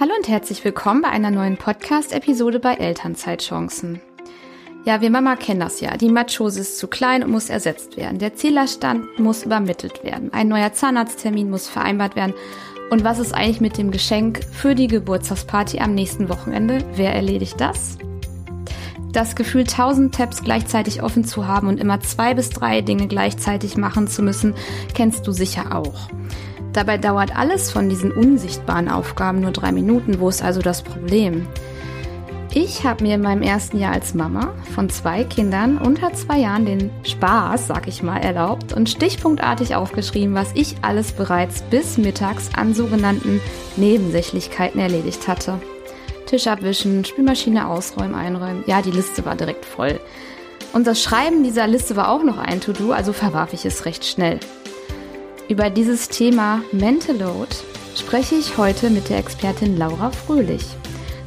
Hallo 0.00 0.12
und 0.16 0.28
herzlich 0.28 0.64
willkommen 0.64 1.02
bei 1.02 1.08
einer 1.08 1.32
neuen 1.32 1.56
Podcast-Episode 1.56 2.60
bei 2.60 2.74
Elternzeitchancen. 2.74 4.00
Ja, 4.84 5.00
wir 5.00 5.10
Mama 5.10 5.34
kennen 5.34 5.58
das 5.58 5.80
ja. 5.80 5.96
Die 5.96 6.08
Matschhose 6.08 6.60
ist 6.60 6.78
zu 6.78 6.86
klein 6.86 7.24
und 7.24 7.32
muss 7.32 7.50
ersetzt 7.50 7.96
werden. 7.96 8.20
Der 8.20 8.36
Zählerstand 8.36 9.18
muss 9.18 9.42
übermittelt 9.42 10.04
werden. 10.04 10.32
Ein 10.32 10.46
neuer 10.46 10.72
Zahnarzttermin 10.72 11.50
muss 11.50 11.66
vereinbart 11.66 12.14
werden. 12.14 12.32
Und 12.90 13.02
was 13.02 13.18
ist 13.18 13.34
eigentlich 13.34 13.60
mit 13.60 13.76
dem 13.76 13.90
Geschenk 13.90 14.44
für 14.52 14.76
die 14.76 14.86
Geburtstagsparty 14.86 15.80
am 15.80 15.96
nächsten 15.96 16.28
Wochenende? 16.28 16.84
Wer 16.94 17.12
erledigt 17.12 17.60
das? 17.60 17.98
Das 19.10 19.34
Gefühl, 19.34 19.64
tausend 19.64 20.14
Tabs 20.14 20.44
gleichzeitig 20.44 21.02
offen 21.02 21.24
zu 21.24 21.48
haben 21.48 21.66
und 21.66 21.80
immer 21.80 21.98
zwei 22.02 22.34
bis 22.34 22.50
drei 22.50 22.82
Dinge 22.82 23.08
gleichzeitig 23.08 23.76
machen 23.76 24.06
zu 24.06 24.22
müssen, 24.22 24.54
kennst 24.94 25.26
du 25.26 25.32
sicher 25.32 25.76
auch. 25.76 26.08
Dabei 26.78 26.96
dauert 26.96 27.36
alles 27.36 27.72
von 27.72 27.88
diesen 27.88 28.12
unsichtbaren 28.12 28.88
Aufgaben 28.88 29.40
nur 29.40 29.50
drei 29.50 29.72
Minuten. 29.72 30.20
Wo 30.20 30.28
ist 30.28 30.44
also 30.44 30.62
das 30.62 30.82
Problem? 30.82 31.48
Ich 32.54 32.84
habe 32.84 33.02
mir 33.02 33.16
in 33.16 33.20
meinem 33.20 33.42
ersten 33.42 33.80
Jahr 33.80 33.92
als 33.94 34.14
Mama 34.14 34.54
von 34.76 34.88
zwei 34.88 35.24
Kindern 35.24 35.78
unter 35.78 36.12
zwei 36.12 36.38
Jahren 36.38 36.66
den 36.66 36.92
Spaß, 37.02 37.66
sag 37.66 37.88
ich 37.88 38.04
mal, 38.04 38.18
erlaubt 38.18 38.74
und 38.74 38.88
stichpunktartig 38.88 39.74
aufgeschrieben, 39.74 40.36
was 40.36 40.52
ich 40.54 40.76
alles 40.82 41.10
bereits 41.10 41.62
bis 41.62 41.98
mittags 41.98 42.48
an 42.56 42.74
sogenannten 42.74 43.40
Nebensächlichkeiten 43.76 44.80
erledigt 44.80 45.26
hatte. 45.26 45.60
Tisch 46.26 46.46
abwischen, 46.46 47.04
Spülmaschine 47.04 47.66
ausräumen, 47.66 48.14
einräumen. 48.14 48.62
Ja, 48.68 48.82
die 48.82 48.92
Liste 48.92 49.24
war 49.24 49.34
direkt 49.34 49.64
voll. 49.64 49.98
Und 50.72 50.86
das 50.86 51.02
Schreiben 51.02 51.42
dieser 51.42 51.66
Liste 51.66 51.96
war 51.96 52.08
auch 52.08 52.22
noch 52.22 52.38
ein 52.38 52.60
To-Do, 52.60 52.92
also 52.92 53.12
verwarf 53.12 53.52
ich 53.52 53.64
es 53.64 53.84
recht 53.84 54.04
schnell. 54.04 54.38
Über 55.48 55.70
dieses 55.70 56.10
Thema 56.10 56.60
Mental 56.72 57.16
Load 57.16 57.56
spreche 57.96 58.34
ich 58.34 58.58
heute 58.58 58.90
mit 58.90 59.08
der 59.08 59.16
Expertin 59.16 59.78
Laura 59.78 60.10
Fröhlich. 60.10 60.62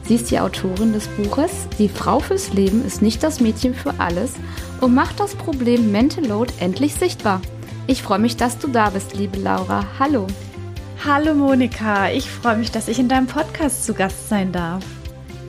Sie 0.03 0.13
ist 0.13 0.29
die 0.29 0.39
Autorin 0.39 0.93
des 0.93 1.07
Buches 1.07 1.67
Die 1.79 1.89
Frau 1.89 2.19
fürs 2.19 2.53
Leben 2.53 2.85
ist 2.85 3.01
nicht 3.01 3.23
das 3.23 3.39
Mädchen 3.39 3.73
für 3.73 3.99
alles 3.99 4.33
und 4.79 4.93
macht 4.93 5.19
das 5.19 5.33
Problem 5.33 5.91
Mental 5.91 6.23
Load 6.23 6.53
endlich 6.59 6.93
sichtbar. 6.93 7.41
Ich 7.87 8.03
freue 8.03 8.19
mich, 8.19 8.37
dass 8.37 8.59
du 8.59 8.67
da 8.67 8.91
bist, 8.91 9.15
liebe 9.15 9.39
Laura. 9.39 9.83
Hallo. 9.97 10.27
Hallo 11.03 11.33
Monika, 11.33 12.11
ich 12.11 12.29
freue 12.29 12.57
mich, 12.57 12.69
dass 12.69 12.89
ich 12.89 12.99
in 12.99 13.09
deinem 13.09 13.25
Podcast 13.25 13.85
zu 13.85 13.95
Gast 13.95 14.29
sein 14.29 14.51
darf. 14.51 14.85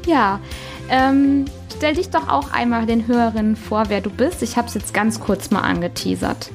Ja, 0.06 0.40
ähm, 0.88 1.44
stell 1.76 1.94
dich 1.94 2.08
doch 2.08 2.26
auch 2.26 2.54
einmal 2.54 2.86
den 2.86 3.06
Hörerinnen 3.06 3.54
vor, 3.54 3.84
wer 3.88 4.00
du 4.00 4.08
bist. 4.08 4.42
Ich 4.42 4.56
habe 4.56 4.68
es 4.68 4.74
jetzt 4.74 4.94
ganz 4.94 5.20
kurz 5.20 5.50
mal 5.50 5.60
angeteasert. 5.60 6.50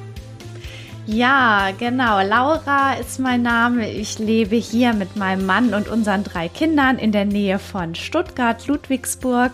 Ja, 1.10 1.70
genau. 1.78 2.20
Laura 2.20 2.92
ist 2.92 3.18
mein 3.18 3.40
Name. 3.40 3.90
Ich 3.90 4.18
lebe 4.18 4.56
hier 4.56 4.92
mit 4.92 5.16
meinem 5.16 5.46
Mann 5.46 5.72
und 5.72 5.88
unseren 5.88 6.22
drei 6.22 6.50
Kindern 6.50 6.98
in 6.98 7.12
der 7.12 7.24
Nähe 7.24 7.58
von 7.58 7.94
Stuttgart, 7.94 8.66
Ludwigsburg 8.66 9.52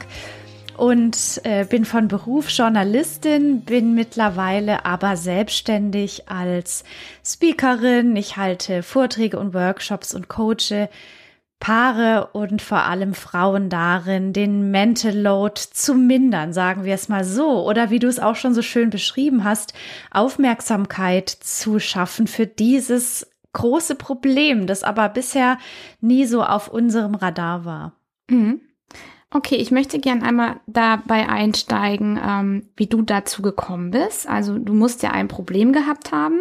und 0.76 1.16
äh, 1.44 1.64
bin 1.64 1.84
von 1.84 2.08
Beruf 2.08 2.50
Journalistin, 2.50 3.60
bin 3.60 3.94
mittlerweile 3.94 4.84
aber 4.84 5.16
selbstständig 5.16 6.28
als 6.28 6.82
Speakerin. 7.24 8.16
Ich 8.16 8.36
halte 8.36 8.82
Vorträge 8.82 9.38
und 9.38 9.54
Workshops 9.54 10.12
und 10.12 10.26
coache 10.26 10.88
Paare 11.64 12.28
und 12.34 12.60
vor 12.60 12.82
allem 12.82 13.14
Frauen 13.14 13.70
darin, 13.70 14.34
den 14.34 14.70
Mental 14.70 15.18
Load 15.18 15.58
zu 15.72 15.94
mindern, 15.94 16.52
sagen 16.52 16.84
wir 16.84 16.92
es 16.92 17.08
mal 17.08 17.24
so. 17.24 17.66
Oder 17.66 17.88
wie 17.88 17.98
du 17.98 18.06
es 18.06 18.20
auch 18.20 18.36
schon 18.36 18.52
so 18.52 18.60
schön 18.60 18.90
beschrieben 18.90 19.44
hast, 19.44 19.72
Aufmerksamkeit 20.10 21.30
zu 21.30 21.78
schaffen 21.80 22.26
für 22.26 22.46
dieses 22.46 23.26
große 23.54 23.94
Problem, 23.94 24.66
das 24.66 24.82
aber 24.82 25.08
bisher 25.08 25.56
nie 26.02 26.26
so 26.26 26.42
auf 26.42 26.68
unserem 26.68 27.14
Radar 27.14 27.64
war. 27.64 27.92
Mhm. 28.28 28.60
Okay, 29.30 29.56
ich 29.56 29.70
möchte 29.70 29.98
gern 30.00 30.22
einmal 30.22 30.60
dabei 30.66 31.30
einsteigen, 31.30 32.20
ähm, 32.22 32.68
wie 32.76 32.88
du 32.88 33.00
dazu 33.00 33.40
gekommen 33.40 33.90
bist. 33.90 34.28
Also 34.28 34.58
du 34.58 34.74
musst 34.74 35.02
ja 35.02 35.12
ein 35.12 35.28
Problem 35.28 35.72
gehabt 35.72 36.12
haben 36.12 36.40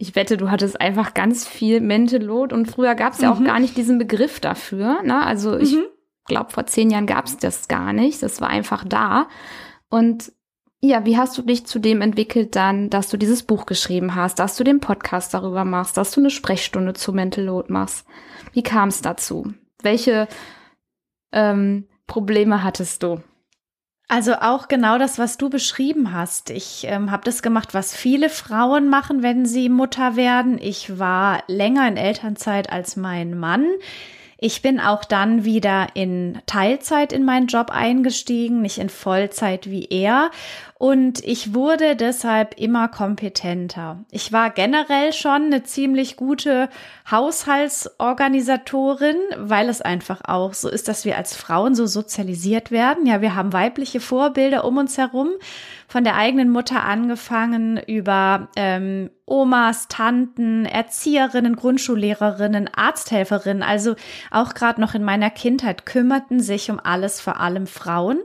ich 0.00 0.16
wette, 0.16 0.38
du 0.38 0.50
hattest 0.50 0.80
einfach 0.80 1.12
ganz 1.12 1.46
viel 1.46 1.82
Mental 1.82 2.22
Load 2.22 2.54
und 2.54 2.70
früher 2.70 2.94
gab 2.94 3.12
es 3.12 3.20
ja 3.20 3.30
mhm. 3.30 3.36
auch 3.36 3.44
gar 3.44 3.60
nicht 3.60 3.76
diesen 3.76 3.98
Begriff 3.98 4.40
dafür. 4.40 5.02
Ne? 5.02 5.22
Also 5.22 5.58
ich 5.58 5.74
mhm. 5.74 5.84
glaube, 6.24 6.50
vor 6.50 6.64
zehn 6.64 6.90
Jahren 6.90 7.06
gab 7.06 7.26
es 7.26 7.36
das 7.36 7.68
gar 7.68 7.92
nicht. 7.92 8.22
Das 8.22 8.40
war 8.40 8.48
einfach 8.48 8.82
da. 8.82 9.28
Und 9.90 10.32
ja, 10.80 11.04
wie 11.04 11.18
hast 11.18 11.36
du 11.36 11.42
dich 11.42 11.66
zu 11.66 11.78
dem 11.78 12.00
entwickelt 12.00 12.56
dann, 12.56 12.88
dass 12.88 13.10
du 13.10 13.18
dieses 13.18 13.42
Buch 13.42 13.66
geschrieben 13.66 14.14
hast, 14.14 14.38
dass 14.38 14.56
du 14.56 14.64
den 14.64 14.80
Podcast 14.80 15.34
darüber 15.34 15.66
machst, 15.66 15.98
dass 15.98 16.12
du 16.12 16.20
eine 16.20 16.30
Sprechstunde 16.30 16.94
zu 16.94 17.12
Mental 17.12 17.44
Load 17.44 17.70
machst? 17.70 18.06
Wie 18.54 18.62
kam 18.62 18.88
es 18.88 19.02
dazu? 19.02 19.52
Welche 19.82 20.28
ähm, 21.32 21.86
Probleme 22.06 22.64
hattest 22.64 23.02
du? 23.02 23.20
Also 24.12 24.34
auch 24.34 24.66
genau 24.66 24.98
das, 24.98 25.20
was 25.20 25.38
du 25.38 25.50
beschrieben 25.50 26.12
hast. 26.12 26.50
Ich 26.50 26.84
ähm, 26.88 27.12
habe 27.12 27.22
das 27.22 27.42
gemacht, 27.42 27.74
was 27.74 27.94
viele 27.94 28.28
Frauen 28.28 28.88
machen, 28.88 29.22
wenn 29.22 29.46
sie 29.46 29.68
Mutter 29.68 30.16
werden. 30.16 30.58
Ich 30.60 30.98
war 30.98 31.44
länger 31.46 31.86
in 31.86 31.96
Elternzeit 31.96 32.72
als 32.72 32.96
mein 32.96 33.38
Mann. 33.38 33.66
Ich 34.36 34.62
bin 34.62 34.80
auch 34.80 35.04
dann 35.04 35.44
wieder 35.44 35.86
in 35.94 36.42
Teilzeit 36.46 37.12
in 37.12 37.24
meinen 37.24 37.46
Job 37.46 37.70
eingestiegen, 37.70 38.60
nicht 38.62 38.78
in 38.78 38.88
Vollzeit 38.88 39.70
wie 39.70 39.84
er. 39.84 40.32
Und 40.80 41.22
ich 41.24 41.52
wurde 41.52 41.94
deshalb 41.94 42.58
immer 42.58 42.88
kompetenter. 42.88 44.02
Ich 44.10 44.32
war 44.32 44.48
generell 44.48 45.12
schon 45.12 45.42
eine 45.42 45.62
ziemlich 45.62 46.16
gute 46.16 46.70
Haushaltsorganisatorin, 47.10 49.16
weil 49.36 49.68
es 49.68 49.82
einfach 49.82 50.22
auch 50.24 50.54
so 50.54 50.70
ist, 50.70 50.88
dass 50.88 51.04
wir 51.04 51.18
als 51.18 51.36
Frauen 51.36 51.74
so 51.74 51.84
sozialisiert 51.84 52.70
werden. 52.70 53.04
Ja, 53.04 53.20
wir 53.20 53.34
haben 53.34 53.52
weibliche 53.52 54.00
Vorbilder 54.00 54.64
um 54.64 54.78
uns 54.78 54.96
herum, 54.96 55.28
von 55.86 56.02
der 56.02 56.16
eigenen 56.16 56.48
Mutter 56.48 56.82
angefangen 56.82 57.78
über 57.86 58.48
ähm, 58.56 59.10
Omas, 59.26 59.86
Tanten, 59.88 60.64
Erzieherinnen, 60.64 61.56
Grundschullehrerinnen, 61.56 62.70
Arzthelferinnen. 62.74 63.62
Also 63.62 63.96
auch 64.30 64.54
gerade 64.54 64.80
noch 64.80 64.94
in 64.94 65.04
meiner 65.04 65.28
Kindheit 65.28 65.84
kümmerten 65.84 66.40
sich 66.40 66.70
um 66.70 66.80
alles, 66.82 67.20
vor 67.20 67.38
allem 67.38 67.66
Frauen. 67.66 68.20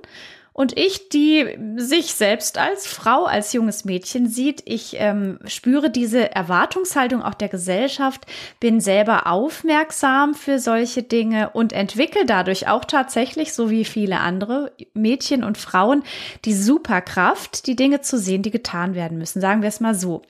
Und 0.58 0.78
ich, 0.78 1.10
die 1.10 1.46
sich 1.76 2.14
selbst 2.14 2.58
als 2.58 2.88
Frau, 2.88 3.26
als 3.26 3.52
junges 3.52 3.84
Mädchen 3.84 4.30
sieht, 4.30 4.64
ich 4.64 4.96
ähm, 4.98 5.38
spüre 5.48 5.90
diese 5.90 6.34
Erwartungshaltung 6.34 7.22
auch 7.22 7.34
der 7.34 7.50
Gesellschaft, 7.50 8.26
bin 8.62 8.80
selber 8.80 9.28
aufmerksam 9.28 10.34
für 10.34 10.58
solche 10.60 11.04
Dinge 11.04 11.50
und 11.50 11.74
entwickle 11.74 12.26
dadurch 12.26 12.70
auch 12.70 12.86
tatsächlich, 12.86 13.52
so 13.52 13.70
wie 13.70 13.84
viele 13.84 14.22
andere 14.22 14.72
Mädchen 14.94 15.44
und 15.44 15.58
Frauen, 15.58 16.04
die 16.46 16.54
Superkraft, 16.54 17.68
die 17.68 17.76
Dinge 17.76 18.00
zu 18.00 18.18
sehen, 18.18 18.42
die 18.42 18.52
getan 18.52 18.96
werden 18.96 19.18
müssen. 19.18 19.42
Sagen 19.42 19.62
wir 19.62 19.68
es 19.68 19.82
mal 19.82 19.94
so. 19.94 20.22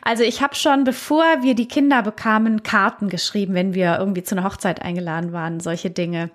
Also 0.00 0.22
ich 0.22 0.40
habe 0.40 0.54
schon, 0.54 0.84
bevor 0.84 1.42
wir 1.42 1.54
die 1.54 1.68
Kinder 1.68 2.02
bekamen, 2.02 2.62
Karten 2.62 3.10
geschrieben, 3.10 3.52
wenn 3.52 3.74
wir 3.74 3.98
irgendwie 3.98 4.22
zu 4.22 4.34
einer 4.34 4.44
Hochzeit 4.44 4.80
eingeladen 4.80 5.34
waren, 5.34 5.60
solche 5.60 5.90
Dinge 5.90 6.30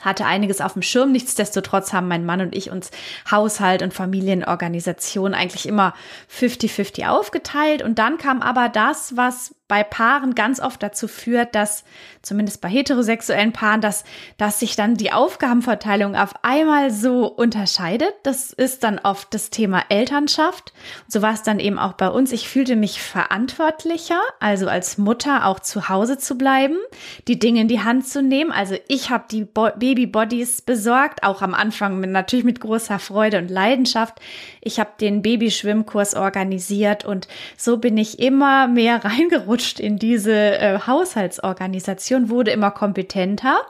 hatte 0.00 0.26
einiges 0.26 0.60
auf 0.60 0.74
dem 0.74 0.82
Schirm. 0.82 1.12
Nichtsdestotrotz 1.12 1.92
haben 1.92 2.08
mein 2.08 2.26
Mann 2.26 2.40
und 2.40 2.54
ich 2.54 2.70
uns 2.70 2.90
Haushalt 3.30 3.82
und 3.82 3.94
Familienorganisation 3.94 5.34
eigentlich 5.34 5.66
immer 5.66 5.94
50-50 6.30 7.08
aufgeteilt. 7.08 7.82
Und 7.82 7.98
dann 7.98 8.18
kam 8.18 8.42
aber 8.42 8.68
das, 8.68 9.16
was 9.16 9.54
bei 9.68 9.84
Paaren 9.84 10.34
ganz 10.34 10.60
oft 10.60 10.82
dazu 10.82 11.08
führt, 11.08 11.54
dass, 11.54 11.84
zumindest 12.22 12.62
bei 12.62 12.70
heterosexuellen 12.70 13.52
Paaren, 13.52 13.82
dass, 13.82 14.04
dass 14.38 14.60
sich 14.60 14.76
dann 14.76 14.94
die 14.94 15.12
Aufgabenverteilung 15.12 16.16
auf 16.16 16.32
einmal 16.42 16.90
so 16.90 17.26
unterscheidet. 17.26 18.14
Das 18.22 18.54
ist 18.54 18.82
dann 18.82 18.98
oft 18.98 19.32
das 19.34 19.50
Thema 19.50 19.84
Elternschaft. 19.90 20.72
So 21.06 21.20
war 21.20 21.34
es 21.34 21.42
dann 21.42 21.60
eben 21.60 21.78
auch 21.78 21.92
bei 21.92 22.08
uns. 22.08 22.32
Ich 22.32 22.48
fühlte 22.48 22.76
mich 22.76 23.02
verantwortlicher, 23.02 24.20
also 24.40 24.68
als 24.68 24.96
Mutter 24.96 25.46
auch 25.46 25.60
zu 25.60 25.90
Hause 25.90 26.16
zu 26.16 26.38
bleiben, 26.38 26.78
die 27.28 27.38
Dinge 27.38 27.60
in 27.60 27.68
die 27.68 27.84
Hand 27.84 28.08
zu 28.08 28.22
nehmen. 28.22 28.50
Also 28.50 28.74
ich 28.88 29.10
habe 29.10 29.24
die 29.30 29.44
Bo 29.44 29.68
Babybodies 29.76 30.62
besorgt, 30.62 31.22
auch 31.22 31.42
am 31.42 31.52
Anfang 31.52 32.00
mit, 32.00 32.08
natürlich 32.08 32.46
mit 32.46 32.60
großer 32.60 32.98
Freude 32.98 33.36
und 33.36 33.50
Leidenschaft. 33.50 34.18
Ich 34.62 34.80
habe 34.80 34.92
den 34.98 35.20
Babyschwimmkurs 35.20 36.14
organisiert 36.14 37.04
und 37.04 37.28
so 37.58 37.76
bin 37.76 37.98
ich 37.98 38.18
immer 38.18 38.66
mehr 38.66 39.04
reingerutscht 39.04 39.57
reingerutscht 39.58 39.80
in 39.80 39.98
diese 39.98 40.32
äh, 40.32 40.78
Haushaltsorganisation, 40.86 42.30
wurde 42.30 42.50
immer 42.50 42.70
kompetenter 42.70 43.60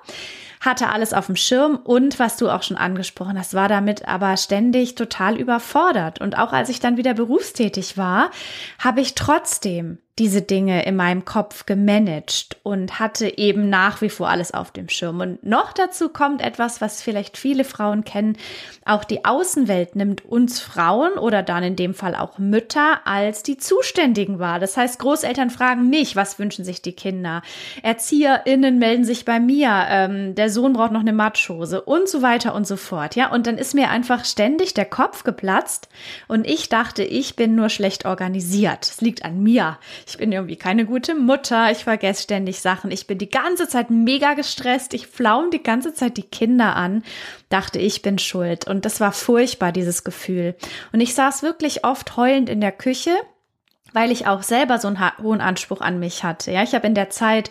hatte 0.61 0.89
alles 0.89 1.15
auf 1.15 1.27
dem 1.27 1.37
Schirm 1.37 1.77
und 1.77 2.19
was 2.19 2.37
du 2.37 2.51
auch 2.51 2.65
schon 2.65 2.77
angesprochen 2.77 3.39
hast, 3.39 3.55
war 3.55 3.69
damit 3.69 4.09
aber 4.09 4.37
ständig 4.37 4.97
total 4.97 5.37
überfordert. 5.37 6.21
Und 6.21 6.37
auch 6.37 6.53
als 6.53 6.69
ich 6.69 6.81
dann 6.81 6.97
wieder 6.97 7.15
berufstätig 7.15 7.97
war, 7.97 8.33
habe 8.81 9.01
ich 9.01 9.15
trotzdem 9.15 9.99
diese 10.19 10.43
Dinge 10.43 10.85
in 10.85 10.97
meinem 10.97 11.25
Kopf 11.25 11.67
gemanagt 11.67 12.57
und 12.63 12.99
hatte 12.99 13.39
eben 13.39 13.71
nach 13.71 14.01
wie 14.01 14.09
vor 14.09 14.29
alles 14.29 14.53
auf 14.53 14.73
dem 14.73 14.89
Schirm. 14.89 15.21
Und 15.21 15.45
noch 15.45 15.73
dazu 15.73 16.09
kommt 16.09 16.43
etwas, 16.43 16.81
was 16.81 17.03
vielleicht 17.03 17.37
viele 17.37 17.65
Frauen 17.65 18.05
kennen. 18.05 18.37
Auch 18.85 19.05
die 19.05 19.25
Außenwelt 19.25 19.97
nimmt 19.97 20.25
uns 20.25 20.61
Frauen 20.61 21.13
oder 21.13 21.43
dann 21.43 21.63
in 21.63 21.77
dem 21.77 21.95
Fall 21.95 22.15
auch 22.15 22.39
Mütter 22.39 23.07
als 23.07 23.43
die 23.43 23.59
Zuständigen 23.59 24.39
wahr. 24.39 24.59
Das 24.59 24.77
heißt, 24.77 24.99
Großeltern 24.99 25.51
fragen 25.51 25.89
mich, 25.89 26.17
was 26.17 26.39
wünschen 26.39 26.65
sich 26.65 26.83
die 26.83 26.93
Kinder? 26.93 27.43
ErzieherInnen 27.83 28.79
melden 28.79 29.05
sich 29.05 29.25
bei 29.25 29.39
mir, 29.41 29.87
ähm, 29.89 30.35
der 30.35 30.51
Sohn 30.51 30.73
braucht 30.73 30.93
noch 30.93 31.01
eine 31.01 31.13
Matschhose 31.13 31.83
und 31.83 32.09
so 32.09 32.23
weiter 32.23 32.55
und 32.55 32.67
so 32.67 32.77
fort. 32.77 33.15
Ja, 33.15 33.31
und 33.31 33.47
dann 33.47 33.59
ist 33.59 33.75
mir 33.75 33.91
einfach 33.91 34.25
ständig 34.25 34.75
der 34.75 34.85
Kopf 34.85 35.25
geplatzt 35.25 35.89
und 36.27 36.47
ich 36.47 36.69
dachte, 36.69 37.05
ich 37.05 37.37
bin 37.37 37.55
nur 37.55 37.69
schlecht 37.69 38.05
organisiert. 38.05 38.83
Es 38.83 39.01
liegt 39.01 39.25
an 39.25 39.43
mir 39.43 39.79
ich 40.09 40.17
bin 40.17 40.33
irgendwie 40.33 40.57
keine 40.57 40.87
gute 40.87 41.15
Mutter, 41.15 41.71
ich 41.71 41.85
vergesse 41.85 42.23
ständig 42.23 42.61
Sachen, 42.61 42.91
ich 42.91 43.07
bin 43.07 43.19
die 43.19 43.29
ganze 43.29 43.69
Zeit 43.69 43.91
mega 43.91 44.33
gestresst, 44.33 44.95
ich 44.95 45.07
flaum 45.07 45.51
die 45.51 45.63
ganze 45.63 45.93
Zeit 45.93 46.17
die 46.17 46.23
Kinder 46.23 46.77
an, 46.77 47.03
dachte, 47.51 47.79
ich 47.79 48.01
bin 48.01 48.19
schuld. 48.19 48.67
Und 48.67 48.87
das 48.87 49.01
war 49.01 49.13
furchtbar, 49.13 49.71
dieses 49.71 50.05
Gefühl. 50.05 50.55
Und 50.93 51.01
ich 51.01 51.15
saß 51.15 51.43
wirklich 51.43 51.85
oft 51.85 52.17
heulend 52.17 52.49
in 52.49 52.63
der 52.63 52.73
Küche, 52.73 53.11
weil 53.93 54.11
ich 54.11 54.27
auch 54.27 54.43
selber 54.43 54.79
so 54.79 54.89
einen 54.89 55.01
hohen 55.23 55.43
Anspruch 55.43 55.83
an 55.83 55.99
mich 55.99 56.25
hatte. 56.25 56.53
Ja, 56.53 56.63
ich 56.63 56.75
habe 56.75 56.87
in 56.87 56.95
der 56.95 57.11
Zeit 57.11 57.51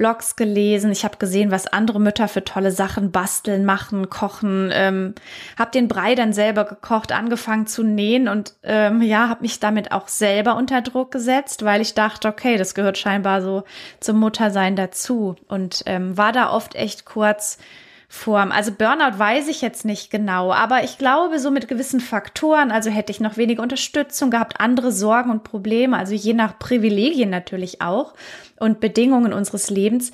Blogs 0.00 0.34
gelesen, 0.34 0.92
ich 0.92 1.04
habe 1.04 1.18
gesehen, 1.18 1.50
was 1.50 1.66
andere 1.66 2.00
Mütter 2.00 2.26
für 2.26 2.42
tolle 2.42 2.72
Sachen 2.72 3.10
basteln, 3.10 3.66
machen, 3.66 4.08
kochen, 4.08 4.70
ähm, 4.72 5.14
habe 5.58 5.72
den 5.72 5.88
Brei 5.88 6.14
dann 6.14 6.32
selber 6.32 6.64
gekocht, 6.64 7.12
angefangen 7.12 7.66
zu 7.66 7.82
nähen 7.82 8.26
und 8.26 8.54
ähm, 8.62 9.02
ja, 9.02 9.28
habe 9.28 9.42
mich 9.42 9.60
damit 9.60 9.92
auch 9.92 10.08
selber 10.08 10.56
unter 10.56 10.80
Druck 10.80 11.10
gesetzt, 11.10 11.66
weil 11.66 11.82
ich 11.82 11.92
dachte, 11.92 12.28
okay, 12.28 12.56
das 12.56 12.74
gehört 12.74 12.96
scheinbar 12.96 13.42
so 13.42 13.64
zum 14.00 14.18
Muttersein 14.20 14.74
dazu. 14.74 15.36
Und 15.48 15.82
ähm, 15.84 16.16
war 16.16 16.32
da 16.32 16.50
oft 16.50 16.76
echt 16.76 17.04
kurz 17.04 17.58
Form. 18.12 18.50
Also 18.50 18.72
Burnout 18.72 19.20
weiß 19.20 19.46
ich 19.46 19.62
jetzt 19.62 19.84
nicht 19.84 20.10
genau, 20.10 20.52
aber 20.52 20.82
ich 20.82 20.98
glaube, 20.98 21.38
so 21.38 21.52
mit 21.52 21.68
gewissen 21.68 22.00
Faktoren, 22.00 22.72
also 22.72 22.90
hätte 22.90 23.12
ich 23.12 23.20
noch 23.20 23.36
weniger 23.36 23.62
Unterstützung 23.62 24.32
gehabt, 24.32 24.60
andere 24.60 24.90
Sorgen 24.90 25.30
und 25.30 25.44
Probleme, 25.44 25.96
also 25.96 26.12
je 26.12 26.32
nach 26.32 26.58
Privilegien 26.58 27.30
natürlich 27.30 27.80
auch 27.80 28.14
und 28.58 28.80
Bedingungen 28.80 29.32
unseres 29.32 29.70
Lebens, 29.70 30.10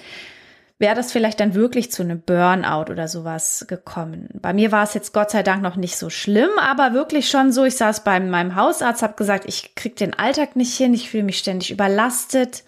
wäre 0.79 0.95
das 0.95 1.11
vielleicht 1.11 1.41
dann 1.41 1.55
wirklich 1.55 1.91
zu 1.91 2.03
einem 2.03 2.21
Burnout 2.21 2.93
oder 2.93 3.09
sowas 3.09 3.65
gekommen. 3.67 4.29
Bei 4.43 4.53
mir 4.53 4.73
war 4.73 4.85
es 4.85 4.93
jetzt 4.93 5.15
Gott 5.15 5.31
sei 5.31 5.43
Dank 5.43 5.63
noch 5.63 5.77
nicht 5.77 5.97
so 5.97 6.11
schlimm, 6.11 6.51
aber 6.61 6.93
wirklich 6.93 7.31
schon 7.31 7.51
so, 7.51 7.65
ich 7.65 7.79
saß 7.79 8.05
bei 8.05 8.21
meinem 8.21 8.57
Hausarzt, 8.57 9.03
habe 9.03 9.15
gesagt, 9.15 9.47
ich 9.49 9.75
krieg 9.75 9.97
den 9.97 10.13
Alltag 10.13 10.55
nicht 10.55 10.77
hin, 10.77 10.93
ich 10.93 11.09
fühle 11.09 11.25
mich 11.25 11.39
ständig 11.39 11.71
überlastet. 11.71 12.63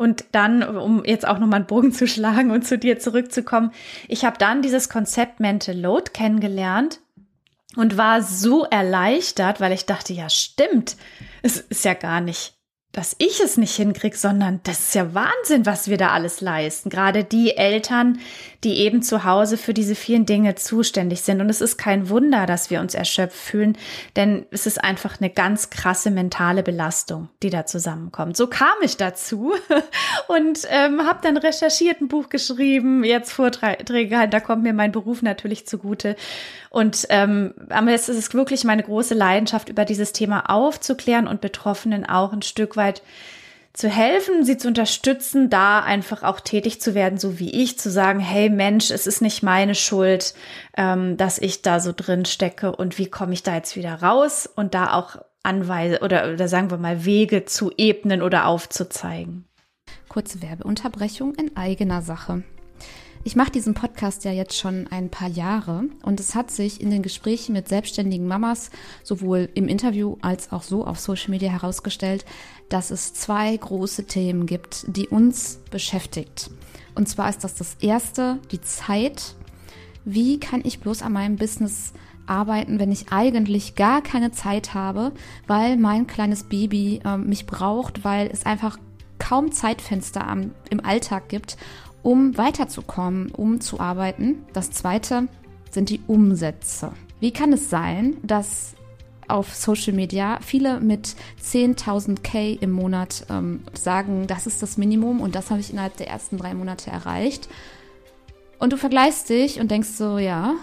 Und 0.00 0.24
dann, 0.32 0.62
um 0.62 1.04
jetzt 1.04 1.28
auch 1.28 1.38
nochmal 1.38 1.58
einen 1.58 1.66
Bogen 1.66 1.92
zu 1.92 2.08
schlagen 2.08 2.52
und 2.52 2.66
zu 2.66 2.78
dir 2.78 2.98
zurückzukommen, 2.98 3.70
ich 4.08 4.24
habe 4.24 4.38
dann 4.38 4.62
dieses 4.62 4.88
Konzept 4.88 5.40
Mental 5.40 5.78
Load 5.78 6.12
kennengelernt 6.14 7.00
und 7.76 7.98
war 7.98 8.22
so 8.22 8.64
erleichtert, 8.64 9.60
weil 9.60 9.72
ich 9.72 9.84
dachte, 9.84 10.14
ja 10.14 10.30
stimmt, 10.30 10.96
es 11.42 11.58
ist 11.58 11.84
ja 11.84 11.92
gar 11.92 12.22
nicht 12.22 12.54
dass 12.92 13.14
ich 13.18 13.40
es 13.40 13.56
nicht 13.56 13.76
hinkriege, 13.76 14.16
sondern 14.16 14.60
das 14.64 14.80
ist 14.80 14.94
ja 14.96 15.14
Wahnsinn, 15.14 15.64
was 15.64 15.88
wir 15.88 15.96
da 15.96 16.10
alles 16.10 16.40
leisten. 16.40 16.90
Gerade 16.90 17.22
die 17.22 17.56
Eltern, 17.56 18.18
die 18.64 18.78
eben 18.78 19.00
zu 19.02 19.24
Hause 19.24 19.56
für 19.56 19.72
diese 19.72 19.94
vielen 19.94 20.26
Dinge 20.26 20.56
zuständig 20.56 21.22
sind. 21.22 21.40
Und 21.40 21.48
es 21.48 21.60
ist 21.60 21.78
kein 21.78 22.08
Wunder, 22.08 22.46
dass 22.46 22.68
wir 22.68 22.80
uns 22.80 22.94
erschöpft 22.94 23.36
fühlen, 23.36 23.78
denn 24.16 24.44
es 24.50 24.66
ist 24.66 24.82
einfach 24.82 25.20
eine 25.20 25.30
ganz 25.30 25.70
krasse 25.70 26.10
mentale 26.10 26.64
Belastung, 26.64 27.28
die 27.44 27.50
da 27.50 27.64
zusammenkommt. 27.64 28.36
So 28.36 28.48
kam 28.48 28.74
ich 28.82 28.96
dazu 28.96 29.52
und 30.28 30.66
ähm, 30.68 31.06
habe 31.06 31.20
dann 31.22 31.36
recherchiert, 31.36 32.00
ein 32.00 32.08
Buch 32.08 32.28
geschrieben, 32.28 33.04
jetzt 33.04 33.32
Vorträge, 33.32 34.18
halt, 34.18 34.34
da 34.34 34.40
kommt 34.40 34.64
mir 34.64 34.72
mein 34.74 34.90
Beruf 34.90 35.22
natürlich 35.22 35.66
zugute. 35.66 36.16
Und 36.70 37.06
ähm, 37.08 37.54
aber 37.68 37.90
jetzt 37.90 38.08
ist 38.08 38.16
es 38.16 38.34
wirklich 38.34 38.64
meine 38.64 38.82
große 38.82 39.14
Leidenschaft, 39.14 39.68
über 39.68 39.84
dieses 39.84 40.12
Thema 40.12 40.50
aufzuklären 40.50 41.26
und 41.26 41.40
Betroffenen 41.40 42.04
auch 42.08 42.32
ein 42.32 42.42
Stück 42.42 42.76
weit 42.80 43.02
zu 43.72 43.88
helfen, 43.88 44.44
sie 44.44 44.56
zu 44.56 44.68
unterstützen, 44.68 45.48
da 45.48 45.80
einfach 45.80 46.22
auch 46.24 46.40
tätig 46.40 46.80
zu 46.80 46.94
werden, 46.94 47.18
so 47.18 47.38
wie 47.38 47.50
ich, 47.50 47.78
zu 47.78 47.90
sagen, 47.90 48.18
hey 48.18 48.50
Mensch, 48.50 48.90
es 48.90 49.06
ist 49.06 49.22
nicht 49.22 49.42
meine 49.42 49.76
Schuld, 49.76 50.34
ähm, 50.76 51.16
dass 51.16 51.38
ich 51.38 51.62
da 51.62 51.78
so 51.78 51.92
drin 51.94 52.24
stecke 52.24 52.74
und 52.74 52.98
wie 52.98 53.06
komme 53.06 53.32
ich 53.32 53.42
da 53.42 53.54
jetzt 53.54 53.76
wieder 53.76 54.02
raus 54.02 54.48
und 54.54 54.74
da 54.74 54.94
auch 54.94 55.16
Anweise 55.42 56.00
oder, 56.00 56.32
oder 56.32 56.48
sagen 56.48 56.70
wir 56.70 56.78
mal 56.78 57.04
Wege 57.04 57.44
zu 57.44 57.70
ebnen 57.76 58.22
oder 58.22 58.46
aufzuzeigen. 58.46 59.44
Kurze 60.08 60.42
Werbeunterbrechung 60.42 61.34
in 61.36 61.56
eigener 61.56 62.02
Sache. 62.02 62.42
Ich 63.22 63.36
mache 63.36 63.50
diesen 63.50 63.74
Podcast 63.74 64.24
ja 64.24 64.32
jetzt 64.32 64.56
schon 64.56 64.86
ein 64.86 65.10
paar 65.10 65.28
Jahre 65.28 65.84
und 66.02 66.20
es 66.20 66.34
hat 66.34 66.50
sich 66.50 66.80
in 66.80 66.90
den 66.90 67.02
Gesprächen 67.02 67.52
mit 67.52 67.68
selbstständigen 67.68 68.26
Mamas 68.26 68.70
sowohl 69.02 69.50
im 69.54 69.68
Interview 69.68 70.16
als 70.22 70.52
auch 70.52 70.62
so 70.62 70.86
auf 70.86 70.98
Social 70.98 71.28
Media 71.28 71.50
herausgestellt, 71.50 72.24
dass 72.70 72.90
es 72.90 73.12
zwei 73.12 73.54
große 73.54 74.06
Themen 74.06 74.46
gibt, 74.46 74.86
die 74.88 75.06
uns 75.06 75.60
beschäftigt. 75.70 76.50
Und 76.94 77.10
zwar 77.10 77.28
ist 77.28 77.44
das 77.44 77.54
das 77.54 77.76
erste, 77.80 78.38
die 78.52 78.62
Zeit. 78.62 79.34
Wie 80.06 80.40
kann 80.40 80.62
ich 80.64 80.80
bloß 80.80 81.02
an 81.02 81.12
meinem 81.12 81.36
Business 81.36 81.92
arbeiten, 82.24 82.78
wenn 82.78 82.90
ich 82.90 83.12
eigentlich 83.12 83.74
gar 83.74 84.02
keine 84.02 84.32
Zeit 84.32 84.72
habe, 84.72 85.12
weil 85.46 85.76
mein 85.76 86.06
kleines 86.06 86.44
Baby 86.44 87.02
äh, 87.04 87.18
mich 87.18 87.44
braucht, 87.44 88.02
weil 88.02 88.30
es 88.32 88.46
einfach 88.46 88.78
kaum 89.18 89.52
Zeitfenster 89.52 90.26
am, 90.26 90.52
im 90.70 90.82
Alltag 90.82 91.28
gibt 91.28 91.58
um 92.02 92.36
weiterzukommen, 92.36 93.30
um 93.30 93.60
zu 93.60 93.80
arbeiten. 93.80 94.44
Das 94.52 94.70
zweite 94.70 95.28
sind 95.70 95.90
die 95.90 96.00
Umsätze. 96.06 96.92
Wie 97.20 97.32
kann 97.32 97.52
es 97.52 97.70
sein, 97.70 98.16
dass 98.22 98.74
auf 99.28 99.54
Social 99.54 99.92
Media 99.92 100.38
viele 100.42 100.80
mit 100.80 101.14
10.000 101.42 102.22
K 102.22 102.58
im 102.60 102.72
Monat 102.72 103.26
ähm, 103.30 103.60
sagen, 103.72 104.26
das 104.26 104.46
ist 104.46 104.62
das 104.62 104.76
Minimum 104.76 105.20
und 105.20 105.34
das 105.34 105.50
habe 105.50 105.60
ich 105.60 105.70
innerhalb 105.70 105.96
der 105.96 106.08
ersten 106.08 106.36
drei 106.36 106.54
Monate 106.54 106.90
erreicht. 106.90 107.48
Und 108.58 108.72
du 108.72 108.76
vergleichst 108.76 109.28
dich 109.30 109.60
und 109.60 109.70
denkst 109.70 109.90
so, 109.90 110.18
ja, 110.18 110.54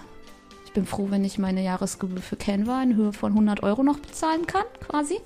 ich 0.66 0.74
bin 0.74 0.86
froh, 0.86 1.07
wenn 1.10 1.25
ich 1.25 1.39
meine 1.39 1.63
Jahresgebühr 1.63 2.22
für 2.22 2.36
Canva 2.36 2.84
in 2.84 2.95
Höhe 2.95 3.13
von 3.13 3.31
100 3.31 3.63
Euro 3.63 3.84
noch 3.84 4.00
bezahlen 4.00 4.45
kann, 4.45 4.66
quasi. 4.88 5.18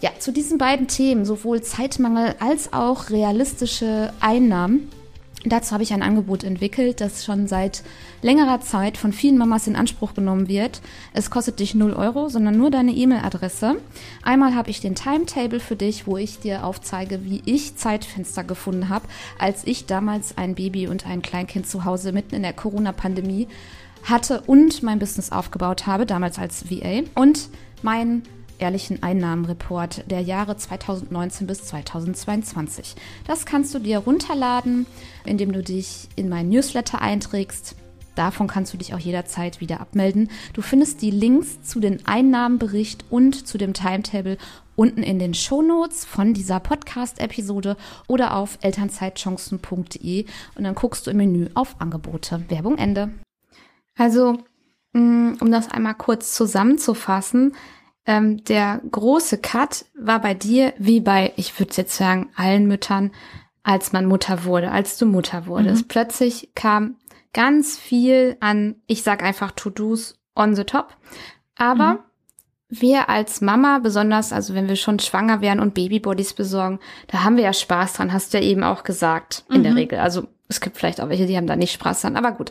Ja, 0.00 0.10
zu 0.18 0.32
diesen 0.32 0.56
beiden 0.56 0.86
Themen, 0.86 1.24
sowohl 1.24 1.62
Zeitmangel 1.62 2.36
als 2.38 2.72
auch 2.72 3.10
realistische 3.10 4.12
Einnahmen, 4.20 4.88
Dazu 5.44 5.72
habe 5.72 5.82
ich 5.82 5.94
ein 5.94 6.02
Angebot 6.02 6.44
entwickelt, 6.44 7.00
das 7.00 7.24
schon 7.24 7.48
seit 7.48 7.82
längerer 8.20 8.60
Zeit 8.60 8.98
von 8.98 9.14
vielen 9.14 9.38
Mamas 9.38 9.66
in 9.66 9.74
Anspruch 9.74 10.12
genommen 10.12 10.48
wird. 10.48 10.82
Es 11.14 11.30
kostet 11.30 11.60
dich 11.60 11.74
0 11.74 11.94
Euro, 11.94 12.28
sondern 12.28 12.58
nur 12.58 12.70
deine 12.70 12.92
E-Mail-Adresse. 12.92 13.76
Einmal 14.22 14.54
habe 14.54 14.68
ich 14.68 14.82
den 14.82 14.94
Timetable 14.94 15.60
für 15.60 15.76
dich, 15.76 16.06
wo 16.06 16.18
ich 16.18 16.40
dir 16.40 16.64
aufzeige, 16.64 17.24
wie 17.24 17.40
ich 17.46 17.76
Zeitfenster 17.76 18.44
gefunden 18.44 18.90
habe, 18.90 19.08
als 19.38 19.66
ich 19.66 19.86
damals 19.86 20.36
ein 20.36 20.54
Baby 20.54 20.88
und 20.88 21.06
ein 21.06 21.22
Kleinkind 21.22 21.66
zu 21.66 21.86
Hause 21.86 22.12
mitten 22.12 22.34
in 22.34 22.42
der 22.42 22.52
Corona-Pandemie 22.52 23.48
hatte 24.04 24.42
und 24.42 24.82
mein 24.82 24.98
Business 24.98 25.32
aufgebaut 25.32 25.86
habe, 25.86 26.04
damals 26.04 26.38
als 26.38 26.70
VA. 26.70 27.02
Und 27.14 27.48
mein 27.82 28.22
ehrlichen 28.60 29.02
Einnahmenreport 29.02 30.10
der 30.10 30.20
Jahre 30.20 30.56
2019 30.56 31.46
bis 31.46 31.64
2022. 31.64 32.94
Das 33.26 33.46
kannst 33.46 33.74
du 33.74 33.78
dir 33.78 33.98
runterladen, 33.98 34.86
indem 35.24 35.52
du 35.52 35.62
dich 35.62 36.08
in 36.16 36.28
meinen 36.28 36.50
Newsletter 36.50 37.00
einträgst. 37.00 37.76
Davon 38.14 38.48
kannst 38.48 38.74
du 38.74 38.76
dich 38.76 38.92
auch 38.92 38.98
jederzeit 38.98 39.60
wieder 39.60 39.80
abmelden. 39.80 40.30
Du 40.52 40.62
findest 40.62 41.00
die 41.00 41.10
Links 41.10 41.62
zu 41.62 41.80
den 41.80 42.06
Einnahmenbericht 42.06 43.04
und 43.08 43.46
zu 43.46 43.56
dem 43.56 43.72
Timetable 43.72 44.36
unten 44.76 45.02
in 45.02 45.18
den 45.18 45.34
Shownotes 45.34 46.04
von 46.04 46.34
dieser 46.34 46.58
Podcast-Episode 46.60 47.76
oder 48.08 48.36
auf 48.36 48.58
elternzeitchancen.de 48.62 50.26
und 50.54 50.64
dann 50.64 50.74
guckst 50.74 51.06
du 51.06 51.10
im 51.10 51.18
Menü 51.18 51.48
auf 51.54 51.76
Angebote. 51.80 52.44
Werbung 52.48 52.78
Ende. 52.78 53.10
Also, 53.96 54.38
mm, 54.92 55.34
um 55.40 55.50
das 55.50 55.70
einmal 55.70 55.94
kurz 55.94 56.34
zusammenzufassen, 56.34 57.54
ähm, 58.10 58.42
der 58.42 58.80
große 58.90 59.38
Cut 59.38 59.84
war 59.94 60.20
bei 60.20 60.34
dir 60.34 60.74
wie 60.78 60.98
bei, 60.98 61.32
ich 61.36 61.56
würde 61.60 61.74
jetzt 61.76 61.96
sagen, 61.96 62.30
allen 62.34 62.66
Müttern, 62.66 63.12
als 63.62 63.92
man 63.92 64.06
Mutter 64.06 64.42
wurde, 64.42 64.72
als 64.72 64.98
du 64.98 65.06
Mutter 65.06 65.46
wurdest. 65.46 65.84
Mhm. 65.84 65.88
Plötzlich 65.88 66.50
kam 66.56 66.96
ganz 67.32 67.78
viel 67.78 68.36
an, 68.40 68.74
ich 68.88 69.04
sag 69.04 69.22
einfach 69.22 69.52
To-Dos 69.52 70.18
on 70.34 70.56
the 70.56 70.64
top. 70.64 70.96
Aber 71.54 71.92
mhm. 71.92 71.98
wir 72.68 73.08
als 73.08 73.42
Mama, 73.42 73.78
besonders, 73.78 74.32
also 74.32 74.54
wenn 74.54 74.68
wir 74.68 74.74
schon 74.74 74.98
schwanger 74.98 75.40
wären 75.40 75.60
und 75.60 75.74
Babybodies 75.74 76.32
besorgen, 76.32 76.80
da 77.06 77.22
haben 77.22 77.36
wir 77.36 77.44
ja 77.44 77.52
Spaß 77.52 77.92
dran, 77.92 78.12
hast 78.12 78.34
du 78.34 78.38
ja 78.38 78.44
eben 78.44 78.64
auch 78.64 78.82
gesagt, 78.82 79.44
in 79.50 79.58
mhm. 79.58 79.62
der 79.62 79.76
Regel. 79.76 80.00
Also 80.00 80.26
es 80.48 80.60
gibt 80.60 80.76
vielleicht 80.76 81.00
auch 81.00 81.10
welche, 81.10 81.26
die 81.26 81.36
haben 81.36 81.46
da 81.46 81.54
nicht 81.54 81.74
Spaß 81.74 82.00
dran, 82.00 82.16
aber 82.16 82.32
gut. 82.32 82.50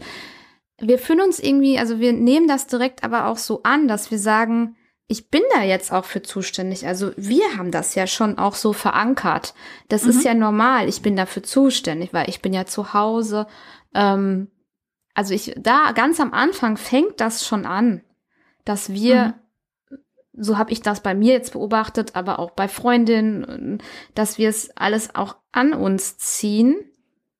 Wir 0.79 0.99
fühlen 0.99 1.19
uns 1.19 1.37
irgendwie, 1.37 1.77
also 1.77 1.99
wir 1.99 2.13
nehmen 2.13 2.47
das 2.47 2.67
direkt 2.67 3.03
aber 3.03 3.25
auch 3.25 3.37
so 3.37 3.63
an, 3.63 3.89
dass 3.89 4.09
wir 4.09 4.19
sagen, 4.19 4.77
ich 5.11 5.29
bin 5.29 5.41
da 5.53 5.63
jetzt 5.63 5.91
auch 5.91 6.05
für 6.05 6.21
zuständig. 6.21 6.85
Also 6.87 7.11
wir 7.17 7.57
haben 7.57 7.71
das 7.71 7.95
ja 7.95 8.05
schon 8.07 8.37
auch 8.37 8.53
so 8.53 8.73
verankert. 8.73 9.55
Das 9.87 10.03
Mhm. 10.03 10.09
ist 10.11 10.23
ja 10.23 10.35
normal. 10.35 10.87
Ich 10.87 11.01
bin 11.01 11.15
dafür 11.15 11.41
zuständig, 11.43 12.13
weil 12.13 12.29
ich 12.29 12.41
bin 12.43 12.53
ja 12.53 12.65
zu 12.67 12.93
Hause. 12.93 13.47
Ähm, 13.95 14.49
also 15.15 15.33
ich, 15.33 15.55
da 15.57 15.91
ganz 15.93 16.19
am 16.19 16.31
Anfang 16.31 16.77
fängt 16.77 17.19
das 17.19 17.43
schon 17.45 17.65
an, 17.65 18.01
dass 18.65 18.93
wir, 18.93 19.33
so 20.33 20.59
habe 20.59 20.71
ich 20.71 20.81
das 20.81 21.01
bei 21.01 21.15
mir 21.15 21.33
jetzt 21.33 21.53
beobachtet, 21.53 22.15
aber 22.15 22.37
auch 22.37 22.51
bei 22.51 22.67
Freundinnen, 22.67 23.81
dass 24.13 24.37
wir 24.37 24.47
es 24.47 24.69
alles 24.77 25.15
auch 25.15 25.37
an 25.51 25.73
uns 25.73 26.19
ziehen, 26.19 26.75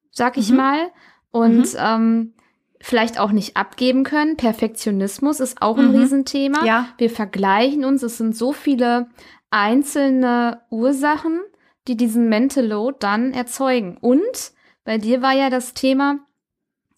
sag 0.09 0.38
ich 0.38 0.49
Mhm. 0.49 0.57
mal. 0.57 0.91
Und 1.29 1.67
ähm, 1.77 2.33
vielleicht 2.81 3.19
auch 3.19 3.31
nicht 3.31 3.57
abgeben 3.57 4.03
können. 4.03 4.38
Perfektionismus 4.38 5.39
ist 5.39 5.62
auch 5.62 5.77
ein 5.77 5.89
Mhm. 5.89 5.95
Riesenthema. 6.00 6.65
Ja. 6.65 6.88
Wir 6.98 7.09
vergleichen 7.09 7.83
uns. 7.86 8.03
Es 8.03 8.17
sind 8.17 8.36
so 8.36 8.53
viele 8.53 9.07
einzelne 9.51 10.62
Ursachen, 10.69 11.39
die 11.88 11.98
diesen 11.98 12.29
Mental 12.29 12.65
Load 12.65 12.98
dann 13.00 13.33
erzeugen. 13.33 13.98
Und 14.00 14.51
bei 14.86 14.98
dir 14.98 15.21
war 15.21 15.33
ja 15.33 15.50
das 15.50 15.74
Thema, 15.74 16.19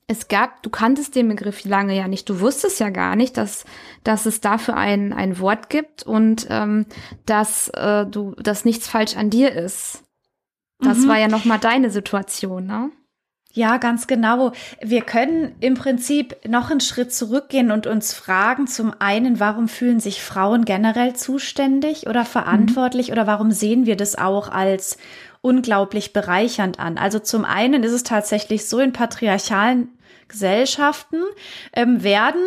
es 0.08 0.28
gab, 0.28 0.62
du 0.64 0.70
kanntest 0.70 1.16
den 1.16 1.30
Begriff 1.30 1.64
lange 1.64 1.96
ja 1.96 2.08
nicht. 2.08 2.30
Du 2.30 2.42
wusstest 2.42 2.80
ja 2.80 2.90
gar 2.90 3.16
nicht, 3.16 3.38
dass, 3.38 3.64
dass 4.04 4.26
es 4.26 4.42
dafür 4.42 4.76
ein, 4.76 5.14
ein 5.14 5.40
Wort 5.40 5.70
gibt 5.70 6.04
und 6.04 6.48
ähm, 6.50 6.86
dass 7.26 7.70
äh, 7.70 8.06
du, 8.06 8.36
dass 8.36 8.66
nichts 8.66 8.88
falsch 8.90 9.16
an 9.16 9.30
dir 9.30 9.54
ist. 9.54 10.04
Das 10.80 11.00
Mhm. 11.00 11.08
war 11.08 11.18
ja 11.20 11.28
noch 11.30 11.46
mal 11.46 11.60
deine 11.60 11.90
Situation, 11.90 12.66
ne? 12.68 12.92
Ja, 13.54 13.78
ganz 13.78 14.08
genau. 14.08 14.54
Wir 14.82 15.02
können 15.02 15.56
im 15.60 15.74
Prinzip 15.74 16.36
noch 16.48 16.72
einen 16.72 16.80
Schritt 16.80 17.14
zurückgehen 17.14 17.72
und 17.72 17.86
uns 17.86 18.14
fragen, 18.14 18.66
zum 18.66 18.94
einen, 19.00 19.42
warum 19.42 19.68
fühlen 19.68 20.00
sich 20.00 20.22
Frauen 20.22 20.64
generell 20.64 21.16
zuständig 21.16 22.08
oder 22.08 22.24
verantwortlich 22.24 23.12
oder 23.12 23.28
warum 23.28 23.52
sehen 23.52 23.86
wir 23.86 23.98
das 23.98 24.18
auch 24.18 24.50
als 24.50 24.98
unglaublich 25.42 26.14
bereichernd 26.14 26.80
an? 26.80 26.98
Also 26.98 27.20
zum 27.20 27.44
einen 27.44 27.84
ist 27.84 27.92
es 27.92 28.04
tatsächlich 28.04 28.70
so 28.70 28.80
in 28.80 28.94
patriarchalen 28.94 29.90
Gesellschaften 30.30 31.18
ähm, 31.74 32.04
werden 32.04 32.42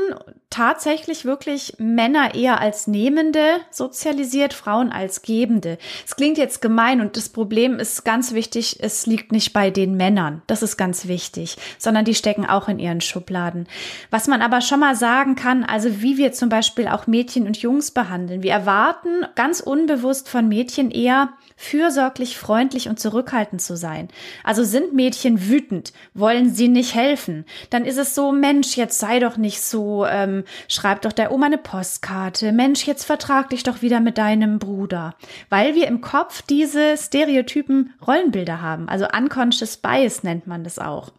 tatsächlich 0.50 1.24
wirklich 1.24 1.74
Männer 1.78 2.34
eher 2.34 2.60
als 2.60 2.86
Nehmende 2.86 3.56
sozialisiert, 3.70 4.52
Frauen 4.52 4.92
als 4.92 5.22
Gebende. 5.22 5.78
Es 6.06 6.16
klingt 6.16 6.38
jetzt 6.38 6.62
gemein 6.62 7.00
und 7.00 7.16
das 7.16 7.28
Problem 7.28 7.78
ist 7.78 8.04
ganz 8.04 8.32
wichtig, 8.32 8.78
es 8.80 9.06
liegt 9.06 9.32
nicht 9.32 9.52
bei 9.52 9.70
den 9.70 9.96
Männern, 9.96 10.42
das 10.46 10.62
ist 10.62 10.76
ganz 10.76 11.08
wichtig, 11.08 11.56
sondern 11.78 12.04
die 12.04 12.14
stecken 12.14 12.46
auch 12.46 12.68
in 12.68 12.78
ihren 12.78 13.00
Schubladen. 13.00 13.66
Was 14.10 14.28
man 14.28 14.42
aber 14.42 14.60
schon 14.60 14.80
mal 14.80 14.94
sagen 14.94 15.34
kann, 15.34 15.64
also 15.64 16.02
wie 16.02 16.18
wir 16.18 16.32
zum 16.32 16.48
Beispiel 16.48 16.88
auch 16.88 17.06
Mädchen 17.06 17.46
und 17.46 17.56
Jungs 17.58 17.90
behandeln. 17.90 18.42
Wir 18.42 18.52
erwarten 18.52 19.26
ganz 19.34 19.60
unbewusst 19.60 20.28
von 20.28 20.48
Mädchen 20.48 20.90
eher 20.90 21.30
fürsorglich, 21.56 22.36
freundlich 22.36 22.88
und 22.88 23.00
zurückhaltend 23.00 23.62
zu 23.62 23.76
sein. 23.76 24.08
Also 24.42 24.64
sind 24.64 24.92
Mädchen 24.92 25.48
wütend, 25.48 25.92
wollen 26.12 26.52
sie 26.52 26.68
nicht 26.68 26.94
helfen, 26.94 27.44
dann 27.70 27.84
ist 27.84 27.98
es 27.98 28.14
so, 28.14 28.32
Mensch, 28.32 28.76
jetzt 28.76 28.98
sei 28.98 29.18
doch 29.18 29.36
nicht 29.36 29.60
so, 29.62 30.04
ähm, 30.06 30.33
schreib 30.68 31.02
doch 31.02 31.12
der 31.12 31.30
Oma 31.30 31.46
eine 31.46 31.58
Postkarte, 31.58 32.50
Mensch, 32.50 32.86
jetzt 32.86 33.04
vertrag 33.04 33.50
dich 33.50 33.62
doch 33.62 33.82
wieder 33.82 34.00
mit 34.00 34.18
deinem 34.18 34.58
Bruder. 34.58 35.14
Weil 35.50 35.76
wir 35.76 35.86
im 35.86 36.00
Kopf 36.00 36.42
diese 36.42 36.96
stereotypen 36.96 37.94
Rollenbilder 38.04 38.60
haben, 38.60 38.88
also 38.88 39.06
unconscious 39.06 39.76
bias 39.76 40.24
nennt 40.24 40.48
man 40.48 40.64
das 40.64 40.78
auch. 40.78 41.12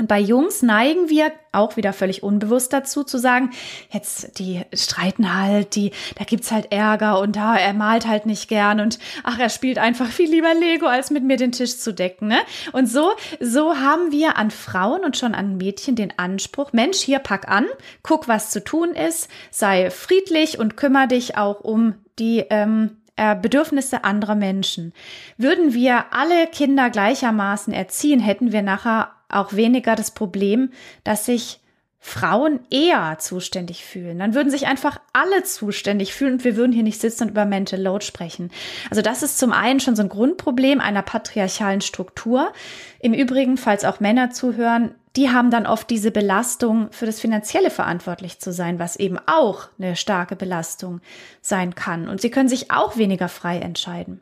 Und 0.00 0.06
bei 0.06 0.18
Jungs 0.18 0.62
neigen 0.62 1.10
wir 1.10 1.30
auch 1.52 1.76
wieder 1.76 1.92
völlig 1.92 2.22
unbewusst 2.22 2.72
dazu 2.72 3.04
zu 3.04 3.18
sagen, 3.18 3.50
jetzt 3.90 4.38
die 4.38 4.62
streiten 4.72 5.34
halt, 5.34 5.74
die 5.74 5.92
da 6.16 6.24
gibt's 6.24 6.50
halt 6.50 6.72
Ärger 6.72 7.20
und 7.20 7.36
da 7.36 7.54
er 7.54 7.74
malt 7.74 8.06
halt 8.06 8.24
nicht 8.24 8.48
gern 8.48 8.80
und 8.80 8.98
ach, 9.24 9.38
er 9.38 9.50
spielt 9.50 9.76
einfach 9.76 10.06
viel 10.06 10.30
lieber 10.30 10.54
Lego 10.54 10.86
als 10.86 11.10
mit 11.10 11.22
mir 11.22 11.36
den 11.36 11.52
Tisch 11.52 11.76
zu 11.76 11.92
decken, 11.92 12.28
ne? 12.28 12.38
Und 12.72 12.86
so 12.86 13.10
so 13.40 13.76
haben 13.76 14.10
wir 14.10 14.38
an 14.38 14.50
Frauen 14.50 15.04
und 15.04 15.18
schon 15.18 15.34
an 15.34 15.58
Mädchen 15.58 15.96
den 15.96 16.18
Anspruch, 16.18 16.72
Mensch, 16.72 16.98
hier 16.98 17.18
pack 17.18 17.50
an, 17.50 17.66
guck, 18.02 18.26
was 18.26 18.50
zu 18.50 18.64
tun 18.64 18.92
ist, 18.92 19.28
sei 19.50 19.90
friedlich 19.90 20.58
und 20.58 20.78
kümmere 20.78 21.08
dich 21.08 21.36
auch 21.36 21.60
um 21.60 21.94
die 22.18 22.38
ähm, 22.48 22.96
äh, 23.16 23.36
Bedürfnisse 23.36 24.04
anderer 24.04 24.34
Menschen. 24.34 24.94
Würden 25.36 25.74
wir 25.74 26.06
alle 26.14 26.46
Kinder 26.46 26.88
gleichermaßen 26.88 27.74
erziehen, 27.74 28.20
hätten 28.20 28.50
wir 28.50 28.62
nachher 28.62 29.10
auch 29.30 29.54
weniger 29.54 29.96
das 29.96 30.10
Problem, 30.12 30.70
dass 31.04 31.26
sich 31.26 31.60
Frauen 32.02 32.60
eher 32.70 33.18
zuständig 33.18 33.84
fühlen. 33.84 34.18
Dann 34.18 34.34
würden 34.34 34.50
sich 34.50 34.66
einfach 34.66 34.98
alle 35.12 35.42
zuständig 35.42 36.14
fühlen 36.14 36.34
und 36.34 36.44
wir 36.44 36.56
würden 36.56 36.72
hier 36.72 36.82
nicht 36.82 36.98
sitzen 36.98 37.24
und 37.24 37.30
über 37.30 37.44
Mental 37.44 37.80
Load 37.80 38.04
sprechen. 38.04 38.50
Also 38.88 39.02
das 39.02 39.22
ist 39.22 39.38
zum 39.38 39.52
einen 39.52 39.80
schon 39.80 39.96
so 39.96 40.02
ein 40.02 40.08
Grundproblem 40.08 40.80
einer 40.80 41.02
patriarchalen 41.02 41.82
Struktur. 41.82 42.52
Im 43.00 43.12
Übrigen, 43.12 43.58
falls 43.58 43.84
auch 43.84 44.00
Männer 44.00 44.30
zuhören, 44.30 44.94
die 45.16 45.30
haben 45.30 45.50
dann 45.50 45.66
oft 45.66 45.90
diese 45.90 46.10
Belastung, 46.10 46.90
für 46.90 47.04
das 47.04 47.20
Finanzielle 47.20 47.70
verantwortlich 47.70 48.38
zu 48.38 48.50
sein, 48.50 48.78
was 48.78 48.96
eben 48.96 49.18
auch 49.26 49.68
eine 49.78 49.94
starke 49.94 50.36
Belastung 50.36 51.00
sein 51.42 51.74
kann. 51.74 52.08
Und 52.08 52.22
sie 52.22 52.30
können 52.30 52.48
sich 52.48 52.70
auch 52.70 52.96
weniger 52.96 53.28
frei 53.28 53.58
entscheiden. 53.58 54.20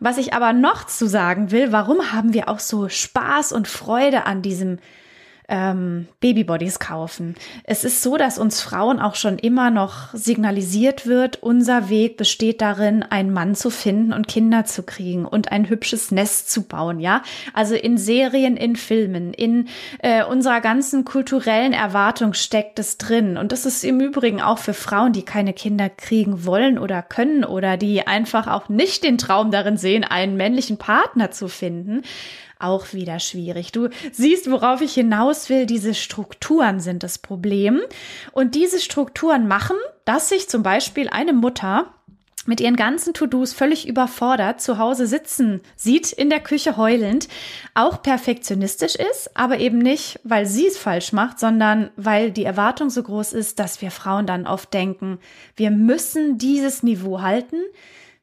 Was 0.00 0.18
ich 0.18 0.34
aber 0.34 0.52
noch 0.52 0.84
zu 0.84 1.06
sagen 1.06 1.50
will, 1.50 1.72
warum 1.72 2.12
haben 2.12 2.32
wir 2.32 2.48
auch 2.48 2.58
so 2.58 2.88
Spaß 2.88 3.52
und 3.52 3.68
Freude 3.68 4.26
an 4.26 4.42
diesem 4.42 4.78
ähm, 5.48 6.08
Babybodies 6.20 6.78
kaufen. 6.78 7.34
Es 7.64 7.84
ist 7.84 8.02
so, 8.02 8.16
dass 8.16 8.38
uns 8.38 8.60
Frauen 8.60 9.00
auch 9.00 9.14
schon 9.14 9.38
immer 9.38 9.70
noch 9.70 10.14
signalisiert 10.14 11.06
wird, 11.06 11.42
unser 11.42 11.88
Weg 11.88 12.16
besteht 12.16 12.60
darin, 12.60 13.02
einen 13.02 13.32
Mann 13.32 13.54
zu 13.54 13.70
finden 13.70 14.12
und 14.12 14.28
Kinder 14.28 14.64
zu 14.64 14.82
kriegen 14.82 15.26
und 15.26 15.52
ein 15.52 15.68
hübsches 15.68 16.10
Nest 16.10 16.50
zu 16.50 16.62
bauen, 16.62 17.00
ja. 17.00 17.22
Also 17.52 17.74
in 17.74 17.98
Serien, 17.98 18.56
in 18.56 18.76
Filmen, 18.76 19.34
in 19.34 19.68
äh, 19.98 20.24
unserer 20.24 20.60
ganzen 20.60 21.04
kulturellen 21.04 21.72
Erwartung 21.72 22.34
steckt 22.34 22.78
es 22.78 22.98
drin. 22.98 23.36
Und 23.36 23.52
das 23.52 23.66
ist 23.66 23.84
im 23.84 24.00
Übrigen 24.00 24.40
auch 24.40 24.58
für 24.58 24.74
Frauen, 24.74 25.12
die 25.12 25.24
keine 25.24 25.52
Kinder 25.52 25.90
kriegen 25.90 26.46
wollen 26.46 26.78
oder 26.78 27.02
können 27.02 27.44
oder 27.44 27.76
die 27.76 28.06
einfach 28.06 28.46
auch 28.46 28.68
nicht 28.68 29.04
den 29.04 29.18
Traum 29.18 29.50
darin 29.50 29.76
sehen, 29.76 30.04
einen 30.04 30.36
männlichen 30.36 30.78
Partner 30.78 31.30
zu 31.30 31.48
finden 31.48 32.02
auch 32.64 32.92
wieder 32.92 33.20
schwierig. 33.20 33.72
Du 33.72 33.88
siehst, 34.12 34.50
worauf 34.50 34.80
ich 34.80 34.94
hinaus 34.94 35.48
will. 35.48 35.66
Diese 35.66 35.94
Strukturen 35.94 36.80
sind 36.80 37.02
das 37.02 37.18
Problem. 37.18 37.80
Und 38.32 38.54
diese 38.54 38.80
Strukturen 38.80 39.46
machen, 39.46 39.76
dass 40.04 40.28
sich 40.28 40.48
zum 40.48 40.62
Beispiel 40.62 41.08
eine 41.08 41.32
Mutter 41.32 41.94
mit 42.46 42.60
ihren 42.60 42.76
ganzen 42.76 43.14
To-Dos 43.14 43.52
völlig 43.52 43.88
überfordert 43.88 44.60
zu 44.60 44.78
Hause 44.78 45.06
sitzen 45.06 45.60
sieht, 45.76 46.12
in 46.12 46.30
der 46.30 46.40
Küche 46.40 46.76
heulend, 46.76 47.28
auch 47.74 48.02
perfektionistisch 48.02 48.96
ist, 48.96 49.36
aber 49.36 49.58
eben 49.58 49.78
nicht, 49.78 50.20
weil 50.24 50.46
sie 50.46 50.66
es 50.66 50.78
falsch 50.78 51.12
macht, 51.12 51.38
sondern 51.38 51.90
weil 51.96 52.30
die 52.30 52.44
Erwartung 52.44 52.90
so 52.90 53.02
groß 53.02 53.32
ist, 53.32 53.58
dass 53.58 53.80
wir 53.80 53.90
Frauen 53.90 54.26
dann 54.26 54.46
oft 54.46 54.74
denken, 54.74 55.18
wir 55.56 55.70
müssen 55.70 56.38
dieses 56.38 56.82
Niveau 56.82 57.22
halten, 57.22 57.56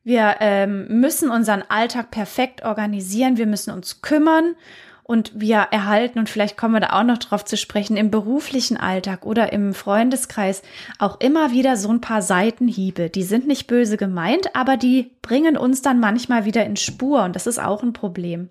wir 0.04 0.38
ähm, 0.40 0.88
müssen 1.00 1.30
unseren 1.30 1.64
Alltag 1.68 2.12
perfekt 2.12 2.64
organisieren, 2.64 3.38
wir 3.38 3.48
müssen 3.48 3.72
uns 3.72 4.02
kümmern 4.02 4.56
und 5.04 5.32
wir 5.36 5.58
erhalten, 5.72 6.20
und 6.20 6.30
vielleicht 6.30 6.58
kommen 6.58 6.76
wir 6.76 6.80
da 6.80 7.00
auch 7.00 7.04
noch 7.04 7.18
drauf 7.18 7.44
zu 7.44 7.58
sprechen, 7.58 7.98
im 7.98 8.12
beruflichen 8.12 8.78
Alltag 8.78 9.26
oder 9.26 9.52
im 9.52 9.74
Freundeskreis 9.74 10.62
auch 11.00 11.20
immer 11.20 11.52
wieder 11.52 11.76
so 11.76 11.90
ein 11.90 12.02
paar 12.02 12.22
Seitenhiebe. 12.22 13.10
Die 13.10 13.24
sind 13.24 13.46
nicht 13.46 13.68
böse 13.68 13.98
gemeint, 13.98 14.56
aber 14.56 14.78
die 14.78 15.12
bringen 15.22 15.58
uns 15.58 15.82
dann 15.82 16.00
manchmal 16.00 16.46
wieder 16.46 16.66
in 16.66 16.78
Spur 16.78 17.24
und 17.24 17.36
das 17.36 17.46
ist 17.46 17.60
auch 17.60 17.84
ein 17.84 17.94
Problem. 17.94 18.50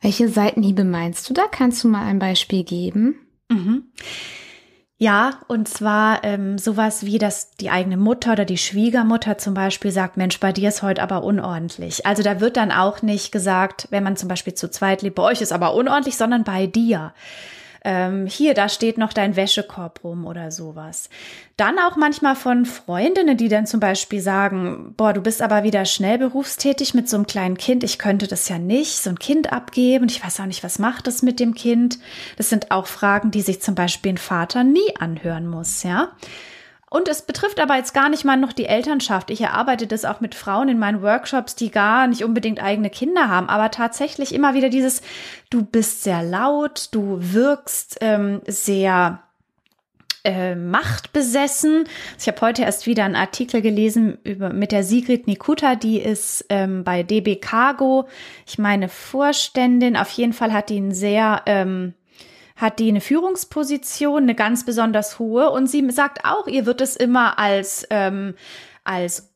Welche 0.00 0.28
Seitenhiebe 0.28 0.84
meinst 0.84 1.28
du 1.28 1.34
da? 1.34 1.42
Kannst 1.50 1.84
du 1.84 1.88
mal 1.88 2.04
ein 2.04 2.18
Beispiel 2.18 2.64
geben? 2.64 3.16
Mhm. 3.50 3.84
Ja, 5.02 5.40
und 5.48 5.66
zwar 5.66 6.22
ähm, 6.22 6.58
sowas 6.58 7.04
wie, 7.04 7.18
dass 7.18 7.56
die 7.56 7.70
eigene 7.70 7.96
Mutter 7.96 8.34
oder 8.34 8.44
die 8.44 8.56
Schwiegermutter 8.56 9.36
zum 9.36 9.52
Beispiel 9.52 9.90
sagt, 9.90 10.16
Mensch, 10.16 10.38
bei 10.38 10.52
dir 10.52 10.68
ist 10.68 10.84
heute 10.84 11.02
aber 11.02 11.24
unordentlich. 11.24 12.06
Also 12.06 12.22
da 12.22 12.38
wird 12.38 12.56
dann 12.56 12.70
auch 12.70 13.02
nicht 13.02 13.32
gesagt, 13.32 13.88
wenn 13.90 14.04
man 14.04 14.16
zum 14.16 14.28
Beispiel 14.28 14.54
zu 14.54 14.70
zweit 14.70 15.02
lebt, 15.02 15.16
bei 15.16 15.24
euch 15.24 15.40
ist 15.40 15.52
aber 15.52 15.74
unordentlich, 15.74 16.16
sondern 16.16 16.44
bei 16.44 16.68
dir. 16.68 17.14
Ähm, 17.84 18.26
hier, 18.26 18.54
da 18.54 18.68
steht 18.68 18.96
noch 18.96 19.12
dein 19.12 19.34
Wäschekorb 19.34 20.04
rum 20.04 20.24
oder 20.26 20.50
sowas. 20.50 21.08
Dann 21.56 21.78
auch 21.78 21.96
manchmal 21.96 22.36
von 22.36 22.64
Freundinnen, 22.64 23.36
die 23.36 23.48
dann 23.48 23.66
zum 23.66 23.80
Beispiel 23.80 24.20
sagen, 24.20 24.94
boah, 24.96 25.12
du 25.12 25.20
bist 25.20 25.42
aber 25.42 25.64
wieder 25.64 25.84
schnell 25.84 26.18
berufstätig 26.18 26.94
mit 26.94 27.08
so 27.08 27.16
einem 27.16 27.26
kleinen 27.26 27.56
Kind. 27.56 27.82
Ich 27.82 27.98
könnte 27.98 28.28
das 28.28 28.48
ja 28.48 28.58
nicht, 28.58 28.98
so 28.98 29.10
ein 29.10 29.18
Kind 29.18 29.52
abgeben. 29.52 30.06
Ich 30.08 30.24
weiß 30.24 30.40
auch 30.40 30.46
nicht, 30.46 30.62
was 30.62 30.78
macht 30.78 31.06
das 31.06 31.22
mit 31.22 31.40
dem 31.40 31.54
Kind? 31.54 31.98
Das 32.36 32.50
sind 32.50 32.70
auch 32.70 32.86
Fragen, 32.86 33.30
die 33.30 33.42
sich 33.42 33.60
zum 33.60 33.74
Beispiel 33.74 34.12
ein 34.12 34.18
Vater 34.18 34.64
nie 34.64 34.96
anhören 34.98 35.46
muss, 35.46 35.82
ja. 35.82 36.12
Und 36.92 37.08
es 37.08 37.22
betrifft 37.22 37.58
aber 37.58 37.76
jetzt 37.76 37.94
gar 37.94 38.10
nicht 38.10 38.26
mal 38.26 38.36
noch 38.36 38.52
die 38.52 38.66
Elternschaft. 38.66 39.30
Ich 39.30 39.40
erarbeite 39.40 39.86
das 39.86 40.04
auch 40.04 40.20
mit 40.20 40.34
Frauen 40.34 40.68
in 40.68 40.78
meinen 40.78 41.00
Workshops, 41.00 41.54
die 41.54 41.70
gar 41.70 42.06
nicht 42.06 42.22
unbedingt 42.22 42.62
eigene 42.62 42.90
Kinder 42.90 43.28
haben, 43.30 43.48
aber 43.48 43.70
tatsächlich 43.70 44.34
immer 44.34 44.52
wieder 44.52 44.68
dieses, 44.68 45.00
du 45.48 45.64
bist 45.64 46.02
sehr 46.02 46.22
laut, 46.22 46.88
du 46.92 47.16
wirkst 47.18 47.96
ähm, 48.02 48.42
sehr 48.46 49.22
äh, 50.24 50.54
Macht 50.54 51.14
besessen. 51.14 51.84
Ich 52.18 52.28
habe 52.28 52.42
heute 52.42 52.60
erst 52.60 52.86
wieder 52.86 53.04
einen 53.04 53.16
Artikel 53.16 53.62
gelesen 53.62 54.18
über 54.22 54.52
mit 54.52 54.70
der 54.70 54.84
Sigrid 54.84 55.26
Nikuta, 55.26 55.76
die 55.76 55.98
ist 55.98 56.44
ähm, 56.50 56.84
bei 56.84 57.02
DB 57.02 57.36
Cargo, 57.36 58.06
ich 58.46 58.58
meine 58.58 58.90
Vorständin. 58.90 59.96
Auf 59.96 60.10
jeden 60.10 60.34
Fall 60.34 60.52
hat 60.52 60.68
die 60.68 60.76
einen 60.76 60.92
sehr 60.92 61.40
ähm, 61.46 61.94
hat 62.62 62.78
die 62.78 62.88
eine 62.88 63.02
Führungsposition, 63.02 64.22
eine 64.22 64.34
ganz 64.34 64.64
besonders 64.64 65.18
hohe, 65.18 65.50
und 65.50 65.66
sie 65.66 65.86
sagt 65.90 66.24
auch, 66.24 66.46
ihr 66.46 66.64
wird 66.64 66.80
es 66.80 66.96
immer 66.96 67.38
als 67.38 67.86
ähm, 67.90 68.34
als 68.84 69.32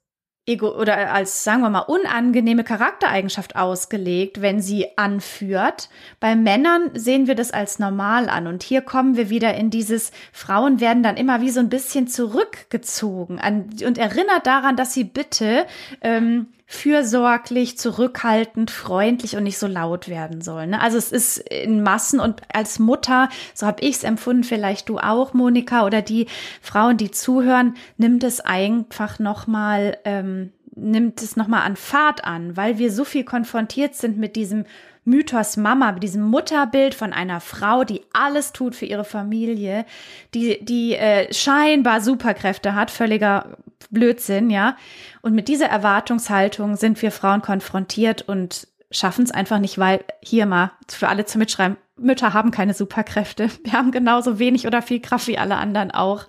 ego 0.47 0.79
oder 0.81 1.13
als, 1.13 1.43
sagen 1.45 1.63
wir 1.63 1.71
mal, 1.71 1.81
unangenehme 1.81 2.63
Charaktereigenschaft 2.63 3.57
ausgelegt, 3.57 4.41
wenn 4.41 4.61
sie 4.61 4.97
anführt. 4.97 5.89
Bei 6.21 6.37
Männern 6.37 6.91
sehen 6.95 7.27
wir 7.27 7.35
das 7.35 7.51
als 7.51 7.79
normal 7.81 8.29
an. 8.29 8.47
Und 8.47 8.63
hier 8.63 8.83
kommen 8.83 9.17
wir 9.17 9.29
wieder 9.29 9.55
in 9.55 9.71
dieses, 9.71 10.13
Frauen 10.33 10.81
werden 10.81 11.03
dann 11.03 11.17
immer 11.17 11.41
wie 11.41 11.51
so 11.51 11.61
ein 11.61 11.69
bisschen 11.69 12.07
zurückgezogen 12.07 13.41
an, 13.41 13.71
und 13.85 13.99
erinnert 13.99 14.47
daran, 14.47 14.77
dass 14.77 14.95
sie 14.95 15.05
bitte 15.05 15.67
ähm, 16.01 16.47
fürsorglich, 16.67 17.79
zurückhaltend, 17.79 18.73
freundlich 18.73 19.37
und 19.37 19.45
nicht 19.45 19.59
so 19.59 19.69
laut 19.69 20.09
werden 20.09 20.41
sollen. 20.41 20.71
Ne? 20.71 20.81
Also 20.81 20.99
es 20.99 21.13
ist 21.13 21.39
in 21.39 21.83
Massen 21.83 22.19
und 22.19 22.43
als 22.53 22.81
Mutter, 22.81 23.29
so 23.55 23.67
habe 23.67 23.83
ich 23.83 23.97
es 23.97 24.05
empfunden, 24.05 24.43
vielleicht 24.43 24.89
du 24.89 24.99
auch, 24.99 25.33
Monika, 25.33 25.87
oder 25.87 26.03
die 26.03 26.27
Frauen, 26.61 26.97
die 26.97 27.13
zuhören, 27.13 27.77
nimmt 27.99 28.25
es 28.25 28.41
einfach 28.41 29.21
nochmal, 29.21 29.99
ähm, 30.05 30.53
nimmt 30.75 31.23
es 31.23 31.37
nochmal 31.37 31.63
an 31.63 31.77
Fahrt 31.77 32.25
an, 32.25 32.57
weil 32.57 32.79
wir 32.79 32.91
so 32.91 33.05
viel 33.05 33.25
konfrontiert 33.25 33.95
sind 33.95 34.19
mit 34.19 34.35
diesem 34.35 34.65
Mythos 35.07 35.57
Mama, 35.57 35.93
mit 35.93 36.03
diesem 36.03 36.23
Mutterbild 36.23 36.95
von 36.95 37.13
einer 37.13 37.41
Frau, 37.41 37.85
die 37.85 38.03
alles 38.13 38.53
tut 38.53 38.75
für 38.75 38.87
ihre 38.87 39.05
Familie, 39.05 39.87
die, 40.35 40.63
die 40.65 40.95
äh, 40.95 41.33
scheinbar 41.33 42.01
Superkräfte 42.01 42.75
hat, 42.75 42.91
völliger 42.91 43.57
Blödsinn, 43.91 44.51
ja. 44.51 44.77
Und 45.23 45.35
mit 45.35 45.47
dieser 45.47 45.67
Erwartungshaltung 45.67 46.77
sind 46.77 47.01
wir 47.03 47.13
Frauen 47.13 47.41
konfrontiert 47.41 48.23
und 48.23 48.67
schaffen 48.91 49.25
es 49.25 49.31
einfach 49.31 49.61
nicht, 49.61 49.79
weil 49.79 50.05
hier 50.21 50.45
mal 50.45 50.73
für 50.89 51.09
alle 51.09 51.25
zu 51.25 51.39
mitschreiben, 51.39 51.77
Mütter 51.97 52.35
haben 52.35 52.51
keine 52.51 52.75
Superkräfte. 52.75 53.49
Wir 53.65 53.73
haben 53.73 53.93
genauso 53.93 54.39
wenig 54.39 54.67
oder 54.67 54.83
viel 54.83 55.01
Kraft 55.01 55.29
wie 55.29 55.39
alle 55.39 55.57
anderen 55.57 55.93
auch 55.93 56.27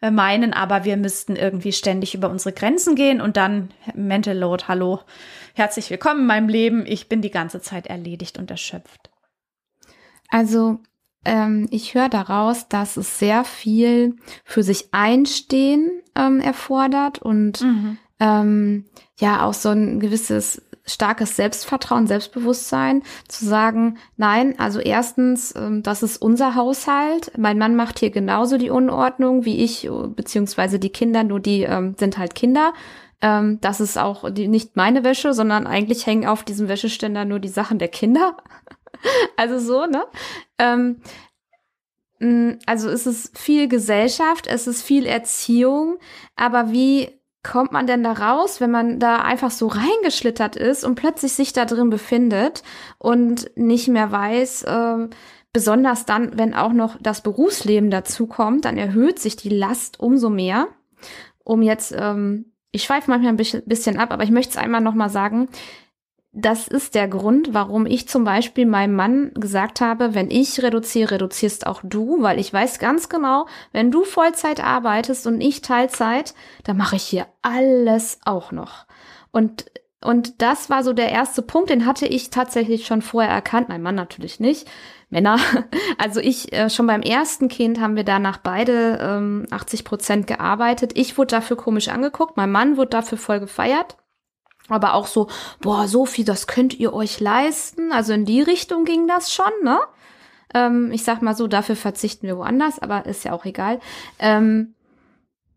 meinen, 0.00 0.52
aber 0.52 0.84
wir 0.84 0.96
müssten 0.96 1.36
irgendwie 1.36 1.72
ständig 1.72 2.14
über 2.14 2.30
unsere 2.30 2.54
Grenzen 2.54 2.94
gehen 2.94 3.20
und 3.20 3.36
dann 3.36 3.70
Mental 3.94 4.36
Load, 4.36 4.64
hallo, 4.68 5.00
herzlich 5.54 5.90
willkommen 5.90 6.20
in 6.20 6.26
meinem 6.26 6.48
Leben. 6.48 6.84
Ich 6.86 7.08
bin 7.08 7.22
die 7.22 7.30
ganze 7.30 7.60
Zeit 7.60 7.86
erledigt 7.86 8.38
und 8.38 8.50
erschöpft. 8.50 9.10
Also 10.28 10.80
ähm, 11.24 11.66
ich 11.70 11.94
höre 11.94 12.08
daraus, 12.08 12.68
dass 12.68 12.96
es 12.96 13.18
sehr 13.18 13.44
viel 13.44 14.16
für 14.44 14.62
sich 14.62 14.88
einstehen 14.92 15.90
ähm, 16.14 16.40
erfordert 16.40 17.20
und 17.20 17.62
mhm. 17.62 17.98
ähm, 18.20 18.84
ja 19.18 19.44
auch 19.44 19.54
so 19.54 19.70
ein 19.70 20.00
gewisses 20.00 20.62
starkes 20.86 21.36
Selbstvertrauen, 21.36 22.06
Selbstbewusstsein, 22.06 23.02
zu 23.28 23.44
sagen, 23.44 23.98
nein, 24.16 24.58
also 24.58 24.78
erstens, 24.78 25.54
ähm, 25.56 25.82
das 25.82 26.02
ist 26.02 26.18
unser 26.18 26.54
Haushalt. 26.54 27.32
Mein 27.36 27.58
Mann 27.58 27.76
macht 27.76 27.98
hier 27.98 28.10
genauso 28.10 28.56
die 28.56 28.70
Unordnung 28.70 29.44
wie 29.44 29.62
ich, 29.62 29.88
beziehungsweise 30.14 30.78
die 30.78 30.90
Kinder, 30.90 31.24
nur 31.24 31.40
die 31.40 31.62
ähm, 31.62 31.94
sind 31.98 32.18
halt 32.18 32.34
Kinder. 32.34 32.72
Ähm, 33.20 33.58
das 33.60 33.80
ist 33.80 33.98
auch 33.98 34.30
die, 34.30 34.48
nicht 34.48 34.76
meine 34.76 35.02
Wäsche, 35.02 35.32
sondern 35.32 35.66
eigentlich 35.66 36.06
hängen 36.06 36.26
auf 36.26 36.44
diesem 36.44 36.68
Wäscheständer 36.68 37.24
nur 37.24 37.40
die 37.40 37.48
Sachen 37.48 37.78
der 37.78 37.88
Kinder. 37.88 38.36
also 39.36 39.58
so, 39.58 39.86
ne? 39.86 40.04
Ähm, 40.58 41.00
mm, 42.20 42.58
also 42.66 42.88
es 42.90 43.06
ist 43.06 43.36
viel 43.36 43.68
Gesellschaft, 43.68 44.46
es 44.46 44.66
ist 44.66 44.82
viel 44.82 45.06
Erziehung, 45.06 45.98
aber 46.36 46.70
wie 46.70 47.15
kommt 47.46 47.72
man 47.72 47.86
denn 47.86 48.02
da 48.02 48.12
raus, 48.12 48.60
wenn 48.60 48.70
man 48.70 48.98
da 48.98 49.16
einfach 49.16 49.50
so 49.50 49.68
reingeschlittert 49.68 50.56
ist 50.56 50.84
und 50.84 50.96
plötzlich 50.96 51.32
sich 51.32 51.52
da 51.52 51.64
drin 51.64 51.90
befindet 51.90 52.62
und 52.98 53.50
nicht 53.56 53.88
mehr 53.88 54.10
weiß, 54.10 54.64
äh, 54.64 55.08
besonders 55.52 56.04
dann, 56.04 56.38
wenn 56.38 56.54
auch 56.54 56.72
noch 56.72 56.96
das 57.00 57.22
Berufsleben 57.22 57.90
dazu 57.90 58.26
kommt, 58.26 58.64
dann 58.64 58.76
erhöht 58.76 59.18
sich 59.18 59.36
die 59.36 59.48
Last 59.48 60.00
umso 60.00 60.28
mehr. 60.28 60.68
Um 61.44 61.62
jetzt 61.62 61.94
ähm, 61.96 62.52
ich 62.76 62.84
schweife 62.84 63.10
manchmal 63.10 63.32
ein 63.32 63.62
bisschen 63.64 63.98
ab, 63.98 64.12
aber 64.12 64.22
ich 64.22 64.30
möchte 64.30 64.50
es 64.50 64.56
einmal 64.58 64.82
nochmal 64.82 65.08
sagen. 65.08 65.48
Das 66.38 66.68
ist 66.68 66.94
der 66.94 67.08
Grund, 67.08 67.54
warum 67.54 67.86
ich 67.86 68.08
zum 68.08 68.24
Beispiel 68.24 68.66
meinem 68.66 68.94
Mann 68.94 69.30
gesagt 69.32 69.80
habe, 69.80 70.14
wenn 70.14 70.30
ich 70.30 70.62
reduziere, 70.62 71.12
reduzierst 71.12 71.66
auch 71.66 71.80
du, 71.82 72.20
weil 72.20 72.38
ich 72.38 72.52
weiß 72.52 72.78
ganz 72.78 73.08
genau, 73.08 73.46
wenn 73.72 73.90
du 73.90 74.04
Vollzeit 74.04 74.62
arbeitest 74.62 75.26
und 75.26 75.40
ich 75.40 75.62
Teilzeit, 75.62 76.34
dann 76.62 76.76
mache 76.76 76.96
ich 76.96 77.04
hier 77.04 77.26
alles 77.40 78.18
auch 78.26 78.52
noch. 78.52 78.84
Und 79.30 79.64
und 80.04 80.42
das 80.42 80.68
war 80.68 80.84
so 80.84 80.92
der 80.92 81.10
erste 81.10 81.40
Punkt, 81.40 81.70
den 81.70 81.86
hatte 81.86 82.06
ich 82.06 82.28
tatsächlich 82.28 82.86
schon 82.86 83.00
vorher 83.00 83.32
erkannt, 83.32 83.70
mein 83.70 83.82
Mann 83.82 83.94
natürlich 83.94 84.38
nicht. 84.38 84.68
Männer. 85.08 85.38
Also 85.98 86.20
ich, 86.20 86.52
äh, 86.52 86.68
schon 86.68 86.86
beim 86.86 87.00
ersten 87.00 87.48
Kind 87.48 87.80
haben 87.80 87.96
wir 87.96 88.04
danach 88.04 88.36
beide 88.36 88.98
ähm, 89.00 89.46
80 89.50 89.84
Prozent 89.84 90.26
gearbeitet. 90.26 90.92
Ich 90.94 91.16
wurde 91.16 91.28
dafür 91.28 91.56
komisch 91.56 91.88
angeguckt, 91.88 92.36
mein 92.36 92.52
Mann 92.52 92.76
wurde 92.76 92.90
dafür 92.90 93.16
voll 93.16 93.40
gefeiert. 93.40 93.96
Aber 94.68 94.94
auch 94.94 95.06
so, 95.06 95.28
boah, 95.60 95.86
so 95.86 96.06
viel, 96.06 96.24
das 96.24 96.46
könnt 96.46 96.74
ihr 96.74 96.92
euch 96.92 97.20
leisten. 97.20 97.92
Also 97.92 98.12
in 98.12 98.24
die 98.24 98.42
Richtung 98.42 98.84
ging 98.84 99.06
das 99.06 99.32
schon, 99.32 99.52
ne? 99.62 99.78
Ähm, 100.54 100.90
ich 100.92 101.04
sag 101.04 101.22
mal 101.22 101.36
so, 101.36 101.46
dafür 101.46 101.76
verzichten 101.76 102.26
wir 102.26 102.36
woanders, 102.36 102.78
aber 102.78 103.06
ist 103.06 103.24
ja 103.24 103.32
auch 103.32 103.44
egal. 103.44 103.80
Ähm, 104.18 104.74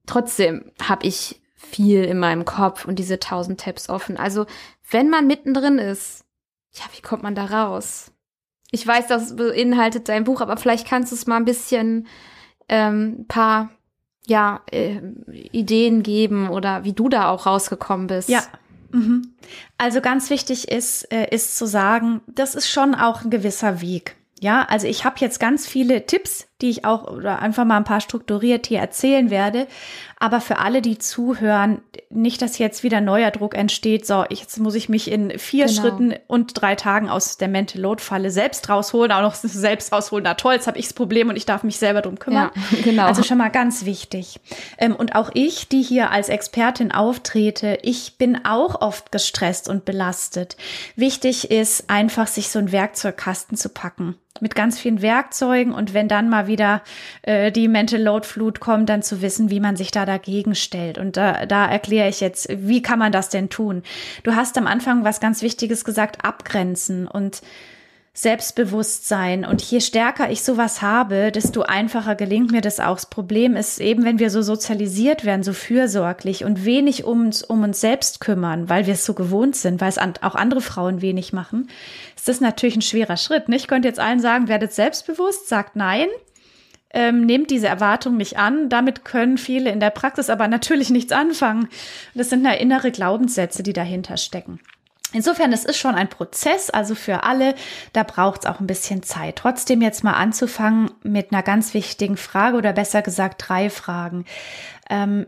trotzdem 0.05 0.71
habe 0.81 1.07
ich 1.07 1.41
viel 1.55 2.03
in 2.03 2.19
meinem 2.19 2.45
Kopf 2.45 2.85
und 2.85 2.97
diese 2.99 3.19
tausend 3.19 3.59
Tabs 3.61 3.89
offen. 3.89 4.17
Also 4.17 4.45
wenn 4.89 5.09
man 5.09 5.27
mittendrin 5.27 5.77
ist, 5.77 6.25
ja, 6.73 6.83
wie 6.95 7.01
kommt 7.01 7.23
man 7.23 7.35
da 7.35 7.45
raus? 7.45 8.11
Ich 8.71 8.85
weiß, 8.85 9.07
das 9.07 9.35
beinhaltet 9.35 10.09
dein 10.09 10.23
Buch, 10.23 10.41
aber 10.41 10.57
vielleicht 10.57 10.87
kannst 10.87 11.11
du 11.11 11.15
es 11.15 11.27
mal 11.27 11.37
ein 11.37 11.45
bisschen 11.45 12.07
ähm, 12.67 13.25
paar 13.27 13.69
ja, 14.27 14.61
äh, 14.71 15.01
Ideen 15.31 16.03
geben 16.03 16.49
oder 16.49 16.83
wie 16.83 16.93
du 16.93 17.09
da 17.09 17.29
auch 17.29 17.45
rausgekommen 17.45 18.07
bist. 18.07 18.29
Ja. 18.29 18.43
Mhm. 18.91 19.33
Also 19.77 20.01
ganz 20.01 20.29
wichtig 20.29 20.69
ist, 20.69 21.11
äh, 21.11 21.27
ist 21.33 21.57
zu 21.57 21.65
sagen, 21.65 22.21
das 22.27 22.55
ist 22.55 22.69
schon 22.69 22.95
auch 22.95 23.23
ein 23.23 23.29
gewisser 23.29 23.81
Weg. 23.81 24.15
Ja, 24.39 24.65
also 24.69 24.87
ich 24.87 25.05
habe 25.05 25.17
jetzt 25.19 25.39
ganz 25.39 25.67
viele 25.67 26.05
Tipps, 26.05 26.47
die 26.61 26.69
ich 26.69 26.85
auch 26.85 27.07
oder 27.07 27.39
einfach 27.39 27.65
mal 27.65 27.77
ein 27.77 27.83
paar 27.83 28.01
strukturiert 28.01 28.67
hier 28.67 28.79
erzählen 28.79 29.29
werde. 29.29 29.67
Aber 30.21 30.41
für 30.41 30.57
alle, 30.57 30.81
die 30.81 30.97
zuhören, 30.97 31.81
nicht, 32.09 32.41
dass 32.41 32.57
jetzt 32.57 32.83
wieder 32.83 32.99
neuer 32.99 33.31
Druck 33.31 33.55
entsteht. 33.55 34.05
So, 34.05 34.25
jetzt 34.29 34.59
muss 34.59 34.75
ich 34.75 34.89
mich 34.89 35.09
in 35.09 35.37
vier 35.39 35.67
genau. 35.67 35.79
Schritten 35.79 36.13
und 36.27 36.61
drei 36.61 36.75
Tagen 36.75 37.07
aus 37.07 37.37
der 37.37 37.47
Mental 37.47 37.81
Load 37.81 38.03
Falle 38.03 38.29
selbst 38.29 38.67
rausholen, 38.67 39.13
auch 39.13 39.21
noch 39.21 39.35
selbst 39.35 39.93
rausholen. 39.93 40.23
Na 40.25 40.33
toll, 40.33 40.55
jetzt 40.55 40.67
habe 40.67 40.77
ich 40.77 40.85
das 40.85 40.93
Problem 40.93 41.29
und 41.29 41.37
ich 41.37 41.45
darf 41.45 41.63
mich 41.63 41.77
selber 41.77 42.01
drum 42.01 42.19
kümmern. 42.19 42.51
Ja, 42.53 42.77
genau. 42.83 43.05
Also 43.05 43.23
schon 43.23 43.37
mal 43.37 43.49
ganz 43.49 43.85
wichtig. 43.85 44.41
Ähm, 44.77 44.93
und 44.95 45.15
auch 45.15 45.29
ich, 45.33 45.69
die 45.69 45.81
hier 45.81 46.11
als 46.11 46.27
Expertin 46.27 46.91
auftrete, 46.91 47.77
ich 47.83 48.17
bin 48.17 48.43
auch 48.43 48.81
oft 48.81 49.13
gestresst 49.13 49.69
und 49.69 49.85
belastet. 49.85 50.57
Wichtig 50.97 51.49
ist 51.49 51.89
einfach, 51.89 52.27
sich 52.27 52.49
so 52.49 52.59
ein 52.59 52.73
Werkzeugkasten 52.73 53.55
zu 53.55 53.69
packen 53.69 54.15
mit 54.41 54.55
ganz 54.55 54.79
vielen 54.79 55.01
Werkzeugen 55.01 55.73
und 55.73 55.93
wenn 55.93 56.07
dann 56.07 56.29
mal 56.29 56.47
wieder 56.49 56.83
äh, 57.21 57.53
die 57.53 57.69
Mental 57.69 58.01
Load 58.01 58.27
Flut 58.27 58.59
kommt, 58.59 58.89
dann 58.89 59.01
zu 59.01 59.21
wissen, 59.21 59.49
wie 59.49 59.61
man 59.61 59.77
sich 59.77 59.91
da 59.91 60.05
dagegen 60.05 60.53
stellt. 60.53 60.97
Und 60.97 61.15
da, 61.15 61.45
da 61.45 61.65
erkläre 61.65 62.09
ich 62.09 62.19
jetzt, 62.19 62.49
wie 62.49 62.81
kann 62.81 62.99
man 62.99 63.13
das 63.13 63.29
denn 63.29 63.49
tun? 63.49 63.83
Du 64.23 64.35
hast 64.35 64.57
am 64.57 64.67
Anfang 64.67 65.05
was 65.05 65.21
ganz 65.21 65.41
Wichtiges 65.41 65.85
gesagt, 65.85 66.25
abgrenzen 66.25 67.07
und 67.07 67.41
Selbstbewusstsein. 68.21 69.45
Und 69.45 69.61
je 69.61 69.79
stärker 69.79 70.29
ich 70.29 70.43
sowas 70.43 70.81
habe, 70.81 71.31
desto 71.31 71.61
einfacher 71.61 72.15
gelingt 72.15 72.51
mir 72.51 72.59
das 72.59 72.81
auch. 72.81 72.95
Das 72.95 73.05
Problem 73.05 73.55
ist 73.55 73.79
eben, 73.79 74.03
wenn 74.03 74.19
wir 74.19 74.29
so 74.29 74.41
sozialisiert 74.41 75.23
werden, 75.23 75.43
so 75.43 75.53
fürsorglich 75.53 76.43
und 76.43 76.65
wenig 76.65 77.05
um 77.05 77.21
uns, 77.27 77.43
um 77.43 77.63
uns 77.63 77.79
selbst 77.79 78.19
kümmern, 78.19 78.67
weil 78.67 78.87
wir 78.87 78.95
es 78.95 79.05
so 79.05 79.13
gewohnt 79.13 79.55
sind, 79.55 79.79
weil 79.79 79.89
es 79.89 79.97
auch 79.97 80.35
andere 80.35 80.59
Frauen 80.59 81.01
wenig 81.01 81.31
machen, 81.31 81.69
ist 82.15 82.27
das 82.27 82.41
natürlich 82.41 82.75
ein 82.75 82.81
schwerer 82.81 83.15
Schritt. 83.15 83.45
Ich 83.47 83.67
könnte 83.67 83.87
jetzt 83.87 83.99
allen 83.99 84.19
sagen, 84.19 84.49
werdet 84.49 84.73
selbstbewusst, 84.73 85.47
sagt 85.47 85.77
nein. 85.77 86.07
Ähm, 86.91 87.25
nehmt 87.25 87.51
diese 87.51 87.67
Erwartung 87.67 88.17
nicht 88.17 88.37
an. 88.37 88.69
Damit 88.69 89.05
können 89.05 89.37
viele 89.37 89.71
in 89.71 89.79
der 89.79 89.91
Praxis 89.91 90.29
aber 90.29 90.47
natürlich 90.47 90.89
nichts 90.89 91.11
anfangen. 91.11 91.69
Das 92.15 92.29
sind 92.29 92.43
ja 92.43 92.51
innere 92.51 92.91
Glaubenssätze, 92.91 93.61
die 93.61 93.73
dahinter 93.73 94.17
stecken. 94.17 94.59
Insofern, 95.11 95.51
es 95.51 95.65
ist 95.65 95.77
schon 95.77 95.95
ein 95.95 96.09
Prozess, 96.09 96.69
also 96.69 96.93
für 96.93 97.23
alle, 97.23 97.55
da 97.93 98.03
braucht 98.03 98.41
es 98.41 98.45
auch 98.45 98.59
ein 98.59 98.67
bisschen 98.67 99.01
Zeit. 99.01 99.37
Trotzdem 99.37 99.81
jetzt 99.81 100.03
mal 100.03 100.13
anzufangen 100.13 100.91
mit 101.01 101.31
einer 101.31 101.41
ganz 101.41 101.73
wichtigen 101.73 102.15
Frage 102.15 102.57
oder 102.57 102.73
besser 102.73 103.01
gesagt 103.01 103.43
drei 103.47 103.71
Fragen. 103.71 104.25
Ähm, 104.89 105.25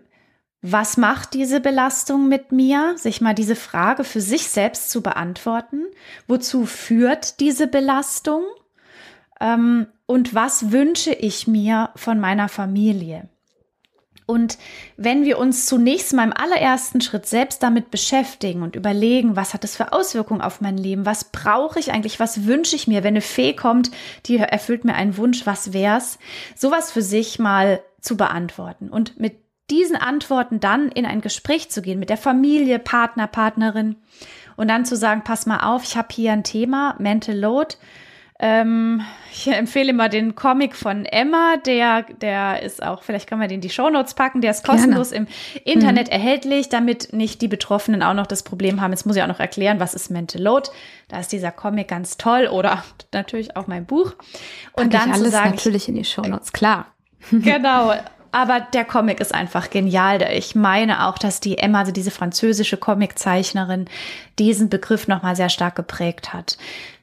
was 0.62 0.97
macht 0.97 1.34
diese 1.34 1.60
Belastung 1.60 2.28
mit 2.28 2.52
mir? 2.52 2.93
Sich 2.95 3.21
mal 3.21 3.34
diese 3.34 3.56
Frage 3.56 4.04
für 4.04 4.21
sich 4.21 4.47
selbst 4.47 4.91
zu 4.91 5.02
beantworten. 5.02 5.86
Wozu 6.28 6.67
führt 6.67 7.39
diese 7.39 7.65
Belastung? 7.65 8.43
Ähm, 9.39 9.88
und 10.12 10.36
was 10.36 10.74
wünsche 10.74 11.13
ich 11.13 11.47
mir 11.47 11.91
von 11.95 12.19
meiner 12.19 12.50
Familie? 12.50 13.30
Und 14.26 14.58
wenn 14.97 15.24
wir 15.24 15.39
uns 15.39 15.67
zunächst 15.67 16.12
mal 16.12 16.26
im 16.26 16.34
allerersten 16.36 17.00
Schritt 17.00 17.26
selbst 17.26 17.63
damit 17.63 17.91
beschäftigen 17.91 18.62
und 18.62 18.76
überlegen, 18.76 19.38
was 19.38 19.54
hat 19.54 19.63
das 19.63 19.78
für 19.78 19.93
Auswirkungen 19.93 20.41
auf 20.41 20.60
mein 20.60 20.78
Leben? 20.78 21.06
Was 21.06 21.32
brauche 21.32 21.80
ich 21.80 21.93
eigentlich? 21.93 22.19
Was 22.19 22.45
wünsche 22.45 22.76
ich 22.76 22.88
mir? 22.88 23.06
Wenn 23.06 23.13
eine 23.13 23.21
Fee 23.21 23.54
kommt, 23.54 23.89
die 24.26 24.36
erfüllt 24.36 24.84
mir 24.84 24.95
einen 24.95 25.15
Wunsch, 25.15 25.45
was 25.45 25.71
wär's? 25.71 26.19
Sowas 26.58 26.91
für 26.91 27.02
sich 27.02 27.39
mal 27.39 27.82
zu 28.02 28.17
beantworten 28.17 28.89
und 28.89 29.17
mit 29.17 29.38
diesen 29.69 29.95
Antworten 29.95 30.60
dann 30.60 30.89
in 30.89 31.06
ein 31.06 31.21
Gespräch 31.21 31.71
zu 31.71 31.82
gehen 31.82 32.00
mit 32.00 32.10
der 32.10 32.17
Familie, 32.17 32.80
Partner, 32.80 33.28
Partnerin 33.28 33.95
und 34.58 34.67
dann 34.67 34.84
zu 34.84 34.97
sagen, 34.97 35.24
pass 35.24 35.45
mal 35.45 35.60
auf, 35.60 35.86
ich 35.86 35.95
habe 35.95 36.10
hier 36.12 36.34
ein 36.34 36.43
Thema, 36.43 36.95
Mental 37.00 37.38
Load 37.38 37.78
ähm, 38.42 39.04
ich 39.32 39.48
empfehle 39.48 39.94
mal 39.94 40.10
den 40.10 40.34
Comic 40.34 40.76
von 40.76 41.06
Emma, 41.06 41.58
der, 41.58 42.04
der 42.22 42.64
ist 42.64 42.82
auch, 42.82 43.04
vielleicht 43.04 43.30
kann 43.30 43.38
man 43.38 43.48
den 43.48 43.56
in 43.56 43.62
die 43.62 43.70
Shownotes 43.70 44.16
packen, 44.16 44.42
der 44.42 44.50
ist 44.50 44.66
kostenlos 44.66 45.12
Gerne. 45.12 45.28
im 45.54 45.64
Internet 45.64 46.08
mhm. 46.08 46.14
erhältlich, 46.14 46.68
damit 46.68 47.14
nicht 47.14 47.42
die 47.44 47.48
Betroffenen 47.48 48.02
auch 48.02 48.16
noch 48.16 48.26
das 48.26 48.42
Problem 48.42 48.82
haben. 48.82 48.92
Jetzt 48.92 49.06
muss 49.06 49.16
ich 49.16 49.22
auch 49.22 49.28
noch 49.28 49.40
erklären, 49.40 49.80
was 49.80 49.94
ist 49.94 50.10
Mental 50.10 50.42
Load. 50.42 50.70
Da 51.08 51.20
ist 51.20 51.32
dieser 51.32 51.52
Comic 51.52 51.88
ganz 51.88 52.18
toll 52.18 52.48
oder 52.48 52.84
natürlich 53.14 53.56
auch 53.56 53.68
mein 53.68 53.86
Buch. 53.86 54.14
Und 54.74 54.90
Pack 54.90 54.92
dann 54.92 55.10
ich 55.10 55.16
alles 55.16 55.26
zu 55.26 55.32
sagen, 55.32 55.52
natürlich 55.52 55.88
in 55.88 55.96
die 55.96 56.06
Shownotes, 56.06 56.52
klar. 56.52 56.88
Genau. 57.32 57.94
Aber 58.34 58.62
der 58.62 58.86
Comic 58.86 59.20
ist 59.20 59.36
einfach 59.36 59.70
genial. 59.70 60.22
Ich 60.34 60.56
meine 60.56 61.06
auch, 61.06 61.18
dass 61.18 61.42
die 61.42 61.58
Emma, 61.58 61.80
also 61.80 61.92
diese 61.92 62.12
französische 62.12 62.78
Comiczeichnerin, 62.78 63.86
diesen 64.40 64.70
Begriff 64.70 65.08
nochmal 65.08 65.36
sehr 65.36 65.50
stark 65.50 65.76
geprägt 65.76 66.34
hat. 66.34 66.58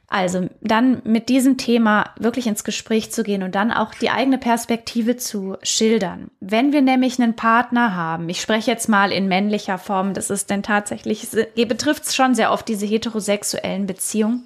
Also 0.09 0.49
dann 0.61 1.01
mit 1.03 1.29
diesem 1.29 1.57
Thema 1.57 2.09
wirklich 2.17 2.47
ins 2.47 2.63
Gespräch 2.63 3.11
zu 3.11 3.23
gehen 3.23 3.43
und 3.43 3.53
dann 3.53 3.71
auch 3.71 3.93
die 3.93 4.09
eigene 4.09 4.39
Perspektive 4.39 5.17
zu 5.17 5.57
schildern. 5.61 6.31
Wenn 6.39 6.73
wir 6.73 6.81
nämlich 6.81 7.21
einen 7.21 7.35
Partner 7.35 7.95
haben, 7.95 8.27
ich 8.27 8.41
spreche 8.41 8.71
jetzt 8.71 8.89
mal 8.89 9.11
in 9.11 9.27
männlicher 9.27 9.77
Form, 9.77 10.15
das 10.15 10.31
ist 10.31 10.49
denn 10.49 10.63
tatsächlich, 10.63 11.27
betrifft 11.55 12.05
es 12.05 12.15
schon 12.15 12.33
sehr 12.33 12.51
oft 12.51 12.67
diese 12.67 12.87
heterosexuellen 12.87 13.85
Beziehungen, 13.85 14.45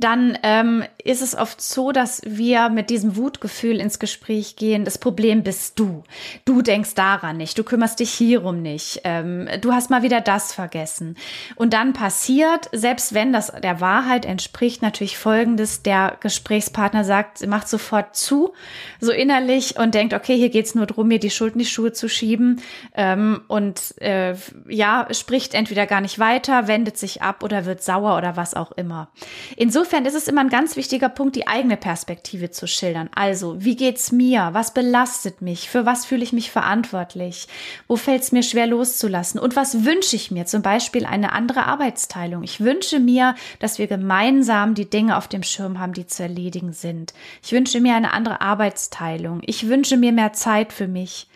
dann 0.00 0.38
ähm, 0.42 0.84
ist 1.04 1.22
es 1.22 1.36
oft 1.36 1.60
so, 1.60 1.92
dass 1.92 2.22
wir 2.24 2.68
mit 2.68 2.90
diesem 2.90 3.16
Wutgefühl 3.16 3.80
ins 3.80 3.98
Gespräch 3.98 4.56
gehen. 4.56 4.84
Das 4.84 4.98
Problem 4.98 5.42
bist 5.42 5.78
du. 5.78 6.02
Du 6.44 6.62
denkst 6.62 6.94
daran 6.94 7.36
nicht. 7.36 7.58
Du 7.58 7.64
kümmerst 7.64 8.00
dich 8.00 8.10
hierum 8.10 8.62
nicht. 8.62 9.02
Ähm, 9.04 9.48
du 9.60 9.72
hast 9.72 9.90
mal 9.90 10.02
wieder 10.02 10.20
das 10.20 10.52
vergessen. 10.52 11.16
Und 11.56 11.74
dann 11.74 11.92
passiert, 11.92 12.68
selbst 12.72 13.14
wenn 13.14 13.32
das 13.32 13.52
der 13.62 13.80
Wahrheit 13.80 14.24
entspricht, 14.24 14.82
natürlich 14.82 15.18
Folgendes. 15.18 15.82
Der 15.82 16.16
Gesprächspartner 16.20 17.04
sagt, 17.04 17.46
macht 17.46 17.68
sofort 17.68 18.16
zu, 18.16 18.52
so 19.00 19.12
innerlich 19.12 19.78
und 19.78 19.94
denkt, 19.94 20.14
okay, 20.14 20.36
hier 20.36 20.50
geht's 20.50 20.74
nur 20.74 20.86
drum, 20.86 21.08
mir 21.08 21.18
die 21.18 21.30
Schuld 21.30 21.54
in 21.54 21.60
die 21.60 21.66
Schuhe 21.66 21.92
zu 21.92 22.08
schieben. 22.08 22.60
Ähm, 22.94 23.42
und 23.48 24.00
äh, 24.00 24.34
ja, 24.68 25.06
spricht 25.12 25.54
entweder 25.54 25.86
gar 25.86 26.00
nicht 26.00 26.18
weiter, 26.18 26.68
wendet 26.68 26.96
sich 26.96 27.22
ab 27.22 27.42
oder 27.42 27.64
wird 27.66 27.82
sauer 27.82 28.16
oder 28.16 28.36
was 28.36 28.54
auch 28.54 28.72
immer. 28.72 29.10
Insofern 29.56 29.89
insofern 29.90 30.06
ist 30.06 30.14
es 30.14 30.28
immer 30.28 30.42
ein 30.42 30.50
ganz 30.50 30.76
wichtiger 30.76 31.08
Punkt, 31.08 31.34
die 31.34 31.48
eigene 31.48 31.76
Perspektive 31.76 32.52
zu 32.52 32.68
schildern. 32.68 33.10
Also, 33.12 33.56
wie 33.58 33.74
geht's 33.74 34.12
mir? 34.12 34.50
Was 34.52 34.72
belastet 34.72 35.42
mich? 35.42 35.68
Für 35.68 35.84
was 35.84 36.06
fühle 36.06 36.22
ich 36.22 36.32
mich 36.32 36.52
verantwortlich? 36.52 37.48
Wo 37.88 37.96
fällt 37.96 38.22
es 38.22 38.30
mir 38.30 38.44
schwer 38.44 38.68
loszulassen? 38.68 39.40
Und 39.40 39.56
was 39.56 39.84
wünsche 39.84 40.14
ich 40.14 40.30
mir? 40.30 40.46
Zum 40.46 40.62
Beispiel 40.62 41.06
eine 41.06 41.32
andere 41.32 41.66
Arbeitsteilung. 41.66 42.44
Ich 42.44 42.60
wünsche 42.60 43.00
mir, 43.00 43.34
dass 43.58 43.78
wir 43.78 43.88
gemeinsam 43.88 44.74
die 44.74 44.88
Dinge 44.88 45.16
auf 45.16 45.26
dem 45.26 45.42
Schirm 45.42 45.80
haben, 45.80 45.92
die 45.92 46.06
zu 46.06 46.22
erledigen 46.22 46.72
sind. 46.72 47.12
Ich 47.42 47.50
wünsche 47.50 47.80
mir 47.80 47.96
eine 47.96 48.12
andere 48.12 48.40
Arbeitsteilung. 48.40 49.40
Ich 49.44 49.66
wünsche 49.66 49.96
mir 49.96 50.12
mehr 50.12 50.32
Zeit 50.34 50.72
für 50.72 50.86
mich. 50.86 51.26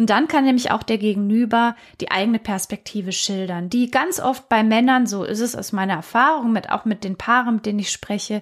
Und 0.00 0.08
dann 0.08 0.28
kann 0.28 0.46
nämlich 0.46 0.70
auch 0.70 0.82
der 0.82 0.96
Gegenüber 0.96 1.76
die 2.00 2.10
eigene 2.10 2.38
Perspektive 2.38 3.12
schildern, 3.12 3.68
die 3.68 3.90
ganz 3.90 4.18
oft 4.18 4.48
bei 4.48 4.62
Männern, 4.62 5.06
so 5.06 5.24
ist 5.24 5.40
es 5.40 5.54
aus 5.54 5.72
meiner 5.72 5.92
Erfahrung, 5.92 6.52
mit 6.52 6.70
auch 6.70 6.86
mit 6.86 7.04
den 7.04 7.18
Paaren, 7.18 7.56
mit 7.56 7.66
denen 7.66 7.80
ich 7.80 7.92
spreche, 7.92 8.40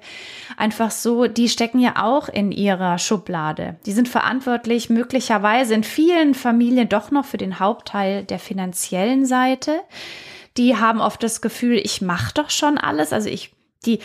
einfach 0.56 0.92
so, 0.92 1.26
die 1.26 1.48
stecken 1.48 1.80
ja 1.80 2.04
auch 2.04 2.28
in 2.28 2.52
ihrer 2.52 2.98
Schublade. 2.98 3.74
Die 3.86 3.92
sind 3.92 4.08
verantwortlich 4.08 4.88
möglicherweise 4.88 5.74
in 5.74 5.82
vielen 5.82 6.34
Familien 6.34 6.88
doch 6.88 7.10
noch 7.10 7.24
für 7.24 7.38
den 7.38 7.58
Hauptteil 7.58 8.22
der 8.22 8.38
finanziellen 8.38 9.26
Seite. 9.26 9.80
Die 10.58 10.76
haben 10.76 11.00
oft 11.00 11.20
das 11.24 11.40
Gefühl, 11.40 11.78
ich 11.78 12.00
mache 12.00 12.34
doch 12.34 12.50
schon 12.50 12.78
alles. 12.78 13.12
Also 13.12 13.28
ich, 13.28 13.52
die, 13.84 13.98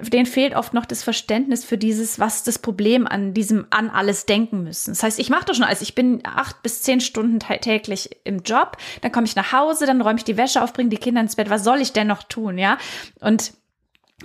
denen 0.00 0.26
fehlt 0.26 0.54
oft 0.54 0.74
noch 0.74 0.86
das 0.86 1.02
Verständnis 1.02 1.64
für 1.64 1.78
dieses, 1.78 2.18
was 2.18 2.42
das 2.42 2.58
Problem 2.58 3.06
an 3.06 3.34
diesem 3.34 3.66
an 3.70 3.90
alles 3.90 4.26
denken 4.26 4.62
müssen. 4.62 4.92
Das 4.92 5.02
heißt, 5.02 5.18
ich 5.18 5.30
mache 5.30 5.46
doch 5.46 5.54
schon 5.54 5.64
alles. 5.64 5.82
Ich 5.82 5.94
bin 5.94 6.20
acht 6.24 6.62
bis 6.62 6.82
zehn 6.82 7.00
Stunden 7.00 7.40
täglich 7.40 8.10
im 8.24 8.42
Job, 8.42 8.76
dann 9.00 9.12
komme 9.12 9.26
ich 9.26 9.36
nach 9.36 9.52
Hause, 9.52 9.86
dann 9.86 10.00
räume 10.00 10.18
ich 10.18 10.24
die 10.24 10.36
Wäsche 10.36 10.62
auf, 10.62 10.72
bringe 10.72 10.90
die 10.90 10.96
Kinder 10.96 11.20
ins 11.20 11.36
Bett. 11.36 11.50
Was 11.50 11.64
soll 11.64 11.80
ich 11.80 11.92
denn 11.92 12.06
noch 12.06 12.22
tun, 12.22 12.58
ja? 12.58 12.78
Und 13.20 13.52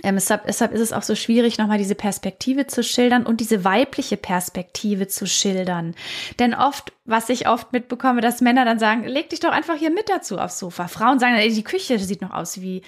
ähm, 0.02 0.16
deshalb, 0.16 0.46
deshalb 0.46 0.72
ist 0.72 0.80
es 0.80 0.92
auch 0.92 1.02
so 1.02 1.14
schwierig, 1.14 1.58
nochmal 1.58 1.78
diese 1.78 1.94
Perspektive 1.94 2.66
zu 2.66 2.82
schildern 2.82 3.24
und 3.24 3.40
diese 3.40 3.64
weibliche 3.64 4.16
Perspektive 4.16 5.06
zu 5.06 5.26
schildern. 5.26 5.94
Denn 6.38 6.54
oft, 6.54 6.92
was 7.04 7.28
ich 7.28 7.48
oft 7.48 7.72
mitbekomme, 7.72 8.20
dass 8.20 8.40
Männer 8.40 8.64
dann 8.64 8.78
sagen, 8.78 9.04
leg 9.04 9.30
dich 9.30 9.40
doch 9.40 9.52
einfach 9.52 9.76
hier 9.76 9.90
mit 9.90 10.08
dazu 10.08 10.38
aufs 10.38 10.58
Sofa. 10.58 10.88
Frauen 10.88 11.18
sagen, 11.18 11.36
ey, 11.36 11.52
die 11.52 11.64
Küche 11.64 11.98
sieht 11.98 12.20
noch 12.20 12.32
aus 12.32 12.60
wie 12.60 12.82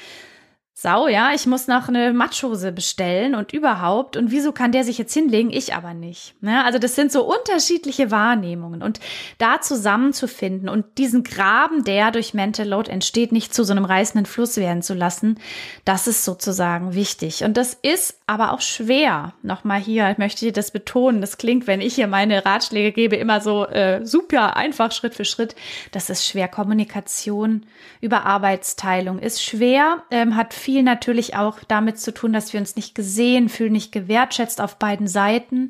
Sau, 0.81 1.09
ja, 1.09 1.33
ich 1.35 1.45
muss 1.45 1.67
noch 1.67 1.89
eine 1.89 2.13
Matschhose 2.13 2.71
bestellen 2.71 3.35
und 3.35 3.53
überhaupt. 3.53 4.17
Und 4.17 4.31
wieso 4.31 4.53
kann 4.53 4.71
der 4.71 4.85
sich 4.85 4.97
jetzt 4.97 5.13
hinlegen, 5.13 5.51
ich 5.51 5.75
aber 5.75 5.93
nicht? 5.93 6.41
Ne? 6.41 6.65
Also 6.65 6.79
das 6.79 6.95
sind 6.95 7.11
so 7.11 7.25
unterschiedliche 7.25 8.13
Wahrnehmungen. 8.13 8.85
Und 8.85 9.01
da 9.39 9.61
zusammenzufinden 9.61 10.69
und 10.69 10.87
diesen 10.97 11.25
Graben, 11.25 11.83
der 11.83 12.13
durch 12.13 12.33
Mental 12.33 12.69
Load 12.69 12.89
entsteht, 12.89 13.33
nicht 13.33 13.53
zu 13.53 13.65
so 13.65 13.73
einem 13.73 13.85
reißenden 13.85 14.25
Fluss 14.25 14.57
werden 14.57 14.83
zu 14.83 14.95
lassen, 14.95 15.41
das 15.85 16.07
ist 16.07 16.25
sozusagen 16.25 16.95
wichtig. 16.95 17.43
Und 17.43 17.57
das 17.57 17.75
ist 17.75 18.21
aber 18.29 18.53
auch 18.53 18.61
schwer. 18.61 19.33
Nochmal 19.43 19.81
hier, 19.81 20.09
ich 20.13 20.19
möchte 20.19 20.53
das 20.53 20.71
betonen. 20.71 21.21
Das 21.21 21.39
klingt, 21.39 21.67
wenn 21.67 21.81
ich 21.81 21.97
hier 21.97 22.07
meine 22.07 22.47
Ratschläge 22.47 22.93
gebe, 22.93 23.17
immer 23.17 23.41
so 23.41 23.67
äh, 23.67 24.07
super 24.07 24.57
einfach 24.57 24.93
Schritt 24.93 25.17
für 25.17 25.25
Schritt. 25.25 25.57
Das 25.91 26.09
ist 26.09 26.25
schwer. 26.25 26.47
Kommunikation 26.47 27.67
über 28.01 28.27
Arbeitsteilung 28.27 29.19
ist 29.19 29.43
schwer, 29.43 30.05
ähm, 30.13 30.37
hat 30.37 30.55
natürlich 30.69 31.37
auch 31.37 31.59
damit 31.67 31.99
zu 31.99 32.13
tun, 32.13 32.33
dass 32.33 32.53
wir 32.53 32.61
uns 32.61 32.77
nicht 32.77 32.95
gesehen 32.95 33.49
fühlen, 33.49 33.73
nicht 33.73 33.93
gewertschätzt 33.93 34.61
auf 34.61 34.77
beiden 34.77 35.09
Seiten. 35.09 35.69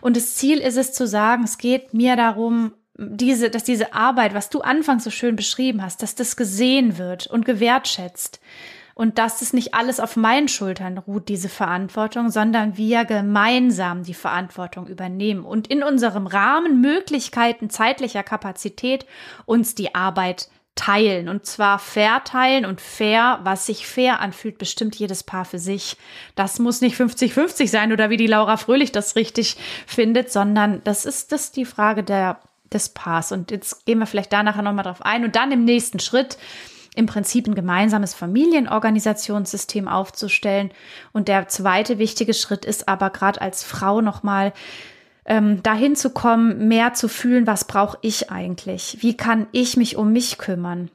Und 0.00 0.16
das 0.16 0.34
Ziel 0.34 0.58
ist 0.58 0.76
es 0.76 0.92
zu 0.92 1.06
sagen, 1.06 1.44
es 1.44 1.58
geht 1.58 1.94
mir 1.94 2.16
darum, 2.16 2.72
diese, 2.98 3.50
dass 3.50 3.64
diese 3.64 3.92
Arbeit, 3.92 4.34
was 4.34 4.48
du 4.48 4.60
anfangs 4.60 5.04
so 5.04 5.10
schön 5.10 5.36
beschrieben 5.36 5.82
hast, 5.82 6.02
dass 6.02 6.14
das 6.14 6.36
gesehen 6.36 6.98
wird 6.98 7.26
und 7.26 7.44
gewertschätzt. 7.44 8.40
Und 8.94 9.18
dass 9.18 9.42
es 9.42 9.52
nicht 9.52 9.74
alles 9.74 10.00
auf 10.00 10.16
meinen 10.16 10.48
Schultern 10.48 10.96
ruht, 10.96 11.28
diese 11.28 11.50
Verantwortung, 11.50 12.30
sondern 12.30 12.78
wir 12.78 13.04
gemeinsam 13.04 14.04
die 14.04 14.14
Verantwortung 14.14 14.86
übernehmen 14.86 15.44
und 15.44 15.66
in 15.66 15.82
unserem 15.82 16.26
Rahmen 16.26 16.80
Möglichkeiten 16.80 17.68
zeitlicher 17.68 18.22
Kapazität 18.22 19.04
uns 19.44 19.74
die 19.74 19.94
Arbeit 19.94 20.48
teilen 20.76 21.28
und 21.28 21.46
zwar 21.46 21.78
fair 21.80 22.22
teilen 22.22 22.64
und 22.64 22.80
fair, 22.80 23.40
was 23.42 23.66
sich 23.66 23.86
fair 23.86 24.20
anfühlt, 24.20 24.58
bestimmt 24.58 24.94
jedes 24.94 25.24
Paar 25.24 25.44
für 25.44 25.58
sich. 25.58 25.96
Das 26.36 26.58
muss 26.60 26.80
nicht 26.80 26.96
50-50 26.96 27.66
sein 27.68 27.92
oder 27.92 28.10
wie 28.10 28.16
die 28.16 28.28
Laura 28.28 28.56
Fröhlich 28.56 28.92
das 28.92 29.16
richtig 29.16 29.56
findet, 29.86 30.30
sondern 30.30 30.82
das 30.84 31.04
ist 31.04 31.32
das 31.32 31.50
die 31.50 31.64
Frage 31.64 32.04
der, 32.04 32.38
des 32.72 32.90
Paars. 32.90 33.32
Und 33.32 33.50
jetzt 33.50 33.86
gehen 33.86 33.98
wir 33.98 34.06
vielleicht 34.06 34.32
da 34.32 34.42
nachher 34.42 34.62
nochmal 34.62 34.84
drauf 34.84 35.02
ein 35.02 35.24
und 35.24 35.34
dann 35.34 35.50
im 35.50 35.64
nächsten 35.64 35.98
Schritt 35.98 36.36
im 36.94 37.06
Prinzip 37.06 37.46
ein 37.46 37.54
gemeinsames 37.54 38.14
Familienorganisationssystem 38.14 39.88
aufzustellen. 39.88 40.70
Und 41.12 41.28
der 41.28 41.48
zweite 41.48 41.98
wichtige 41.98 42.34
Schritt 42.34 42.64
ist 42.64 42.88
aber 42.88 43.10
gerade 43.10 43.40
als 43.40 43.64
Frau 43.64 44.00
nochmal 44.00 44.52
ähm, 45.26 45.62
dahin 45.62 45.96
zu 45.96 46.10
kommen, 46.10 46.68
mehr 46.68 46.94
zu 46.94 47.08
fühlen, 47.08 47.46
was 47.46 47.66
brauche 47.66 47.98
ich 48.00 48.30
eigentlich? 48.30 48.98
Wie 49.00 49.16
kann 49.16 49.46
ich 49.52 49.76
mich 49.76 49.96
um 49.96 50.12
mich 50.12 50.38
kümmern? 50.38 50.90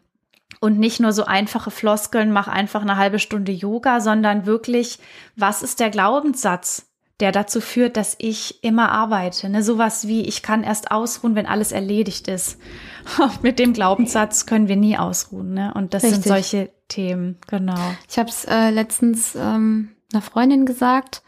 Und 0.59 0.79
nicht 0.79 0.99
nur 0.99 1.11
so 1.11 1.25
einfache 1.25 1.71
Floskeln, 1.71 2.31
mach 2.31 2.47
einfach 2.47 2.81
eine 2.81 2.97
halbe 2.97 3.19
Stunde 3.19 3.51
Yoga, 3.51 3.99
sondern 3.99 4.45
wirklich, 4.45 4.99
was 5.35 5.63
ist 5.63 5.79
der 5.79 5.89
Glaubenssatz, 5.89 6.87
der 7.19 7.31
dazu 7.31 7.61
führt, 7.61 7.97
dass 7.97 8.15
ich 8.19 8.63
immer 8.63 8.91
arbeite? 8.91 9.49
Ne? 9.49 9.63
Sowas 9.63 10.07
wie, 10.07 10.21
ich 10.21 10.43
kann 10.43 10.63
erst 10.63 10.91
ausruhen, 10.91 11.35
wenn 11.35 11.47
alles 11.47 11.71
erledigt 11.71 12.27
ist. 12.27 12.57
Mit 13.41 13.59
dem 13.59 13.73
Glaubenssatz 13.73 14.45
können 14.45 14.67
wir 14.67 14.75
nie 14.75 14.97
ausruhen. 14.97 15.53
Ne? 15.53 15.73
Und 15.73 15.93
das 15.93 16.03
Richtig. 16.03 16.23
sind 16.23 16.27
solche 16.27 16.69
Themen, 16.87 17.37
genau. 17.47 17.95
Ich 18.09 18.19
habe 18.19 18.29
es 18.29 18.45
äh, 18.45 18.69
letztens 18.69 19.35
ähm, 19.35 19.89
einer 20.13 20.21
Freundin 20.21 20.65
gesagt, 20.65 21.23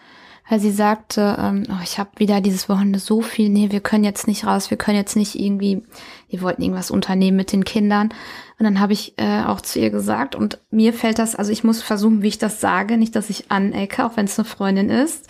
weil 0.50 0.60
sie 0.60 0.72
sagte, 0.72 1.38
ähm, 1.40 1.66
oh, 1.70 1.82
ich 1.84 2.00
habe 2.00 2.12
wieder 2.18 2.42
dieses 2.42 2.68
Wochenende 2.68 3.00
so 3.00 3.22
viel, 3.22 3.50
nee, 3.50 3.72
wir 3.72 3.80
können 3.80 4.04
jetzt 4.04 4.28
nicht 4.28 4.46
raus, 4.46 4.70
wir 4.70 4.78
können 4.78 4.98
jetzt 4.98 5.16
nicht 5.16 5.40
irgendwie, 5.40 5.84
wir 6.30 6.42
wollten 6.42 6.62
irgendwas 6.62 6.92
unternehmen 6.92 7.38
mit 7.38 7.52
den 7.52 7.64
Kindern. 7.64 8.10
Und 8.60 8.66
dann 8.66 8.80
habe 8.80 8.94
ich 8.94 9.18
äh, 9.18 9.44
auch 9.44 9.62
zu 9.62 9.80
ihr 9.80 9.90
gesagt, 9.90 10.36
und 10.36 10.60
mir 10.70 10.94
fällt 10.94 11.18
das, 11.18 11.36
also 11.36 11.52
ich 11.52 11.64
muss 11.64 11.82
versuchen, 11.82 12.22
wie 12.22 12.28
ich 12.28 12.38
das 12.40 12.60
sage, 12.60 12.98
nicht, 12.98 13.16
dass 13.16 13.30
ich 13.30 13.52
anecke, 13.52 14.06
auch 14.06 14.18
wenn 14.18 14.26
es 14.26 14.38
eine 14.38 14.46
Freundin 14.46 14.90
ist. 14.90 15.28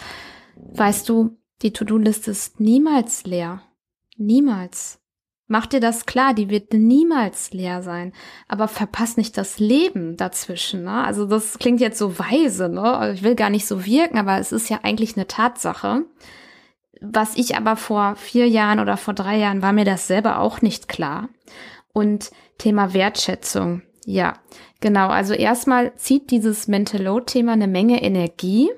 Weißt 0.55 1.07
du, 1.07 1.37
die 1.61 1.73
To-Do-Liste 1.73 2.31
ist 2.31 2.59
niemals 2.59 3.23
leer. 3.25 3.61
Niemals. 4.17 4.99
Mach 5.47 5.65
dir 5.65 5.79
das 5.79 6.05
klar, 6.05 6.33
die 6.33 6.49
wird 6.49 6.73
niemals 6.73 7.51
leer 7.51 7.83
sein. 7.83 8.13
Aber 8.47 8.67
verpass 8.67 9.17
nicht 9.17 9.37
das 9.37 9.59
Leben 9.59 10.15
dazwischen. 10.15 10.83
Ne? 10.83 11.03
Also 11.03 11.25
das 11.25 11.59
klingt 11.59 11.81
jetzt 11.81 11.99
so 11.99 12.17
weise, 12.17 12.69
ne? 12.69 13.11
Ich 13.13 13.23
will 13.23 13.35
gar 13.35 13.49
nicht 13.49 13.67
so 13.67 13.85
wirken, 13.85 14.17
aber 14.17 14.37
es 14.39 14.51
ist 14.51 14.69
ja 14.69 14.79
eigentlich 14.83 15.17
eine 15.17 15.27
Tatsache. 15.27 16.05
Was 17.01 17.35
ich 17.35 17.57
aber 17.57 17.75
vor 17.75 18.15
vier 18.15 18.47
Jahren 18.47 18.79
oder 18.79 18.95
vor 18.95 19.13
drei 19.13 19.37
Jahren 19.37 19.61
war 19.61 19.73
mir 19.73 19.85
das 19.85 20.07
selber 20.07 20.39
auch 20.39 20.61
nicht 20.61 20.87
klar. 20.87 21.27
Und 21.91 22.31
Thema 22.57 22.93
Wertschätzung. 22.93 23.81
Ja, 24.05 24.35
genau. 24.79 25.09
Also 25.09 25.33
erstmal 25.33 25.93
zieht 25.95 26.31
dieses 26.31 26.67
Mental 26.67 27.01
Load 27.01 27.25
Thema 27.25 27.53
eine 27.53 27.67
Menge 27.67 28.01
Energie 28.01 28.69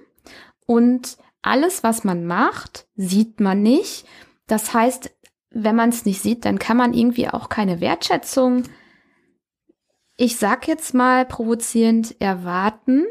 und 0.65 1.17
alles, 1.41 1.83
was 1.83 2.03
man 2.03 2.25
macht, 2.25 2.87
sieht 2.95 3.39
man 3.39 3.61
nicht. 3.61 4.05
Das 4.47 4.73
heißt, 4.73 5.14
wenn 5.55 5.75
man 5.75 5.89
es 5.89 6.05
nicht 6.05 6.21
sieht, 6.21 6.43
dann 6.43 6.59
kann 6.59 6.75
man 6.75 6.93
irgendwie 6.93 7.29
auch 7.29 7.47
keine 7.47 7.79
Wertschätzung, 7.79 8.63
ich 10.17 10.35
sag 10.35 10.67
jetzt 10.67 10.93
mal 10.93 11.25
provozierend, 11.25 12.15
erwarten, 12.19 13.05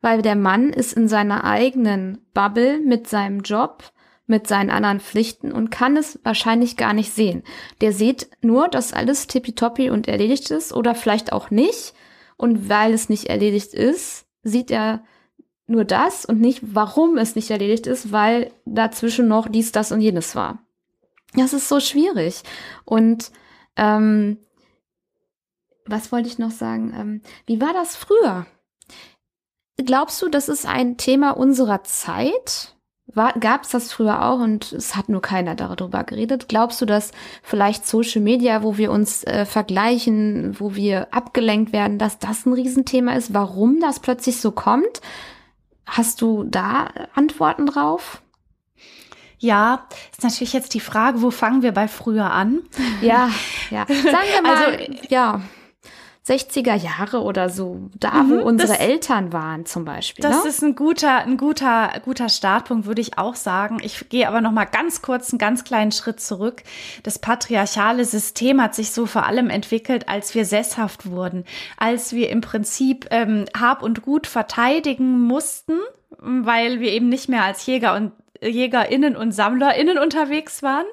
weil 0.00 0.20
der 0.20 0.34
Mann 0.36 0.70
ist 0.70 0.92
in 0.92 1.08
seiner 1.08 1.44
eigenen 1.44 2.18
Bubble 2.34 2.80
mit 2.80 3.06
seinem 3.08 3.40
Job, 3.40 3.84
mit 4.26 4.48
seinen 4.48 4.70
anderen 4.70 5.00
Pflichten 5.00 5.52
und 5.52 5.70
kann 5.70 5.96
es 5.96 6.18
wahrscheinlich 6.24 6.76
gar 6.76 6.94
nicht 6.94 7.12
sehen. 7.12 7.44
Der 7.80 7.92
sieht 7.92 8.28
nur, 8.40 8.68
dass 8.68 8.92
alles 8.92 9.28
tippitoppi 9.28 9.90
und 9.90 10.08
erledigt 10.08 10.50
ist 10.50 10.72
oder 10.72 10.94
vielleicht 10.94 11.32
auch 11.32 11.50
nicht. 11.50 11.94
Und 12.36 12.68
weil 12.68 12.92
es 12.92 13.08
nicht 13.08 13.26
erledigt 13.26 13.72
ist, 13.72 14.26
sieht 14.42 14.70
er 14.70 15.04
nur 15.66 15.84
das 15.84 16.24
und 16.24 16.40
nicht, 16.40 16.60
warum 16.62 17.16
es 17.18 17.36
nicht 17.36 17.50
erledigt 17.50 17.86
ist, 17.86 18.10
weil 18.10 18.50
dazwischen 18.64 19.28
noch 19.28 19.48
dies, 19.48 19.70
das 19.72 19.92
und 19.92 20.00
jenes 20.00 20.34
war. 20.34 20.63
Das 21.36 21.52
ist 21.52 21.68
so 21.68 21.80
schwierig. 21.80 22.42
Und 22.84 23.30
ähm, 23.76 24.38
was 25.86 26.12
wollte 26.12 26.28
ich 26.28 26.38
noch 26.38 26.50
sagen? 26.50 26.94
Ähm, 26.96 27.22
wie 27.46 27.60
war 27.60 27.72
das 27.72 27.96
früher? 27.96 28.46
Glaubst 29.76 30.22
du, 30.22 30.28
das 30.28 30.48
ist 30.48 30.66
ein 30.66 30.96
Thema 30.96 31.32
unserer 31.32 31.82
Zeit? 31.82 32.74
Gab 33.14 33.64
es 33.64 33.70
das 33.70 33.92
früher 33.92 34.24
auch 34.24 34.40
und 34.40 34.72
es 34.72 34.96
hat 34.96 35.08
nur 35.08 35.20
keiner 35.20 35.54
darüber 35.54 36.04
geredet? 36.04 36.48
Glaubst 36.48 36.80
du, 36.80 36.86
dass 36.86 37.12
vielleicht 37.42 37.86
Social 37.86 38.22
Media, 38.22 38.62
wo 38.62 38.78
wir 38.78 38.90
uns 38.90 39.24
äh, 39.24 39.44
vergleichen, 39.44 40.58
wo 40.58 40.74
wir 40.74 41.12
abgelenkt 41.12 41.72
werden, 41.72 41.98
dass 41.98 42.18
das 42.18 42.46
ein 42.46 42.54
Riesenthema 42.54 43.12
ist? 43.12 43.34
Warum 43.34 43.78
das 43.80 44.00
plötzlich 44.00 44.40
so 44.40 44.52
kommt? 44.52 45.02
Hast 45.84 46.22
du 46.22 46.44
da 46.44 46.88
Antworten 47.14 47.66
drauf? 47.66 48.22
Ja, 49.44 49.86
ist 50.10 50.22
natürlich 50.22 50.54
jetzt 50.54 50.72
die 50.72 50.80
Frage, 50.80 51.20
wo 51.20 51.30
fangen 51.30 51.60
wir 51.60 51.72
bei 51.72 51.86
früher 51.86 52.30
an? 52.30 52.60
Ja, 53.02 53.28
ja. 53.70 53.84
Sagen 53.86 54.28
wir 54.32 54.42
mal, 54.42 54.64
also, 54.66 54.92
ja. 55.10 55.40
60er 56.26 56.74
Jahre 56.74 57.22
oder 57.22 57.50
so, 57.50 57.90
da 57.98 58.22
mhm, 58.22 58.30
wo 58.30 58.34
unsere 58.36 58.70
das, 58.70 58.78
Eltern 58.78 59.34
waren 59.34 59.66
zum 59.66 59.84
Beispiel. 59.84 60.22
Das 60.22 60.44
ne? 60.44 60.48
ist 60.48 60.62
ein 60.62 60.74
guter, 60.74 61.18
ein 61.18 61.36
guter, 61.36 61.92
guter 62.02 62.30
Startpunkt, 62.30 62.86
würde 62.86 63.02
ich 63.02 63.18
auch 63.18 63.34
sagen. 63.34 63.78
Ich 63.82 64.08
gehe 64.08 64.26
aber 64.26 64.40
noch 64.40 64.52
mal 64.52 64.64
ganz 64.64 65.02
kurz 65.02 65.30
einen 65.32 65.38
ganz 65.38 65.64
kleinen 65.64 65.92
Schritt 65.92 66.20
zurück. 66.20 66.62
Das 67.02 67.18
patriarchale 67.18 68.06
System 68.06 68.62
hat 68.62 68.74
sich 68.74 68.92
so 68.92 69.04
vor 69.04 69.26
allem 69.26 69.50
entwickelt, 69.50 70.08
als 70.08 70.34
wir 70.34 70.46
sesshaft 70.46 71.10
wurden, 71.10 71.44
als 71.76 72.14
wir 72.14 72.30
im 72.30 72.40
Prinzip 72.40 73.06
ähm, 73.10 73.44
Hab 73.58 73.82
und 73.82 74.00
Gut 74.00 74.26
verteidigen 74.26 75.20
mussten 75.20 75.74
weil 76.24 76.80
wir 76.80 76.90
eben 76.92 77.08
nicht 77.08 77.28
mehr 77.28 77.44
als 77.44 77.66
Jäger 77.66 77.94
und 77.94 78.12
JägerInnen 78.48 79.16
und 79.16 79.32
SammlerInnen 79.32 79.98
unterwegs 79.98 80.62
waren, 80.62 80.86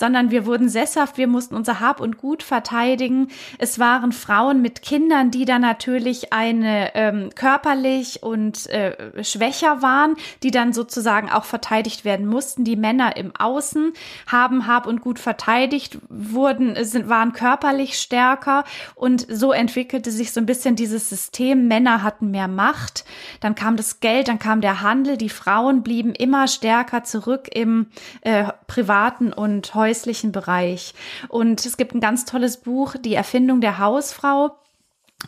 sondern 0.00 0.30
wir 0.30 0.46
wurden 0.46 0.68
sesshaft, 0.68 1.18
wir 1.18 1.28
mussten 1.28 1.54
unser 1.54 1.78
Hab 1.78 2.00
und 2.00 2.16
Gut 2.16 2.42
verteidigen. 2.42 3.28
Es 3.58 3.78
waren 3.78 4.12
Frauen 4.12 4.62
mit 4.62 4.82
Kindern, 4.82 5.30
die 5.30 5.44
dann 5.44 5.60
natürlich 5.60 6.32
eine 6.32 6.94
ähm, 6.94 7.30
körperlich 7.34 8.22
und 8.22 8.66
äh, 8.70 9.22
schwächer 9.22 9.82
waren, 9.82 10.16
die 10.42 10.50
dann 10.50 10.72
sozusagen 10.72 11.30
auch 11.30 11.44
verteidigt 11.44 12.04
werden 12.04 12.26
mussten. 12.26 12.64
Die 12.64 12.76
Männer 12.76 13.16
im 13.16 13.32
Außen 13.38 13.92
haben 14.26 14.66
Hab 14.66 14.86
und 14.86 15.02
Gut 15.02 15.18
verteidigt, 15.18 15.98
wurden, 16.08 16.82
sind, 16.84 17.10
waren 17.10 17.32
körperlich 17.34 17.98
stärker 17.98 18.64
und 18.94 19.26
so 19.28 19.52
entwickelte 19.52 20.10
sich 20.10 20.32
so 20.32 20.40
ein 20.40 20.46
bisschen 20.46 20.76
dieses 20.76 21.10
System. 21.10 21.68
Männer 21.68 22.02
hatten 22.02 22.30
mehr 22.30 22.48
Macht, 22.48 23.04
dann 23.40 23.54
kam 23.54 23.76
das 23.76 24.00
Geld, 24.00 24.28
dann 24.28 24.38
kam 24.38 24.62
der 24.62 24.80
Handel, 24.80 25.18
die 25.18 25.28
Frauen 25.28 25.82
blieben 25.82 26.14
immer 26.14 26.48
stärker 26.48 27.04
zurück 27.04 27.48
im 27.52 27.88
äh, 28.22 28.44
privaten 28.66 29.34
und 29.34 29.74
häuslichen 29.74 29.89
Bereich. 30.32 30.94
Und 31.28 31.64
es 31.66 31.76
gibt 31.76 31.94
ein 31.94 32.00
ganz 32.00 32.24
tolles 32.24 32.58
Buch, 32.58 32.94
Die 32.96 33.14
Erfindung 33.14 33.60
der 33.60 33.78
Hausfrau. 33.78 34.56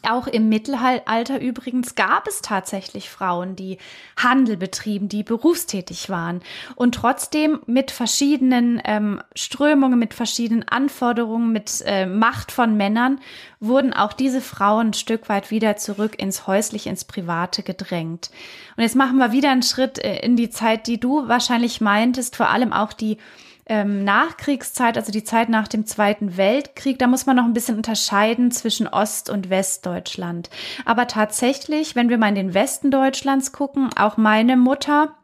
Auch 0.08 0.26
im 0.26 0.48
Mittelalter 0.48 1.38
übrigens 1.38 1.94
gab 1.94 2.26
es 2.26 2.40
tatsächlich 2.40 3.10
Frauen, 3.10 3.56
die 3.56 3.76
Handel 4.16 4.56
betrieben, 4.56 5.08
die 5.08 5.22
berufstätig 5.22 6.08
waren 6.08 6.40
und 6.76 6.94
trotzdem 6.94 7.60
mit 7.66 7.90
verschiedenen 7.90 8.80
ähm, 8.84 9.22
Strömungen, 9.34 9.98
mit 9.98 10.14
verschiedenen 10.14 10.66
Anforderungen, 10.66 11.52
mit 11.52 11.82
äh, 11.84 12.06
Macht 12.06 12.52
von 12.52 12.76
Männern 12.76 13.20
wurden 13.60 13.92
auch 13.92 14.14
diese 14.14 14.40
Frauen 14.40 14.88
ein 14.88 14.94
Stück 14.94 15.28
weit 15.28 15.50
wieder 15.50 15.76
zurück 15.76 16.20
ins 16.20 16.46
häusliche, 16.46 16.88
ins 16.88 17.04
Private 17.04 17.62
gedrängt. 17.62 18.30
Und 18.76 18.82
jetzt 18.82 18.96
machen 18.96 19.18
wir 19.18 19.32
wieder 19.32 19.50
einen 19.50 19.62
Schritt 19.62 19.98
äh, 19.98 20.20
in 20.20 20.36
die 20.36 20.50
Zeit, 20.50 20.86
die 20.86 20.98
du 20.98 21.28
wahrscheinlich 21.28 21.82
meintest, 21.82 22.34
vor 22.34 22.48
allem 22.48 22.72
auch 22.72 22.94
die 22.94 23.18
ähm, 23.66 24.04
Nachkriegszeit, 24.04 24.96
also 24.96 25.12
die 25.12 25.24
Zeit 25.24 25.48
nach 25.48 25.68
dem 25.68 25.86
Zweiten 25.86 26.36
Weltkrieg, 26.36 26.98
da 26.98 27.06
muss 27.06 27.26
man 27.26 27.36
noch 27.36 27.44
ein 27.44 27.52
bisschen 27.52 27.76
unterscheiden 27.76 28.50
zwischen 28.50 28.88
Ost- 28.88 29.30
und 29.30 29.50
Westdeutschland. 29.50 30.50
Aber 30.84 31.06
tatsächlich, 31.06 31.94
wenn 31.94 32.08
wir 32.08 32.18
mal 32.18 32.28
in 32.28 32.34
den 32.34 32.54
Westen 32.54 32.90
Deutschlands 32.90 33.52
gucken, 33.52 33.90
auch 33.96 34.16
meine 34.16 34.56
Mutter, 34.56 35.14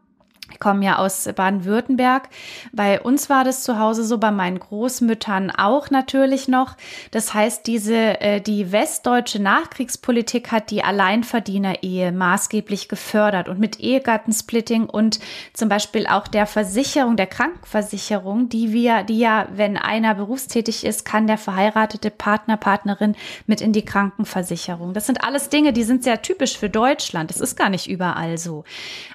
ich 0.50 0.60
komme 0.60 0.84
ja 0.84 0.96
aus 0.96 1.28
Baden-Württemberg. 1.34 2.28
Bei 2.72 3.00
uns 3.00 3.28
war 3.28 3.44
das 3.44 3.62
zu 3.62 3.78
Hause 3.78 4.04
so, 4.04 4.18
bei 4.18 4.30
meinen 4.30 4.58
Großmüttern 4.58 5.50
auch 5.50 5.90
natürlich 5.90 6.48
noch. 6.48 6.76
Das 7.10 7.34
heißt, 7.34 7.66
diese, 7.66 8.20
äh, 8.20 8.40
die 8.40 8.72
westdeutsche 8.72 9.40
Nachkriegspolitik 9.42 10.50
hat 10.50 10.70
die 10.70 10.82
Alleinverdiener-Ehe 10.82 12.12
maßgeblich 12.12 12.88
gefördert 12.88 13.48
und 13.48 13.58
mit 13.58 13.78
Ehegattensplitting 13.78 14.86
und 14.86 15.20
zum 15.52 15.68
Beispiel 15.68 16.06
auch 16.06 16.26
der 16.28 16.46
Versicherung, 16.46 17.16
der 17.16 17.26
Krankenversicherung, 17.26 18.48
die 18.48 18.72
wir, 18.72 19.02
die 19.02 19.18
ja, 19.18 19.48
wenn 19.52 19.76
einer 19.76 20.14
berufstätig 20.14 20.84
ist, 20.84 21.04
kann 21.04 21.26
der 21.26 21.38
verheiratete 21.38 22.10
Partner, 22.10 22.56
Partnerin 22.56 23.16
mit 23.46 23.60
in 23.60 23.72
die 23.72 23.84
Krankenversicherung. 23.84 24.94
Das 24.94 25.06
sind 25.06 25.22
alles 25.22 25.50
Dinge, 25.50 25.72
die 25.72 25.84
sind 25.84 26.04
sehr 26.04 26.22
typisch 26.22 26.56
für 26.56 26.70
Deutschland. 26.70 27.30
Das 27.30 27.40
ist 27.40 27.56
gar 27.56 27.68
nicht 27.68 27.88
überall 27.88 28.38
so. 28.38 28.64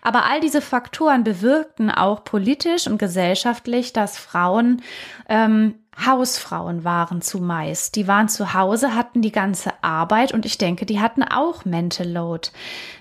Aber 0.02 0.26
all 0.26 0.40
diese 0.40 0.62
Faktoren 0.62 1.23
bewirkten 1.24 1.90
auch 1.90 2.24
politisch 2.24 2.88
und 2.88 2.98
gesellschaftlich, 2.98 3.94
dass 3.94 4.18
Frauen 4.18 4.82
ähm, 5.30 5.76
Hausfrauen 6.06 6.84
waren 6.84 7.22
zumeist. 7.22 7.96
Die 7.96 8.08
waren 8.08 8.28
zu 8.28 8.54
Hause, 8.54 8.96
hatten 8.96 9.22
die 9.22 9.32
ganze 9.32 9.72
Arbeit 9.82 10.34
und 10.34 10.46
ich 10.46 10.58
denke, 10.58 10.86
die 10.86 11.00
hatten 11.00 11.24
auch 11.24 11.66
Mental 11.66 12.08
Load. 12.08 12.50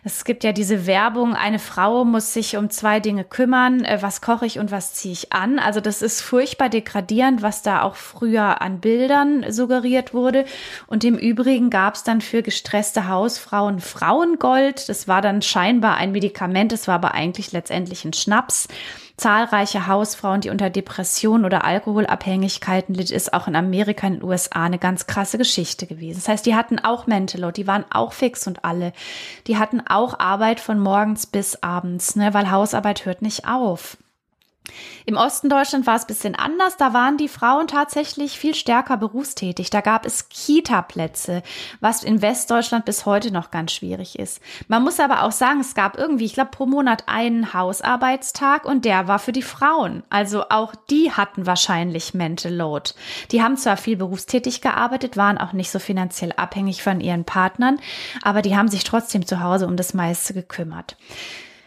Es 0.04 0.24
gibt 0.24 0.44
ja 0.44 0.52
diese 0.52 0.86
Werbung, 0.86 1.34
eine 1.34 1.58
Frau 1.58 2.04
muss 2.04 2.32
sich 2.32 2.56
um 2.56 2.70
zwei 2.70 3.00
Dinge 3.00 3.24
kümmern, 3.24 3.84
äh, 3.84 3.98
was 4.00 4.20
koche 4.20 4.46
ich 4.46 4.58
und 4.58 4.70
was 4.70 4.94
ziehe 4.94 5.12
ich 5.12 5.32
an. 5.32 5.58
Also 5.58 5.80
das 5.80 6.02
ist 6.02 6.20
furchtbar 6.20 6.68
degradierend, 6.68 7.42
was 7.42 7.62
da 7.62 7.82
auch 7.82 7.96
früher 7.96 8.60
an 8.60 8.80
Bildern 8.80 9.50
suggeriert 9.50 10.12
wurde. 10.12 10.44
Und 10.86 11.04
im 11.04 11.16
Übrigen 11.16 11.70
gab 11.70 11.94
es 11.94 12.04
dann 12.04 12.20
für 12.20 12.42
gestresste 12.42 13.08
Hausfrauen 13.08 13.80
Frauengold. 13.80 14.88
Das 14.88 15.08
war 15.08 15.22
dann 15.22 15.42
scheinbar 15.42 15.96
ein 15.96 16.12
Medikament, 16.12 16.72
es 16.72 16.88
war 16.88 16.96
aber 16.96 17.14
eigentlich 17.14 17.52
letztendlich 17.52 18.04
ein 18.04 18.12
Schnaps 18.12 18.68
zahlreiche 19.16 19.86
Hausfrauen, 19.86 20.40
die 20.40 20.50
unter 20.50 20.70
Depression 20.70 21.44
oder 21.44 21.64
Alkoholabhängigkeiten 21.64 22.94
litt, 22.94 23.10
ist 23.10 23.32
auch 23.32 23.48
in 23.48 23.56
Amerika, 23.56 24.06
in 24.06 24.14
den 24.14 24.22
USA 24.22 24.64
eine 24.64 24.78
ganz 24.78 25.06
krasse 25.06 25.38
Geschichte 25.38 25.86
gewesen. 25.86 26.18
Das 26.18 26.28
heißt, 26.28 26.46
die 26.46 26.54
hatten 26.54 26.78
auch 26.78 27.06
Mental 27.06 27.40
Load, 27.40 27.60
die 27.60 27.66
waren 27.66 27.84
auch 27.90 28.12
fix 28.12 28.46
und 28.46 28.64
alle. 28.64 28.92
Die 29.46 29.58
hatten 29.58 29.80
auch 29.86 30.18
Arbeit 30.18 30.60
von 30.60 30.78
morgens 30.78 31.26
bis 31.26 31.62
abends, 31.62 32.16
ne, 32.16 32.34
weil 32.34 32.50
Hausarbeit 32.50 33.04
hört 33.04 33.22
nicht 33.22 33.46
auf. 33.46 33.96
Im 35.06 35.16
Osten 35.16 35.48
Deutschland 35.48 35.86
war 35.86 35.96
es 35.96 36.04
ein 36.04 36.06
bisschen 36.06 36.34
anders. 36.34 36.76
Da 36.76 36.94
waren 36.94 37.16
die 37.16 37.28
Frauen 37.28 37.66
tatsächlich 37.66 38.38
viel 38.38 38.54
stärker 38.54 38.96
berufstätig. 38.96 39.70
Da 39.70 39.80
gab 39.80 40.06
es 40.06 40.28
Kita-Plätze, 40.28 41.42
was 41.80 42.04
in 42.04 42.22
Westdeutschland 42.22 42.84
bis 42.84 43.04
heute 43.04 43.32
noch 43.32 43.50
ganz 43.50 43.72
schwierig 43.72 44.18
ist. 44.18 44.40
Man 44.68 44.84
muss 44.84 45.00
aber 45.00 45.24
auch 45.24 45.32
sagen, 45.32 45.60
es 45.60 45.74
gab 45.74 45.98
irgendwie, 45.98 46.26
ich 46.26 46.34
glaube, 46.34 46.52
pro 46.52 46.66
Monat 46.66 47.04
einen 47.08 47.52
Hausarbeitstag 47.52 48.64
und 48.64 48.84
der 48.84 49.08
war 49.08 49.18
für 49.18 49.32
die 49.32 49.42
Frauen. 49.42 50.04
Also 50.10 50.44
auch 50.48 50.74
die 50.90 51.10
hatten 51.10 51.46
wahrscheinlich 51.46 52.14
Mental 52.14 52.54
Load. 52.54 52.92
Die 53.32 53.42
haben 53.42 53.56
zwar 53.56 53.76
viel 53.76 53.96
berufstätig 53.96 54.60
gearbeitet, 54.60 55.16
waren 55.16 55.38
auch 55.38 55.52
nicht 55.52 55.72
so 55.72 55.80
finanziell 55.80 56.32
abhängig 56.32 56.82
von 56.82 57.00
ihren 57.00 57.24
Partnern, 57.24 57.80
aber 58.22 58.42
die 58.42 58.56
haben 58.56 58.68
sich 58.68 58.84
trotzdem 58.84 59.26
zu 59.26 59.40
Hause 59.40 59.66
um 59.66 59.76
das 59.76 59.92
meiste 59.92 60.34
gekümmert. 60.34 60.96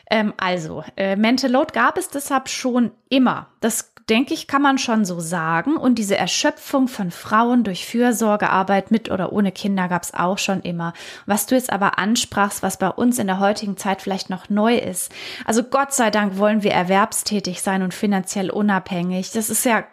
Ähm, 0.09 0.33
also, 0.37 0.83
äh, 0.97 1.15
Mental 1.15 1.51
Load 1.51 1.73
gab 1.73 1.97
es 1.97 2.09
deshalb 2.09 2.49
schon 2.49 2.91
immer. 3.09 3.47
Das 3.59 3.94
denke 4.09 4.35
ich, 4.35 4.47
kann 4.47 4.61
man 4.61 4.77
schon 4.77 5.03
so 5.03 5.19
sagen. 5.19 5.77
Und 5.77 5.95
diese 5.95 6.15
Erschöpfung 6.15 6.87
von 6.87 7.09
Frauen 7.09 7.63
durch 7.63 7.85
Fürsorgearbeit 7.85 8.91
mit 8.91 9.09
oder 9.09 9.33
ohne 9.33 9.51
Kinder 9.51 9.87
gab 9.87 10.03
es 10.03 10.13
auch 10.13 10.37
schon 10.37 10.61
immer. 10.61 10.93
Was 11.25 11.47
du 11.47 11.55
jetzt 11.55 11.71
aber 11.71 11.97
ansprachst, 11.97 12.61
was 12.61 12.77
bei 12.77 12.89
uns 12.89 13.17
in 13.17 13.27
der 13.27 13.39
heutigen 13.39 13.77
Zeit 13.77 14.01
vielleicht 14.01 14.29
noch 14.29 14.49
neu 14.49 14.77
ist. 14.77 15.11
Also 15.45 15.63
Gott 15.63 15.93
sei 15.93 16.11
Dank 16.11 16.37
wollen 16.37 16.61
wir 16.61 16.71
erwerbstätig 16.71 17.61
sein 17.61 17.81
und 17.81 17.93
finanziell 17.93 18.51
unabhängig. 18.51 19.31
Das 19.31 19.49
ist 19.49 19.65
ja, 19.65 19.83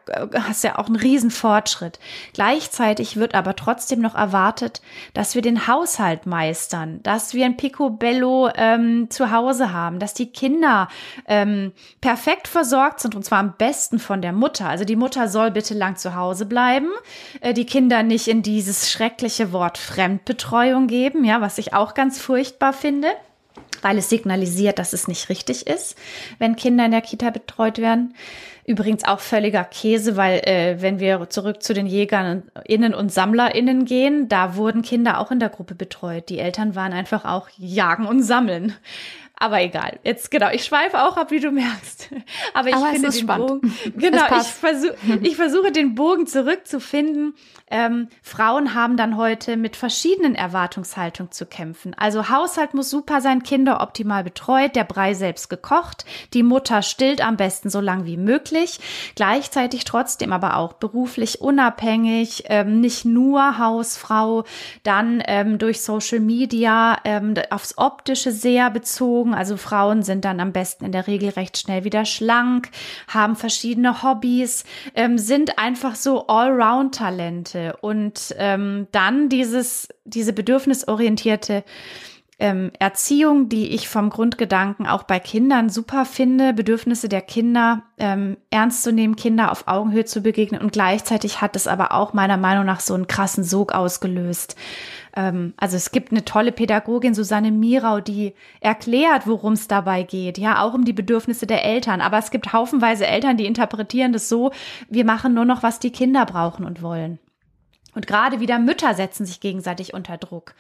ist 0.51 0.65
ja 0.65 0.79
auch 0.79 0.89
ein 0.89 0.97
Riesenfortschritt. 0.97 1.99
Gleichzeitig 2.35 3.17
wird 3.17 3.35
aber 3.35 3.57
trotzdem 3.57 4.01
noch 4.01 4.15
erwartet, 4.15 4.83
dass 5.15 5.35
wir 5.35 5.43
den 5.43 5.67
Haushalt 5.67 6.27
meistern, 6.27 7.03
dass 7.03 7.33
wir 7.33 7.47
ein 7.47 7.57
Picobello 7.57 8.51
ähm, 8.55 9.09
zu 9.09 9.31
Hause 9.31 9.73
haben, 9.73 9.99
dass 9.99 10.13
die 10.13 10.31
Kinder 10.31 10.89
ähm, 11.27 11.73
perfekt 12.03 12.47
versorgt 12.47 13.01
sind 13.01 13.15
und 13.15 13.25
zwar 13.25 13.39
am 13.39 13.55
besten 13.57 13.99
von 14.03 14.21
der 14.21 14.33
Mutter. 14.33 14.69
Also 14.69 14.85
die 14.85 14.97
Mutter 14.97 15.29
soll 15.29 15.51
bitte 15.51 15.75
lang 15.75 15.97
zu 15.97 16.15
Hause 16.15 16.47
bleiben, 16.47 16.89
äh, 17.41 17.55
die 17.55 17.67
Kinder 17.67 18.03
nicht 18.03 18.29
in 18.29 18.43
dieses 18.43 18.91
schreckliche 18.91 19.53
Wort 19.53 19.79
Fremdbetreuung 19.79 20.87
geben, 20.87 21.25
ja, 21.25 21.41
was 21.41 21.59
ich 21.59 21.75
auch 21.75 21.95
ganz 21.95 22.21
furchtbar 22.21 22.73
finde 22.73 23.09
weil 23.83 23.99
es 23.99 24.09
signalisiert, 24.09 24.79
dass 24.79 24.93
es 24.93 25.09
nicht 25.09 25.29
richtig 25.29 25.67
ist, 25.67 25.97
wenn 26.39 26.57
Kinder 26.57 26.87
in 26.87 26.93
der 26.93 27.01
Kita 27.01 27.31
betreut 27.31 27.79
werden. 27.79 28.15
Übrigens 28.65 29.03
auch 29.03 29.19
völliger 29.19 29.65
Käse, 29.65 30.17
weil 30.17 30.39
äh, 30.47 30.81
wenn 30.81 31.01
wir 31.01 31.29
zurück 31.31 31.65
zu 31.65 31.75
den 31.75 31.87
Jägern 31.87 32.45
und 32.95 33.13
SammlerInnen 33.13 33.85
gehen, 33.87 34.29
da 34.29 34.55
wurden 34.55 34.83
Kinder 34.83 35.19
auch 35.19 35.33
in 35.33 35.41
der 35.41 35.49
Gruppe 35.49 35.75
betreut. 35.75 36.29
Die 36.29 36.39
Eltern 36.39 36.77
waren 36.77 36.93
einfach 36.93 37.25
auch 37.25 37.49
jagen 37.59 38.07
und 38.07 38.23
sammeln. 38.23 38.73
Aber 39.43 39.61
egal. 39.61 39.99
Jetzt 40.05 40.31
genau, 40.31 40.51
ich 40.53 40.65
schweife 40.65 41.03
auch 41.03 41.17
ab, 41.17 41.33
wie 41.33 41.41
du 41.41 41.51
merkst. 41.51 42.11
Aber 42.55 42.69
ich 42.69 42.77
Aber 42.77 42.87
finde 42.93 43.11
den 43.11 43.21
spannend. 43.21 43.49
Bogen. 43.49 43.77
Genau, 43.97 44.25
ich 44.41 44.47
versuche 44.47 44.95
ich 45.23 45.35
versuche 45.35 45.73
den 45.73 45.97
Bogen 45.97 46.29
zurückzufinden. 46.29 47.35
Ähm, 47.69 48.09
Frauen 48.23 48.75
haben 48.75 48.97
dann 48.97 49.17
heute 49.17 49.57
mit 49.57 49.75
verschiedenen 49.75 50.37
Erwartungshaltungen 50.37 51.33
zu 51.33 51.47
kämpfen. 51.47 51.95
Also 51.95 52.29
Haushalt 52.29 52.75
muss 52.75 52.91
super 52.91 53.21
sein, 53.21 53.43
Kinder 53.43 53.81
optimal 53.81 54.23
betreut, 54.23 54.77
der 54.77 54.85
Brei 54.85 55.15
selbst 55.15 55.49
gekocht, 55.49 56.05
die 56.35 56.43
Mutter 56.43 56.83
stillt 56.83 57.21
am 57.27 57.37
besten 57.37 57.71
so 57.71 57.81
lang 57.81 58.05
wie 58.05 58.19
möglich, 58.19 58.79
gleichzeitig 59.17 59.85
trotzdem 59.85 60.33
aber 60.33 60.59
auch 60.59 60.75
beruflich 60.75 61.41
unabhängig, 61.41 62.45
ähm, 62.47 62.81
nicht 62.81 63.07
nur 63.07 63.59
Hausfrau, 63.59 64.45
dann 64.83 65.23
ähm, 65.27 65.59
durch 65.59 65.81
Social 65.81 66.21
Media 66.21 66.99
ähm, 67.05 67.35
aufs 67.51 67.79
Optische 67.79 68.33
sehr 68.33 68.71
bezogen. 68.71 69.32
Also 69.35 69.57
Frauen 69.57 70.03
sind 70.03 70.25
dann 70.25 70.41
am 70.41 70.53
besten 70.53 70.85
in 70.85 70.93
der 70.93 71.07
Regel 71.07 71.31
recht 71.31 71.59
schnell 71.59 71.85
wieder 71.85 72.05
schlank, 72.05 72.71
haben 73.09 73.37
verschiedene 73.37 74.03
Hobbys, 74.03 74.65
ähm, 74.95 75.19
sind 75.19 75.59
einfach 75.59 75.95
so 75.95 76.27
Allround-Talente. 76.27 77.77
Und 77.81 78.35
ähm, 78.39 78.87
dann 78.93 79.29
dieses, 79.29 79.89
diese 80.05 80.33
bedürfnisorientierte 80.33 81.65
ähm, 82.43 82.73
Erziehung, 82.81 83.49
die 83.49 83.69
ich 83.69 83.89
vom 83.89 84.11
Grundgedanken 84.11 84.89
auch 84.89 85.05
bei 85.05 85.21
Kindern 85.21 85.69
super 85.69 86.05
finde, 86.05 86.53
Bedürfnisse 86.53 87.09
der 87.09 87.21
Kinder 87.21 87.85
ähm, 87.99 88.37
ernst 88.51 88.83
zu 88.83 88.93
nehmen, 88.93 89.15
Kinder 89.15 89.53
auf 89.53 89.69
Augenhöhe 89.69 90.05
zu 90.05 90.23
begegnen. 90.23 90.61
Und 90.61 90.73
gleichzeitig 90.73 91.41
hat 91.41 91.55
es 91.55 91.69
aber 91.69 91.93
auch 91.93 92.15
meiner 92.15 92.37
Meinung 92.37 92.65
nach 92.65 92.81
so 92.81 92.95
einen 92.95 93.07
krassen 93.07 93.45
Sog 93.45 93.73
ausgelöst. 93.73 94.57
Ähm, 95.15 95.55
also 95.57 95.77
es 95.77 95.91
gibt 95.91 96.11
eine 96.11 96.25
tolle 96.25 96.53
Pädagogin, 96.53 97.15
Susanne 97.15 97.51
Mirau, 97.51 98.01
die 98.01 98.35
erklärt, 98.61 99.27
worum 99.27 99.55
es 99.55 99.69
dabei 99.69 100.03
geht, 100.03 100.39
ja, 100.39 100.63
auch 100.63 100.75
um 100.75 100.85
die 100.85 100.93
Bedürfnisse 100.93 101.47
der 101.47 101.65
Eltern. 101.65 102.01
Aber 102.01 102.19
es 102.19 102.31
gibt 102.31 102.53
haufenweise 102.53 103.07
Eltern, 103.07 103.37
die 103.37 103.47
interpretieren 103.47 104.13
das 104.13 104.29
so, 104.29 104.53
wir 104.89 105.05
machen 105.05 105.35
nur 105.35 105.45
noch, 105.45 105.63
was 105.63 105.79
die 105.79 105.91
Kinder 105.93 106.27
brauchen 106.27 106.65
und 106.65 106.83
wollen. 106.83 107.19
Und 107.95 108.07
gerade 108.07 108.41
wieder 108.41 108.59
Mütter 108.59 108.95
setzen 108.95 109.27
sich 109.27 109.41
gegenseitig 109.41 109.93
unter 109.93 110.17
Druck. 110.17 110.55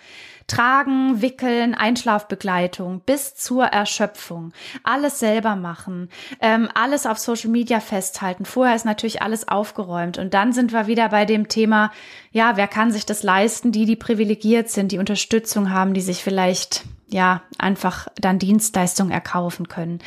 Tragen, 0.47 1.23
wickeln, 1.23 1.75
Einschlafbegleitung 1.75 3.01
bis 3.01 3.35
zur 3.35 3.65
Erschöpfung. 3.65 4.53
Alles 4.83 5.19
selber 5.19 5.57
machen, 5.57 6.11
ähm, 6.41 6.69
alles 6.75 7.07
auf 7.07 7.19
Social 7.19 7.51
Media 7.51 7.81
festhalten. 7.81 8.45
Vorher 8.45 8.77
ist 8.77 8.85
natürlich 8.85 9.23
alles 9.23 9.49
aufgeräumt. 9.49 10.19
Und 10.19 10.35
dann 10.35 10.53
sind 10.53 10.73
wir 10.73 10.87
wieder 10.87 11.09
bei 11.09 11.25
dem 11.25 11.49
Thema, 11.49 11.91
ja, 12.33 12.57
wer 12.57 12.69
kann 12.69 12.93
sich 12.93 13.07
das 13.07 13.23
leisten? 13.23 13.73
Die, 13.73 13.87
die 13.87 13.97
privilegiert 13.97 14.69
sind, 14.69 14.93
die 14.93 14.99
Unterstützung 14.99 15.71
haben, 15.71 15.95
die 15.95 16.03
sich 16.03 16.23
vielleicht, 16.23 16.85
ja, 17.09 17.43
einfach 17.59 18.09
dann 18.17 18.39
Dienstleistungen 18.39 19.13
erkaufen 19.13 19.69
können. 19.69 20.01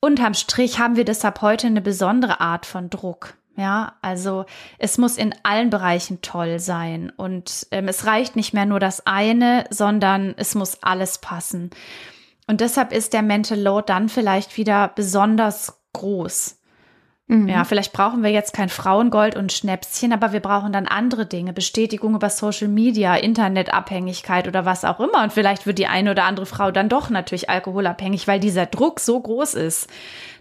Unterm 0.00 0.34
Strich 0.34 0.80
haben 0.80 0.96
wir 0.96 1.04
deshalb 1.04 1.40
heute 1.42 1.68
eine 1.68 1.80
besondere 1.80 2.40
Art 2.40 2.66
von 2.66 2.90
Druck. 2.90 3.34
Ja, 3.56 3.94
also 4.02 4.46
es 4.78 4.98
muss 4.98 5.16
in 5.16 5.34
allen 5.44 5.70
Bereichen 5.70 6.22
toll 6.22 6.58
sein 6.58 7.12
und 7.16 7.68
ähm, 7.70 7.86
es 7.86 8.04
reicht 8.04 8.34
nicht 8.34 8.52
mehr 8.52 8.66
nur 8.66 8.80
das 8.80 9.06
eine, 9.06 9.64
sondern 9.70 10.34
es 10.36 10.56
muss 10.56 10.82
alles 10.82 11.18
passen. 11.18 11.70
Und 12.48 12.60
deshalb 12.60 12.92
ist 12.92 13.12
der 13.12 13.22
Mental 13.22 13.58
Load 13.58 13.84
dann 13.86 14.08
vielleicht 14.08 14.56
wieder 14.56 14.88
besonders 14.88 15.80
groß. 15.92 16.58
Mhm. 17.26 17.48
Ja, 17.48 17.64
vielleicht 17.64 17.94
brauchen 17.94 18.22
wir 18.22 18.30
jetzt 18.30 18.52
kein 18.52 18.68
Frauengold 18.68 19.34
und 19.34 19.50
Schnäpschen, 19.50 20.12
aber 20.12 20.32
wir 20.32 20.40
brauchen 20.40 20.72
dann 20.72 20.86
andere 20.86 21.24
Dinge, 21.24 21.54
Bestätigung 21.54 22.14
über 22.14 22.28
Social 22.28 22.68
Media, 22.68 23.14
Internetabhängigkeit 23.14 24.46
oder 24.46 24.66
was 24.66 24.84
auch 24.84 25.00
immer. 25.00 25.22
Und 25.22 25.32
vielleicht 25.32 25.64
wird 25.64 25.78
die 25.78 25.86
eine 25.86 26.10
oder 26.10 26.24
andere 26.24 26.44
Frau 26.44 26.70
dann 26.70 26.90
doch 26.90 27.08
natürlich 27.08 27.48
alkoholabhängig, 27.48 28.28
weil 28.28 28.40
dieser 28.40 28.66
Druck 28.66 29.00
so 29.00 29.18
groß 29.18 29.54
ist 29.54 29.88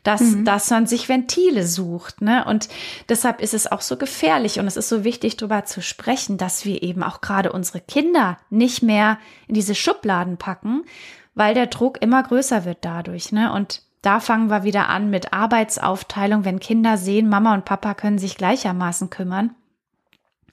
dass, 0.04 0.22
mhm. 0.22 0.46
dass 0.46 0.70
man 0.70 0.86
sich 0.86 1.10
Ventile 1.10 1.66
sucht. 1.66 2.22
Ne? 2.22 2.46
Und 2.46 2.70
deshalb 3.10 3.42
ist 3.42 3.54
es 3.54 3.72
auch 3.72 3.82
so 3.82 3.98
gefährlich 3.98 4.60
und 4.60 4.68
es 4.68 4.78
ist 4.78 4.90
so 4.90 5.04
wichtig, 5.04 5.38
darüber 5.38 5.66
zu 5.66 5.82
sprechen, 5.82 6.38
dass 6.38 6.66
wir 6.66 6.84
eben 6.84 7.04
auch 7.04 7.22
gerade 7.22 7.52
unsere 7.52 7.80
Kinder 7.80 8.38
nicht 8.50 8.84
mehr 8.84 9.18
in 9.48 9.56
diese 9.56 9.76
Schubladen 9.76 10.38
packen, 10.38 10.84
weil 11.36 11.54
der 11.54 11.68
Druck 11.68 12.02
immer 12.02 12.22
größer 12.22 12.66
wird 12.66 12.80
dadurch. 12.82 13.32
Ne? 13.32 13.52
Und 13.52 13.82
da 14.02 14.20
fangen 14.20 14.50
wir 14.50 14.64
wieder 14.64 14.90
an 14.90 15.10
mit 15.10 15.32
Arbeitsaufteilung, 15.32 16.44
wenn 16.44 16.60
Kinder 16.60 16.98
sehen, 16.98 17.30
Mama 17.30 17.54
und 17.54 17.66
Papa 17.66 17.94
können 17.94 18.18
sich 18.18 18.38
gleichermaßen 18.38 19.10
kümmern. 19.10 19.56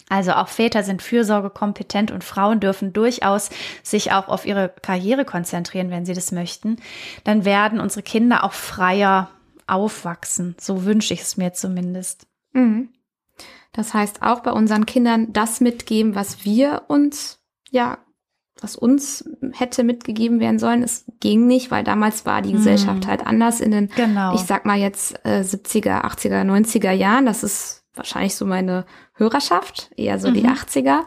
Also 0.09 0.33
auch 0.33 0.49
Väter 0.49 0.83
sind 0.83 1.03
fürsorgekompetent 1.03 2.11
und 2.11 2.25
Frauen 2.25 2.59
dürfen 2.59 2.93
durchaus 2.93 3.51
sich 3.85 4.11
auch 4.11 4.27
auf 4.27 4.45
ihre 4.45 4.73
Karriere 4.83 5.25
konzentrieren, 5.25 5.91
wenn 5.91 6.05
sie 6.05 6.15
das 6.15 6.33
möchten. 6.33 6.77
Dann 7.23 7.45
werden 7.45 7.79
unsere 7.79 8.03
Kinder 8.03 8.43
auch 8.43 8.53
freier 8.53 9.31
aufwachsen. 9.71 10.57
So 10.59 10.85
wünsche 10.85 11.15
ich 11.15 11.23
es 11.23 11.37
mir 11.37 11.53
zumindest. 11.53 12.27
Mhm. 12.53 12.91
Das 13.73 13.95
heißt, 13.95 14.23
auch 14.23 14.41
bei 14.41 14.53
unseren 14.53 14.87
Kindern 14.87 15.33
das 15.33 15.61
mitgeben, 15.61 16.15
was 16.15 16.45
wir 16.45 16.83
uns, 16.89 17.41
ja, 17.71 17.99
was 18.61 18.77
uns 18.77 19.29
hätte 19.53 19.85
mitgegeben 19.85 20.41
werden 20.41 20.59
sollen. 20.59 20.83
Es 20.83 21.05
ging 21.21 21.47
nicht, 21.47 21.71
weil 21.71 21.85
damals 21.85 22.27
war 22.27 22.43
die 22.43 22.51
mhm. 22.51 22.57
Gesellschaft 22.57 23.07
halt 23.07 23.27
anders 23.27 23.61
in 23.61 23.71
den, 23.71 23.89
genau. 23.95 24.35
ich 24.35 24.43
sag 24.43 24.67
mal 24.67 24.79
jetzt 24.79 25.15
äh, 25.25 25.41
70er, 25.41 26.05
80er, 26.05 26.45
90er 26.45 26.91
Jahren. 26.91 27.27
Das 27.27 27.43
ist 27.43 27.85
wahrscheinlich 27.95 28.35
so 28.35 28.45
meine 28.45 28.85
Hörerschaft, 29.15 29.91
eher 29.97 30.19
so 30.19 30.29
mhm. 30.29 30.35
die 30.35 30.47
80er. 30.47 31.01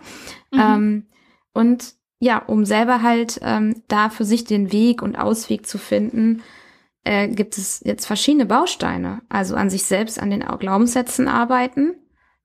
Mhm. 0.51 0.59
Ähm, 0.59 1.05
und 1.53 1.93
ja, 2.19 2.37
um 2.39 2.65
selber 2.65 3.01
halt 3.01 3.39
ähm, 3.43 3.83
da 3.87 4.09
für 4.09 4.25
sich 4.25 4.45
den 4.45 4.71
Weg 4.71 5.01
und 5.01 5.17
Ausweg 5.17 5.67
zu 5.67 5.77
finden, 5.77 6.41
äh, 7.03 7.27
gibt 7.27 7.57
es 7.57 7.81
jetzt 7.83 8.05
verschiedene 8.05 8.45
Bausteine. 8.45 9.21
Also 9.29 9.55
an 9.55 9.69
sich 9.69 9.83
selbst, 9.83 10.19
an 10.19 10.29
den 10.29 10.41
Glaubenssätzen 10.41 11.27
arbeiten, 11.27 11.95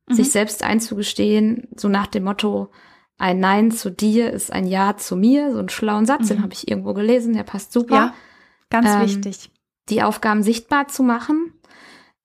mhm. 0.09 0.14
sich 0.14 0.31
selbst 0.31 0.62
einzugestehen, 0.62 1.68
so 1.77 1.88
nach 1.88 2.07
dem 2.07 2.25
Motto, 2.25 2.71
ein 3.18 3.40
Nein 3.40 3.73
zu 3.73 3.90
dir 3.90 4.31
ist 4.31 4.53
ein 4.53 4.66
Ja 4.66 4.97
zu 4.97 5.16
mir, 5.16 5.53
so 5.53 5.59
einen 5.59 5.68
schlauen 5.68 6.07
Satz, 6.07 6.25
mhm. 6.25 6.29
den 6.29 6.42
habe 6.42 6.53
ich 6.53 6.68
irgendwo 6.68 6.94
gelesen, 6.94 7.35
der 7.35 7.42
passt 7.42 7.73
super. 7.73 7.94
Ja, 7.94 8.14
ganz 8.71 8.88
ähm, 8.88 9.01
wichtig. 9.03 9.51
Die 9.88 10.03
Aufgaben 10.03 10.42
sichtbar 10.42 10.87
zu 10.88 11.03
machen. 11.03 11.53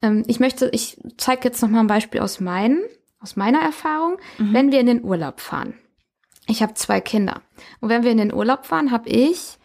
Ähm, 0.04 0.24
ich 0.28 0.40
möchte, 0.40 0.70
ich 0.72 1.02
zeige 1.18 1.46
jetzt 1.46 1.62
noch 1.62 1.70
mal 1.70 1.80
ein 1.80 1.88
Beispiel 1.88 2.22
aus 2.22 2.40
meinen, 2.40 2.84
aus 3.20 3.36
meiner 3.36 3.60
Erfahrung, 3.62 4.18
mhm. 4.38 4.54
wenn 4.54 4.72
wir 4.72 4.80
in 4.80 4.86
den 4.86 5.04
Urlaub 5.04 5.40
fahren. 5.40 5.74
Ich 6.48 6.62
habe 6.62 6.74
zwei 6.76 7.02
Kinder. 7.02 7.42
Und 7.80 7.90
wenn 7.90 8.04
wir 8.04 8.12
in 8.12 8.18
den 8.18 8.34
Urlaub 8.34 8.66
fahren, 8.66 8.92
habe 8.92 9.10
ich 9.10 9.58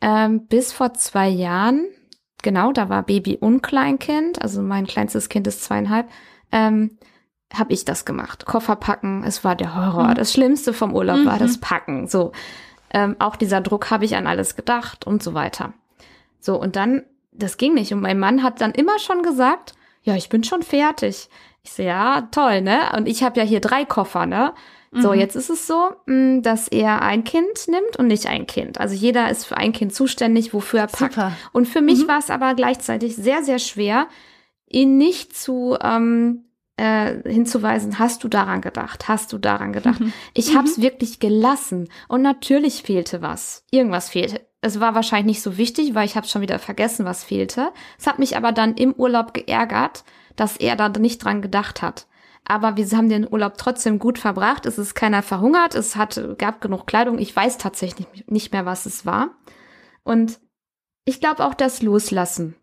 ähm, 0.00 0.46
bis 0.46 0.72
vor 0.72 0.94
zwei 0.94 1.28
Jahren 1.28 1.84
genau, 2.42 2.72
da 2.72 2.88
war 2.88 3.02
Baby 3.02 3.36
und 3.40 3.62
Kleinkind, 3.62 4.40
also 4.42 4.62
mein 4.62 4.86
kleinstes 4.86 5.28
Kind 5.28 5.46
ist 5.46 5.64
zweieinhalb, 5.64 6.08
ähm, 6.52 6.98
habe 7.52 7.72
ich 7.72 7.84
das 7.84 8.04
gemacht. 8.04 8.46
Koffer 8.46 8.76
packen, 8.76 9.24
es 9.24 9.44
war 9.44 9.56
der 9.56 9.74
Horror. 9.74 10.08
Mhm. 10.08 10.14
Das 10.14 10.32
Schlimmste 10.32 10.72
vom 10.72 10.94
Urlaub 10.94 11.18
mhm. 11.18 11.26
war 11.26 11.38
das 11.38 11.56
mhm. 11.56 11.60
Packen. 11.60 12.06
So, 12.06 12.32
ähm, 12.92 13.16
auch 13.18 13.36
dieser 13.36 13.60
Druck 13.60 13.90
habe 13.90 14.04
ich 14.04 14.16
an 14.16 14.26
alles 14.26 14.56
gedacht 14.56 15.06
und 15.06 15.22
so 15.22 15.34
weiter. 15.34 15.72
So 16.38 16.60
und 16.60 16.76
dann, 16.76 17.02
das 17.32 17.56
ging 17.56 17.74
nicht. 17.74 17.92
Und 17.92 18.00
mein 18.00 18.18
Mann 18.18 18.42
hat 18.42 18.60
dann 18.60 18.72
immer 18.72 18.98
schon 18.98 19.22
gesagt, 19.22 19.74
ja, 20.02 20.14
ich 20.14 20.28
bin 20.28 20.44
schon 20.44 20.62
fertig. 20.62 21.28
Ich 21.62 21.72
so, 21.72 21.82
ja, 21.82 22.22
toll, 22.30 22.62
ne? 22.62 22.92
Und 22.96 23.06
ich 23.06 23.22
habe 23.22 23.38
ja 23.38 23.44
hier 23.44 23.60
drei 23.60 23.84
Koffer, 23.84 24.26
ne? 24.26 24.54
So, 24.92 25.12
jetzt 25.14 25.36
ist 25.36 25.50
es 25.50 25.68
so, 25.68 25.90
mh, 26.06 26.40
dass 26.40 26.66
er 26.66 27.00
ein 27.02 27.22
Kind 27.22 27.68
nimmt 27.68 27.96
und 27.96 28.08
nicht 28.08 28.26
ein 28.26 28.48
Kind. 28.48 28.80
Also 28.80 28.94
jeder 28.96 29.30
ist 29.30 29.44
für 29.44 29.56
ein 29.56 29.72
Kind 29.72 29.94
zuständig, 29.94 30.52
wofür 30.52 30.80
er 30.80 30.86
packt. 30.88 31.14
Super. 31.14 31.32
Und 31.52 31.68
für 31.68 31.80
mich 31.80 32.02
Mhm. 32.04 32.08
war 32.08 32.18
es 32.18 32.28
aber 32.28 32.54
gleichzeitig 32.54 33.14
sehr, 33.14 33.44
sehr 33.44 33.60
schwer, 33.60 34.08
ihn 34.66 34.98
nicht 34.98 35.36
zu 35.36 35.76
ähm, 35.80 36.46
äh, 36.76 37.16
hinzuweisen, 37.30 38.00
hast 38.00 38.24
du 38.24 38.28
daran 38.28 38.62
gedacht, 38.62 39.06
hast 39.06 39.32
du 39.32 39.38
daran 39.38 39.72
gedacht. 39.72 40.00
Mhm. 40.00 40.12
Ich 40.34 40.56
habe 40.56 40.66
es 40.66 40.80
wirklich 40.80 41.20
gelassen 41.20 41.88
und 42.08 42.22
natürlich 42.22 42.82
fehlte 42.82 43.22
was. 43.22 43.64
Irgendwas 43.70 44.08
fehlte. 44.08 44.40
Es 44.60 44.80
war 44.80 44.94
wahrscheinlich 44.96 45.36
nicht 45.36 45.42
so 45.42 45.56
wichtig, 45.56 45.94
weil 45.94 46.04
ich 46.06 46.16
habe 46.16 46.26
schon 46.26 46.42
wieder 46.42 46.58
vergessen, 46.58 47.04
was 47.04 47.22
fehlte. 47.22 47.70
Es 47.98 48.06
hat 48.08 48.18
mich 48.18 48.36
aber 48.36 48.50
dann 48.52 48.74
im 48.74 48.92
Urlaub 48.94 49.34
geärgert, 49.34 50.02
dass 50.36 50.56
er 50.56 50.74
da 50.74 50.88
nicht 50.88 51.22
dran 51.24 51.42
gedacht 51.42 51.80
hat. 51.80 52.06
Aber 52.46 52.76
wir 52.76 52.86
haben 52.96 53.08
den 53.08 53.30
Urlaub 53.30 53.58
trotzdem 53.58 53.98
gut 53.98 54.18
verbracht. 54.18 54.66
Es 54.66 54.78
ist 54.78 54.94
keiner 54.94 55.22
verhungert. 55.22 55.74
Es 55.74 55.96
hat, 55.96 56.20
gab 56.38 56.60
genug 56.60 56.86
Kleidung. 56.86 57.18
Ich 57.18 57.34
weiß 57.34 57.58
tatsächlich 57.58 58.06
nicht 58.26 58.52
mehr, 58.52 58.66
was 58.66 58.86
es 58.86 59.06
war. 59.06 59.30
Und 60.02 60.40
ich 61.04 61.20
glaube 61.20 61.44
auch 61.44 61.54
das 61.54 61.82
Loslassen. 61.82 62.56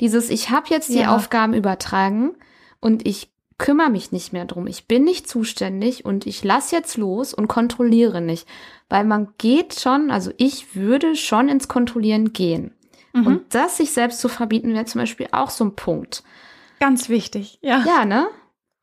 Dieses, 0.00 0.30
ich 0.30 0.50
habe 0.50 0.66
jetzt 0.70 0.88
die 0.90 1.00
Ja. 1.00 1.14
Aufgaben 1.14 1.54
übertragen 1.54 2.36
und 2.80 3.06
ich 3.06 3.32
kümmere 3.58 3.90
mich 3.90 4.12
nicht 4.12 4.32
mehr 4.32 4.44
drum. 4.44 4.66
Ich 4.68 4.86
bin 4.86 5.04
nicht 5.04 5.28
zuständig 5.28 6.04
und 6.04 6.26
ich 6.26 6.44
lass 6.44 6.70
jetzt 6.70 6.96
los 6.96 7.34
und 7.34 7.48
kontrolliere 7.48 8.20
nicht. 8.20 8.46
Weil 8.88 9.04
man 9.04 9.34
geht 9.38 9.78
schon, 9.78 10.10
also 10.10 10.30
ich 10.36 10.76
würde 10.76 11.16
schon 11.16 11.48
ins 11.48 11.68
Kontrollieren 11.68 12.32
gehen. 12.32 12.74
Mhm. 13.12 13.26
Und 13.26 13.54
das 13.54 13.76
sich 13.76 13.92
selbst 13.92 14.20
zu 14.20 14.28
verbieten, 14.28 14.74
wäre 14.74 14.84
zum 14.84 15.00
Beispiel 15.00 15.28
auch 15.32 15.50
so 15.50 15.64
ein 15.64 15.74
Punkt. 15.74 16.22
Ganz 16.78 17.08
wichtig, 17.08 17.58
ja. 17.60 17.84
Ja, 17.84 18.04
ne? 18.04 18.28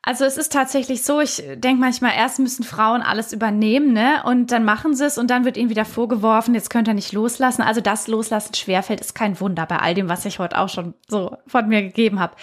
Also 0.00 0.24
es 0.24 0.38
ist 0.38 0.52
tatsächlich 0.52 1.02
so, 1.02 1.20
ich 1.20 1.42
denke 1.56 1.80
manchmal, 1.80 2.12
erst 2.16 2.38
müssen 2.38 2.62
Frauen 2.62 3.02
alles 3.02 3.32
übernehmen, 3.32 3.92
ne? 3.92 4.22
Und 4.24 4.52
dann 4.52 4.64
machen 4.64 4.94
sie 4.94 5.04
es 5.04 5.18
und 5.18 5.28
dann 5.28 5.44
wird 5.44 5.56
ihnen 5.56 5.70
wieder 5.70 5.84
vorgeworfen, 5.84 6.54
jetzt 6.54 6.70
könnt 6.70 6.88
ihr 6.88 6.94
nicht 6.94 7.12
loslassen. 7.12 7.62
Also 7.62 7.80
das 7.80 8.06
Loslassen 8.06 8.54
schwerfällt, 8.54 9.00
ist 9.00 9.16
kein 9.16 9.38
Wunder 9.40 9.66
bei 9.66 9.80
all 9.80 9.94
dem, 9.94 10.08
was 10.08 10.24
ich 10.24 10.38
heute 10.38 10.56
auch 10.56 10.68
schon 10.68 10.94
so 11.08 11.36
von 11.46 11.68
mir 11.68 11.82
gegeben 11.82 12.20
habe. 12.20 12.36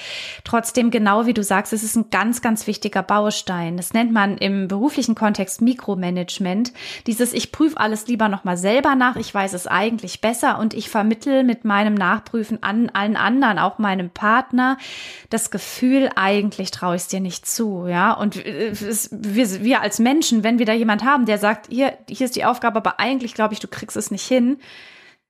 Trotzdem, 0.44 0.92
genau 0.92 1.26
wie 1.26 1.34
du 1.34 1.44
sagst, 1.44 1.72
es 1.72 1.82
ist 1.82 1.96
ein 1.96 2.10
ganz, 2.12 2.42
ganz 2.42 2.68
wichtiger 2.68 3.02
Baustein. 3.02 3.78
Das 3.78 3.94
nennt 3.94 4.12
man 4.12 4.38
im 4.38 4.68
beruflichen 4.68 5.16
Kontext 5.16 5.62
Mikromanagement. 5.62 6.74
Dieses, 7.08 7.34
ich 7.34 7.54
prüfe 7.54 7.78
alles 7.78 8.06
lieber 8.08 8.28
nochmal 8.28 8.58
selber 8.58 8.96
nach, 8.96 9.16
ich 9.16 9.34
weiß 9.34 9.54
es 9.54 9.66
eigentlich 9.66 10.20
besser 10.20 10.60
und 10.60 10.74
ich 10.74 10.90
vermittel 10.90 11.44
mit 11.44 11.64
meinem 11.64 11.96
Nachprüfen 11.96 12.62
an 12.62 12.90
allen 12.90 13.16
anderen, 13.16 13.60
auch 13.60 13.80
meinem 13.80 14.10
Partner, 14.10 14.78
das 15.30 15.52
Gefühl, 15.52 16.10
eigentlich 16.16 16.70
traue 16.72 16.98
ich 16.98 17.04
es 17.04 17.08
dir 17.08 17.22
nicht 17.22 17.45
zu, 17.46 17.88
ja. 17.88 18.14
Und 18.14 18.44
äh, 18.46 18.70
es, 18.70 19.10
wir, 19.12 19.64
wir 19.64 19.82
als 19.82 20.00
Menschen, 20.00 20.44
wenn 20.44 20.60
wir 20.60 20.66
da 20.66 20.74
jemand 20.74 21.04
haben, 21.04 21.26
der 21.26 21.38
sagt, 21.38 21.68
hier, 21.70 21.98
hier 22.10 22.26
ist 22.26 22.36
die 22.36 22.46
Aufgabe, 22.46 22.78
aber 22.78 23.00
eigentlich 23.00 23.34
glaube 23.34 23.54
ich, 23.54 23.60
du 23.60 23.68
kriegst 23.68 23.96
es 23.98 24.12
nicht 24.12 24.28
hin. 24.28 24.58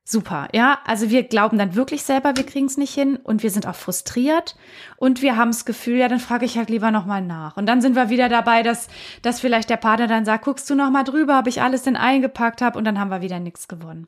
Super, 0.07 0.49
ja. 0.53 0.77
Also 0.85 1.09
wir 1.09 1.23
glauben 1.23 1.57
dann 1.57 1.73
wirklich 1.73 2.03
selber, 2.03 2.37
wir 2.37 2.45
kriegen 2.45 2.67
es 2.67 2.77
nicht 2.77 2.93
hin 2.93 3.15
und 3.15 3.41
wir 3.41 3.49
sind 3.49 3.65
auch 3.65 3.73
frustriert 3.73 4.55
und 4.97 5.23
wir 5.23 5.35
haben 5.35 5.49
das 5.49 5.65
Gefühl, 5.65 5.97
ja, 5.97 6.07
dann 6.07 6.19
frage 6.19 6.45
ich 6.45 6.59
halt 6.59 6.69
lieber 6.69 6.91
nochmal 6.91 7.23
nach. 7.23 7.57
Und 7.57 7.65
dann 7.65 7.81
sind 7.81 7.95
wir 7.95 8.07
wieder 8.11 8.29
dabei, 8.29 8.61
dass, 8.61 8.87
dass 9.23 9.39
vielleicht 9.39 9.67
der 9.71 9.77
Partner 9.77 10.05
dann 10.05 10.23
sagt, 10.23 10.45
guckst 10.45 10.69
du 10.69 10.75
nochmal 10.75 11.05
drüber, 11.05 11.39
ob 11.39 11.47
ich 11.47 11.63
alles 11.63 11.81
denn 11.81 11.95
eingepackt 11.95 12.61
habe 12.61 12.77
und 12.77 12.85
dann 12.85 12.99
haben 12.99 13.09
wir 13.09 13.23
wieder 13.23 13.39
nichts 13.39 13.67
gewonnen. 13.67 14.07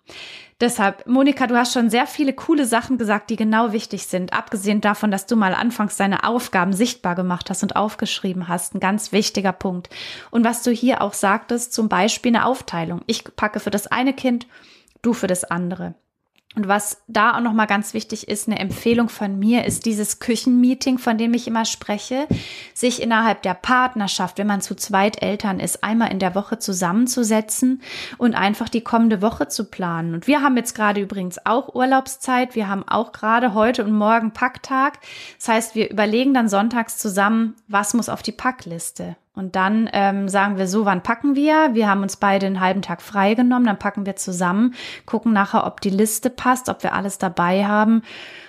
Deshalb, 0.61 1.07
Monika, 1.07 1.47
du 1.47 1.57
hast 1.57 1.73
schon 1.73 1.89
sehr 1.89 2.05
viele 2.05 2.33
coole 2.33 2.67
Sachen 2.67 2.99
gesagt, 2.99 3.31
die 3.31 3.35
genau 3.35 3.71
wichtig 3.71 4.05
sind. 4.05 4.33
Abgesehen 4.33 4.81
davon, 4.81 5.09
dass 5.09 5.25
du 5.25 5.35
mal 5.35 5.55
anfangs 5.55 5.97
deine 5.97 6.25
Aufgaben 6.25 6.73
sichtbar 6.73 7.15
gemacht 7.15 7.49
hast 7.49 7.63
und 7.63 7.75
aufgeschrieben 7.75 8.47
hast. 8.47 8.75
Ein 8.75 8.79
ganz 8.79 9.11
wichtiger 9.11 9.51
Punkt. 9.51 9.89
Und 10.29 10.45
was 10.45 10.61
du 10.61 10.69
hier 10.69 11.01
auch 11.01 11.13
sagtest, 11.13 11.73
zum 11.73 11.89
Beispiel 11.89 12.35
eine 12.35 12.45
Aufteilung. 12.45 13.01
Ich 13.07 13.23
packe 13.35 13.59
für 13.59 13.71
das 13.71 13.87
eine 13.87 14.13
Kind, 14.13 14.45
du 15.01 15.13
für 15.13 15.27
das 15.27 15.43
andere. 15.43 15.95
Und 16.57 16.67
was 16.67 17.03
da 17.07 17.35
auch 17.35 17.41
nochmal 17.41 17.67
ganz 17.67 17.93
wichtig 17.93 18.27
ist, 18.27 18.47
eine 18.47 18.57
Empfehlung 18.57 19.09
von 19.09 19.37
mir, 19.37 19.65
ist 19.65 19.85
dieses 19.85 20.17
Küchenmeeting, 20.17 20.97
von 20.97 21.15
dem 21.19 21.35
ich 21.35 21.45
immer 21.45 21.65
spreche, 21.65 22.27
sich 22.73 22.99
innerhalb 22.99 23.43
der 23.43 23.53
Partnerschaft, 23.53 24.39
wenn 24.39 24.47
man 24.47 24.61
zu 24.61 24.73
zweit 24.73 25.21
Eltern 25.21 25.59
ist, 25.59 25.83
einmal 25.83 26.11
in 26.11 26.17
der 26.17 26.33
Woche 26.33 26.57
zusammenzusetzen 26.57 27.83
und 28.17 28.33
einfach 28.33 28.69
die 28.69 28.81
kommende 28.81 29.21
Woche 29.21 29.49
zu 29.49 29.65
planen. 29.65 30.15
Und 30.15 30.25
wir 30.25 30.41
haben 30.41 30.57
jetzt 30.57 30.73
gerade 30.73 30.99
übrigens 30.99 31.37
auch 31.45 31.75
Urlaubszeit. 31.75 32.55
Wir 32.55 32.67
haben 32.67 32.87
auch 32.87 33.11
gerade 33.11 33.53
heute 33.53 33.85
und 33.85 33.91
morgen 33.91 34.31
Packtag. 34.31 34.99
Das 35.37 35.49
heißt, 35.49 35.75
wir 35.75 35.91
überlegen 35.91 36.33
dann 36.33 36.49
sonntags 36.49 36.97
zusammen, 36.97 37.55
was 37.67 37.93
muss 37.93 38.09
auf 38.09 38.23
die 38.23 38.31
Packliste. 38.31 39.15
Und 39.37 39.55
dann 39.55 39.87
ähm, 39.93 40.27
sagen 40.29 40.57
wir 40.57 40.67
so, 40.67 40.85
wann 40.85 41.03
packen 41.03 41.35
wir? 41.35 41.69
Wir 41.73 41.87
haben 41.87 42.01
uns 42.01 42.15
beide 42.15 42.47
einen 42.47 42.59
halben 42.59 42.81
Tag 42.81 43.03
freigenommen, 43.03 43.67
dann 43.67 43.77
packen 43.77 44.07
wir 44.07 44.15
zusammen, 44.15 44.73
gucken 45.05 45.31
nachher, 45.31 45.67
ob 45.67 45.79
die 45.79 45.91
Liste 45.91 46.31
passt, 46.31 46.69
ob 46.69 46.81
wir 46.81 46.93
alles 46.93 47.19
dabei 47.19 47.63
haben. 47.65 48.01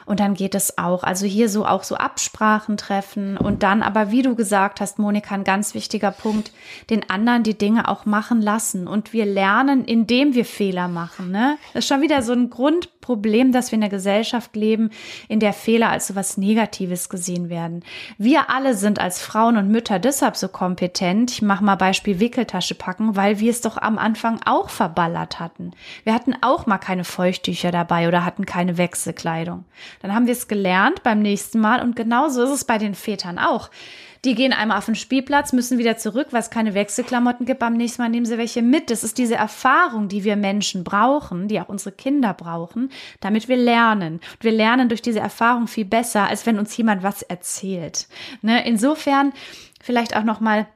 Und 0.08 0.20
dann 0.20 0.32
geht 0.32 0.54
es 0.54 0.78
auch. 0.78 1.02
Also 1.02 1.26
hier 1.26 1.50
so 1.50 1.66
auch 1.66 1.82
so 1.82 1.94
Absprachen 1.96 2.78
treffen 2.78 3.36
und 3.36 3.62
dann 3.62 3.82
aber, 3.82 4.10
wie 4.10 4.22
du 4.22 4.34
gesagt 4.34 4.80
hast, 4.80 4.98
Monika, 4.98 5.34
ein 5.34 5.44
ganz 5.44 5.74
wichtiger 5.74 6.12
Punkt, 6.12 6.50
den 6.88 7.10
anderen 7.10 7.42
die 7.42 7.58
Dinge 7.58 7.88
auch 7.88 8.06
machen 8.06 8.40
lassen. 8.40 8.88
Und 8.88 9.12
wir 9.12 9.26
lernen, 9.26 9.84
indem 9.84 10.32
wir 10.32 10.46
Fehler 10.46 10.88
machen. 10.88 11.30
Ne? 11.30 11.58
Das 11.74 11.84
ist 11.84 11.88
schon 11.88 12.00
wieder 12.00 12.22
so 12.22 12.32
ein 12.32 12.48
Grundproblem, 12.48 13.52
dass 13.52 13.70
wir 13.70 13.76
in 13.76 13.82
einer 13.82 13.90
Gesellschaft 13.90 14.56
leben, 14.56 14.88
in 15.28 15.40
der 15.40 15.52
Fehler 15.52 15.90
als 15.90 16.06
so 16.06 16.14
was 16.14 16.38
Negatives 16.38 17.10
gesehen 17.10 17.50
werden. 17.50 17.84
Wir 18.16 18.48
alle 18.48 18.72
sind 18.72 19.00
als 19.00 19.20
Frauen 19.20 19.58
und 19.58 19.68
Mütter 19.68 19.98
deshalb 19.98 20.36
so 20.36 20.48
kompetent. 20.48 21.32
Ich 21.32 21.42
mache 21.42 21.62
mal 21.62 21.76
Beispiel 21.76 22.18
Wickeltasche 22.18 22.74
packen, 22.74 23.14
weil 23.14 23.40
wir 23.40 23.50
es 23.50 23.60
doch 23.60 23.76
am 23.76 23.98
Anfang 23.98 24.40
auch 24.46 24.70
verballert 24.70 25.38
hatten. 25.38 25.72
Wir 26.04 26.14
hatten 26.14 26.32
auch 26.40 26.64
mal 26.64 26.78
keine 26.78 27.04
Feuchttücher 27.04 27.72
dabei 27.72 28.08
oder 28.08 28.24
hatten 28.24 28.46
keine 28.46 28.78
Wechselkleidung. 28.78 29.66
Dann 30.00 30.14
haben 30.14 30.26
wir 30.26 30.32
es 30.32 30.48
gelernt 30.48 31.02
beim 31.02 31.20
nächsten 31.20 31.60
Mal 31.60 31.82
und 31.82 31.96
genauso 31.96 32.42
ist 32.42 32.50
es 32.50 32.64
bei 32.64 32.78
den 32.78 32.94
Vätern 32.94 33.38
auch. 33.38 33.70
Die 34.24 34.34
gehen 34.34 34.52
einmal 34.52 34.78
auf 34.78 34.86
den 34.86 34.96
Spielplatz, 34.96 35.52
müssen 35.52 35.78
wieder 35.78 35.96
zurück, 35.96 36.28
weil 36.32 36.40
es 36.40 36.50
keine 36.50 36.74
Wechselklamotten 36.74 37.46
gibt. 37.46 37.60
Beim 37.60 37.74
nächsten 37.74 38.02
Mal 38.02 38.08
nehmen 38.08 38.26
sie 38.26 38.36
welche 38.36 38.62
mit. 38.62 38.90
Das 38.90 39.04
ist 39.04 39.16
diese 39.18 39.36
Erfahrung, 39.36 40.08
die 40.08 40.24
wir 40.24 40.34
Menschen 40.36 40.82
brauchen, 40.82 41.46
die 41.46 41.60
auch 41.60 41.68
unsere 41.68 41.92
Kinder 41.92 42.34
brauchen, 42.34 42.90
damit 43.20 43.48
wir 43.48 43.56
lernen. 43.56 44.14
Und 44.14 44.42
wir 44.42 44.52
lernen 44.52 44.88
durch 44.88 45.02
diese 45.02 45.20
Erfahrung 45.20 45.68
viel 45.68 45.84
besser, 45.84 46.26
als 46.26 46.46
wenn 46.46 46.58
uns 46.58 46.76
jemand 46.76 47.02
was 47.02 47.22
erzählt. 47.22 48.08
Ne? 48.42 48.66
Insofern 48.66 49.32
vielleicht 49.80 50.16
auch 50.16 50.24
noch 50.24 50.40
mal 50.40 50.66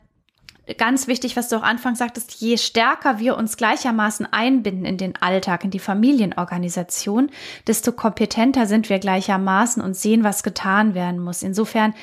ganz 0.78 1.08
wichtig, 1.08 1.36
was 1.36 1.48
du 1.48 1.56
auch 1.56 1.62
anfangs 1.62 1.98
sagtest, 1.98 2.40
je 2.40 2.56
stärker 2.56 3.18
wir 3.18 3.36
uns 3.36 3.56
gleichermaßen 3.56 4.32
einbinden 4.32 4.84
in 4.84 4.96
den 4.96 5.16
Alltag, 5.16 5.64
in 5.64 5.70
die 5.70 5.78
Familienorganisation, 5.78 7.30
desto 7.66 7.92
kompetenter 7.92 8.66
sind 8.66 8.88
wir 8.88 8.98
gleichermaßen 8.98 9.82
und 9.82 9.94
sehen, 9.94 10.24
was 10.24 10.42
getan 10.42 10.94
werden 10.94 11.18
muss. 11.18 11.42
Insofern, 11.42 11.94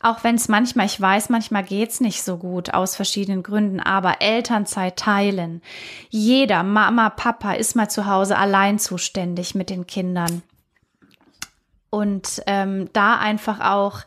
auch 0.00 0.24
wenn 0.24 0.36
es 0.36 0.48
manchmal, 0.48 0.86
ich 0.86 1.00
weiß, 1.00 1.28
manchmal 1.28 1.64
geht's 1.64 2.00
nicht 2.00 2.22
so 2.22 2.38
gut 2.38 2.72
aus 2.72 2.96
verschiedenen 2.96 3.42
Gründen, 3.42 3.80
aber 3.80 4.22
Elternzeit 4.22 4.96
teilen. 4.96 5.60
Jeder, 6.08 6.62
Mama, 6.62 7.10
Papa 7.10 7.52
ist 7.52 7.76
mal 7.76 7.90
zu 7.90 8.06
Hause 8.06 8.38
allein 8.38 8.78
zuständig 8.78 9.54
mit 9.54 9.68
den 9.68 9.86
Kindern. 9.86 10.42
Und 11.90 12.42
ähm, 12.46 12.90
da 12.92 13.16
einfach 13.16 13.60
auch 13.60 14.00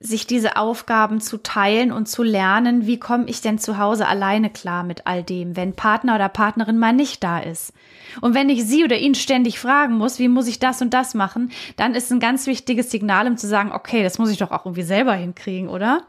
sich 0.00 0.28
diese 0.28 0.56
Aufgaben 0.56 1.20
zu 1.20 1.38
teilen 1.38 1.90
und 1.90 2.06
zu 2.06 2.22
lernen, 2.22 2.86
wie 2.86 3.00
komme 3.00 3.26
ich 3.26 3.40
denn 3.40 3.58
zu 3.58 3.78
Hause 3.78 4.06
alleine 4.06 4.48
klar 4.48 4.84
mit 4.84 5.08
all 5.08 5.24
dem, 5.24 5.56
wenn 5.56 5.74
Partner 5.74 6.14
oder 6.14 6.28
Partnerin 6.28 6.78
mal 6.78 6.92
nicht 6.92 7.24
da 7.24 7.40
ist. 7.40 7.72
Und 8.20 8.34
wenn 8.34 8.48
ich 8.48 8.64
sie 8.64 8.84
oder 8.84 8.96
ihn 8.96 9.16
ständig 9.16 9.58
fragen 9.58 9.94
muss, 9.96 10.20
wie 10.20 10.28
muss 10.28 10.46
ich 10.46 10.60
das 10.60 10.80
und 10.82 10.94
das 10.94 11.14
machen, 11.14 11.50
dann 11.76 11.96
ist 11.96 12.12
ein 12.12 12.20
ganz 12.20 12.46
wichtiges 12.46 12.92
Signal, 12.92 13.26
um 13.26 13.36
zu 13.36 13.48
sagen, 13.48 13.72
okay, 13.72 14.04
das 14.04 14.18
muss 14.18 14.30
ich 14.30 14.38
doch 14.38 14.52
auch 14.52 14.66
irgendwie 14.66 14.84
selber 14.84 15.14
hinkriegen, 15.14 15.68
oder? 15.68 16.06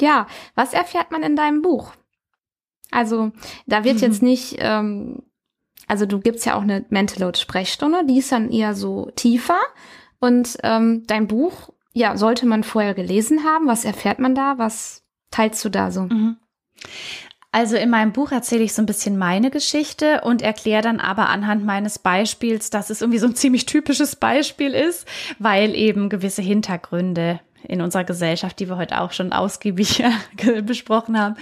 Ja, 0.00 0.26
was 0.54 0.72
erfährt 0.72 1.10
man 1.10 1.22
in 1.22 1.36
deinem 1.36 1.60
Buch? 1.60 1.92
Also, 2.90 3.32
da 3.66 3.84
wird 3.84 4.00
jetzt 4.00 4.22
nicht, 4.22 4.56
ähm, 4.60 5.22
also 5.86 6.06
du 6.06 6.18
gibst 6.20 6.46
ja 6.46 6.54
auch 6.54 6.62
eine 6.62 6.86
Mental 6.88 7.22
Load 7.22 7.38
Sprechstunde, 7.38 8.06
die 8.06 8.18
ist 8.18 8.32
dann 8.32 8.50
eher 8.50 8.74
so 8.74 9.10
tiefer. 9.16 9.58
Und 10.20 10.56
ähm, 10.62 11.04
dein 11.06 11.28
Buch, 11.28 11.70
ja, 11.98 12.16
sollte 12.16 12.46
man 12.46 12.62
vorher 12.62 12.94
gelesen 12.94 13.44
haben. 13.44 13.66
Was 13.66 13.84
erfährt 13.84 14.20
man 14.20 14.34
da? 14.34 14.54
Was 14.56 15.02
teilst 15.30 15.64
du 15.64 15.68
da 15.68 15.90
so? 15.90 16.02
Mhm. 16.02 16.36
Also 17.50 17.76
in 17.76 17.90
meinem 17.90 18.12
Buch 18.12 18.30
erzähle 18.30 18.62
ich 18.62 18.74
so 18.74 18.82
ein 18.82 18.86
bisschen 18.86 19.16
meine 19.16 19.50
Geschichte 19.50 20.20
und 20.20 20.42
erkläre 20.42 20.82
dann 20.82 21.00
aber 21.00 21.28
anhand 21.28 21.64
meines 21.64 21.98
Beispiels, 21.98 22.70
dass 22.70 22.90
es 22.90 23.00
irgendwie 23.00 23.18
so 23.18 23.26
ein 23.26 23.34
ziemlich 23.34 23.66
typisches 23.66 24.16
Beispiel 24.16 24.74
ist, 24.74 25.08
weil 25.38 25.74
eben 25.74 26.08
gewisse 26.08 26.42
Hintergründe 26.42 27.40
in 27.66 27.80
unserer 27.80 28.04
Gesellschaft, 28.04 28.58
die 28.58 28.68
wir 28.68 28.76
heute 28.76 29.00
auch 29.00 29.12
schon 29.12 29.32
ausgiebig 29.32 30.02
besprochen 30.62 31.18
haben, 31.18 31.36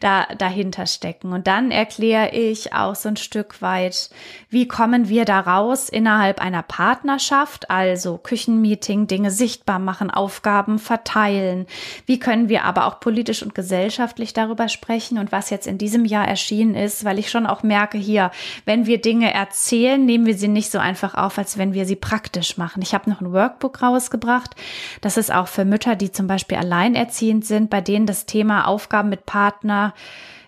da 0.00 0.26
dahinter 0.36 0.86
stecken. 0.86 1.32
Und 1.32 1.46
dann 1.46 1.70
erkläre 1.70 2.30
ich 2.30 2.72
auch 2.72 2.94
so 2.94 3.08
ein 3.08 3.16
Stück 3.16 3.62
weit, 3.62 4.10
wie 4.50 4.68
kommen 4.68 5.08
wir 5.08 5.24
da 5.24 5.40
raus 5.40 5.88
innerhalb 5.88 6.40
einer 6.40 6.62
Partnerschaft, 6.62 7.70
also 7.70 8.18
Küchenmeeting, 8.18 9.06
Dinge 9.06 9.30
sichtbar 9.30 9.78
machen, 9.78 10.10
Aufgaben 10.10 10.78
verteilen. 10.78 11.66
Wie 12.06 12.18
können 12.18 12.48
wir 12.48 12.64
aber 12.64 12.86
auch 12.86 13.00
politisch 13.00 13.42
und 13.42 13.54
gesellschaftlich 13.54 14.32
darüber 14.32 14.68
sprechen 14.68 15.18
und 15.18 15.32
was 15.32 15.50
jetzt 15.50 15.66
in 15.66 15.78
diesem 15.78 16.04
Jahr 16.04 16.28
erschienen 16.28 16.74
ist, 16.74 17.04
weil 17.04 17.18
ich 17.18 17.30
schon 17.30 17.46
auch 17.46 17.62
merke 17.62 17.98
hier, 17.98 18.30
wenn 18.64 18.86
wir 18.86 19.00
Dinge 19.00 19.32
erzählen, 19.32 20.04
nehmen 20.04 20.26
wir 20.26 20.36
sie 20.36 20.48
nicht 20.48 20.70
so 20.70 20.78
einfach 20.78 21.14
auf, 21.14 21.38
als 21.38 21.58
wenn 21.58 21.72
wir 21.72 21.86
sie 21.86 21.96
praktisch 21.96 22.58
machen. 22.58 22.82
Ich 22.82 22.94
habe 22.94 23.08
noch 23.08 23.20
ein 23.20 23.32
Workbook 23.32 23.82
rausgebracht. 23.82 24.54
Das 25.00 25.16
ist 25.16 25.32
auch 25.32 25.48
für 25.48 25.61
Mütter, 25.64 25.96
die 25.96 26.12
zum 26.12 26.26
Beispiel 26.26 26.58
alleinerziehend 26.58 27.44
sind, 27.44 27.70
bei 27.70 27.80
denen 27.80 28.06
das 28.06 28.26
Thema 28.26 28.66
Aufgaben 28.66 29.08
mit 29.08 29.26
Partner 29.26 29.94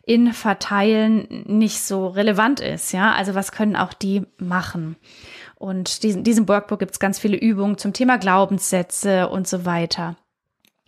in 0.07 0.33
Verteilen 0.33 1.45
nicht 1.47 1.81
so 1.81 2.09
relevant 2.09 2.61
ist. 2.61 2.93
Ja, 2.93 3.13
also 3.13 3.35
was 3.35 3.53
können 3.53 3.77
auch 3.77 3.95
die 3.95 4.23
machen? 4.39 4.97
Und 5.57 6.03
diesen, 6.03 6.25
diesem 6.25 6.47
Workbook 6.47 6.79
gibt 6.79 6.93
es 6.93 7.01
ganz 7.01 7.19
viele 7.19 7.37
Übungen 7.37 7.79
zum 7.79 7.93
Thema 7.93 8.19
Glaubenssätze 8.19 9.29
und 9.29 9.49
so 9.49 9.65
weiter. 9.65 10.17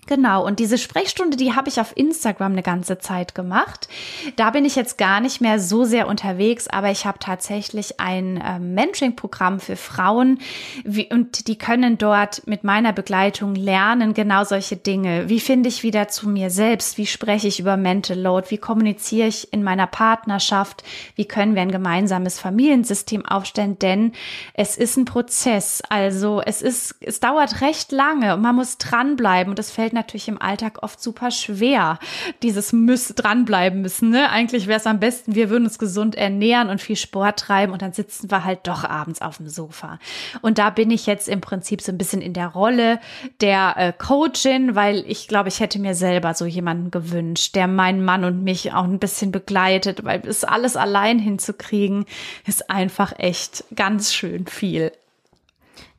Genau, 0.06 0.46
und 0.46 0.60
diese 0.60 0.78
Sprechstunde, 0.78 1.36
die 1.36 1.54
habe 1.54 1.68
ich 1.68 1.80
auf 1.80 1.96
Instagram 1.96 2.52
eine 2.52 2.62
ganze 2.62 2.98
Zeit 2.98 3.34
gemacht. 3.34 3.88
Da 4.36 4.50
bin 4.50 4.64
ich 4.64 4.76
jetzt 4.76 4.98
gar 4.98 5.20
nicht 5.20 5.40
mehr 5.40 5.58
so 5.58 5.84
sehr 5.84 6.06
unterwegs, 6.06 6.68
aber 6.68 6.92
ich 6.92 7.06
habe 7.06 7.18
tatsächlich 7.18 7.98
ein 7.98 8.36
äh, 8.36 8.60
Mentoring-Programm 8.60 9.58
für 9.58 9.74
Frauen 9.74 10.38
wie, 10.84 11.08
und 11.12 11.48
die 11.48 11.58
können 11.58 11.98
dort 11.98 12.46
mit 12.46 12.62
meiner 12.62 12.92
Begleitung 12.92 13.56
lernen, 13.56 14.14
genau 14.14 14.44
solche 14.44 14.76
Dinge. 14.76 15.28
Wie 15.28 15.40
finde 15.40 15.68
ich 15.68 15.82
wieder 15.82 16.06
zu 16.06 16.28
mir 16.28 16.50
selbst? 16.50 16.98
Wie 16.98 17.06
spreche 17.06 17.48
ich 17.48 17.58
über 17.58 17.76
Mental 17.76 18.18
Load? 18.18 18.50
Wie 18.50 18.58
kommuniziere 18.58 19.26
ich 19.26 19.52
in 19.52 19.64
meiner 19.64 19.88
Partnerschaft? 19.88 20.84
Wie 21.16 21.24
können 21.24 21.56
wir 21.56 21.62
ein 21.62 21.72
gemeinsames 21.72 22.38
Familiensystem 22.38 23.26
aufstellen? 23.26 23.76
Denn 23.80 24.12
es 24.54 24.76
ist 24.76 24.96
ein 24.96 25.04
Prozess. 25.04 25.82
Also 25.88 26.40
es 26.44 26.62
ist, 26.62 26.94
es 27.00 27.18
dauert 27.18 27.60
recht 27.60 27.90
lange 27.90 28.34
und 28.34 28.42
man 28.42 28.54
muss 28.54 28.78
dranbleiben 28.78 29.50
und 29.50 29.58
es 29.58 29.72
fällt 29.72 29.95
natürlich 29.96 30.28
im 30.28 30.40
Alltag 30.40 30.82
oft 30.82 31.02
super 31.02 31.32
schwer, 31.32 31.98
dieses 32.42 32.72
müß 32.72 33.14
dranbleiben 33.16 33.82
müssen. 33.82 34.10
Ne? 34.10 34.30
Eigentlich 34.30 34.68
wäre 34.68 34.78
es 34.78 34.86
am 34.86 35.00
besten, 35.00 35.34
wir 35.34 35.50
würden 35.50 35.64
uns 35.64 35.80
gesund 35.80 36.14
ernähren 36.14 36.68
und 36.68 36.80
viel 36.80 36.94
Sport 36.94 37.40
treiben 37.40 37.72
und 37.72 37.82
dann 37.82 37.92
sitzen 37.92 38.30
wir 38.30 38.44
halt 38.44 38.60
doch 38.68 38.84
abends 38.84 39.20
auf 39.20 39.38
dem 39.38 39.48
Sofa. 39.48 39.98
Und 40.42 40.58
da 40.58 40.70
bin 40.70 40.92
ich 40.92 41.06
jetzt 41.06 41.28
im 41.28 41.40
Prinzip 41.40 41.82
so 41.82 41.90
ein 41.90 41.98
bisschen 41.98 42.22
in 42.22 42.32
der 42.32 42.48
Rolle 42.48 43.00
der 43.40 43.74
äh, 43.76 43.92
Coachin, 43.92 44.74
weil 44.76 45.04
ich 45.08 45.26
glaube, 45.26 45.48
ich 45.48 45.58
hätte 45.58 45.80
mir 45.80 45.94
selber 45.94 46.34
so 46.34 46.46
jemanden 46.46 46.90
gewünscht, 46.92 47.56
der 47.56 47.66
meinen 47.66 48.04
Mann 48.04 48.24
und 48.24 48.44
mich 48.44 48.72
auch 48.72 48.84
ein 48.84 48.98
bisschen 48.98 49.32
begleitet, 49.32 50.04
weil 50.04 50.22
es 50.26 50.44
alles 50.44 50.76
allein 50.76 51.18
hinzukriegen, 51.18 52.04
ist 52.46 52.70
einfach 52.70 53.18
echt 53.18 53.64
ganz 53.74 54.14
schön 54.14 54.46
viel. 54.46 54.92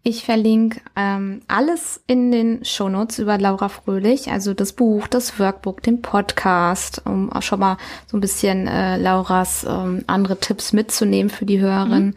Ich 0.03 0.23
verlinke 0.23 0.79
ähm, 0.95 1.41
alles 1.47 2.01
in 2.07 2.31
den 2.31 2.63
Shownotes 2.63 3.19
über 3.19 3.37
Laura 3.37 3.67
Fröhlich, 3.67 4.31
also 4.31 4.53
das 4.53 4.73
Buch, 4.73 5.07
das 5.07 5.37
Workbook, 5.37 5.83
den 5.83 6.01
Podcast, 6.01 7.01
um 7.05 7.31
auch 7.31 7.41
schon 7.41 7.59
mal 7.59 7.77
so 8.05 8.15
ein 8.15 8.21
bisschen 8.21 8.67
äh, 8.67 8.97
Lauras 8.97 9.65
ähm, 9.67 10.05
andere 10.07 10.39
Tipps 10.39 10.71
mitzunehmen 10.71 11.29
für 11.29 11.45
die 11.45 11.59
Hörerin. 11.59 12.07
Mhm. 12.07 12.13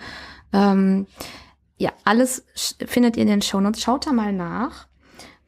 Ähm, 0.53 1.07
ja, 1.79 1.91
alles 2.05 2.45
findet 2.87 3.17
ihr 3.17 3.23
in 3.23 3.29
den 3.29 3.43
Shownotes. 3.43 3.83
Schaut 3.83 4.07
da 4.07 4.13
mal 4.13 4.33
nach. 4.33 4.87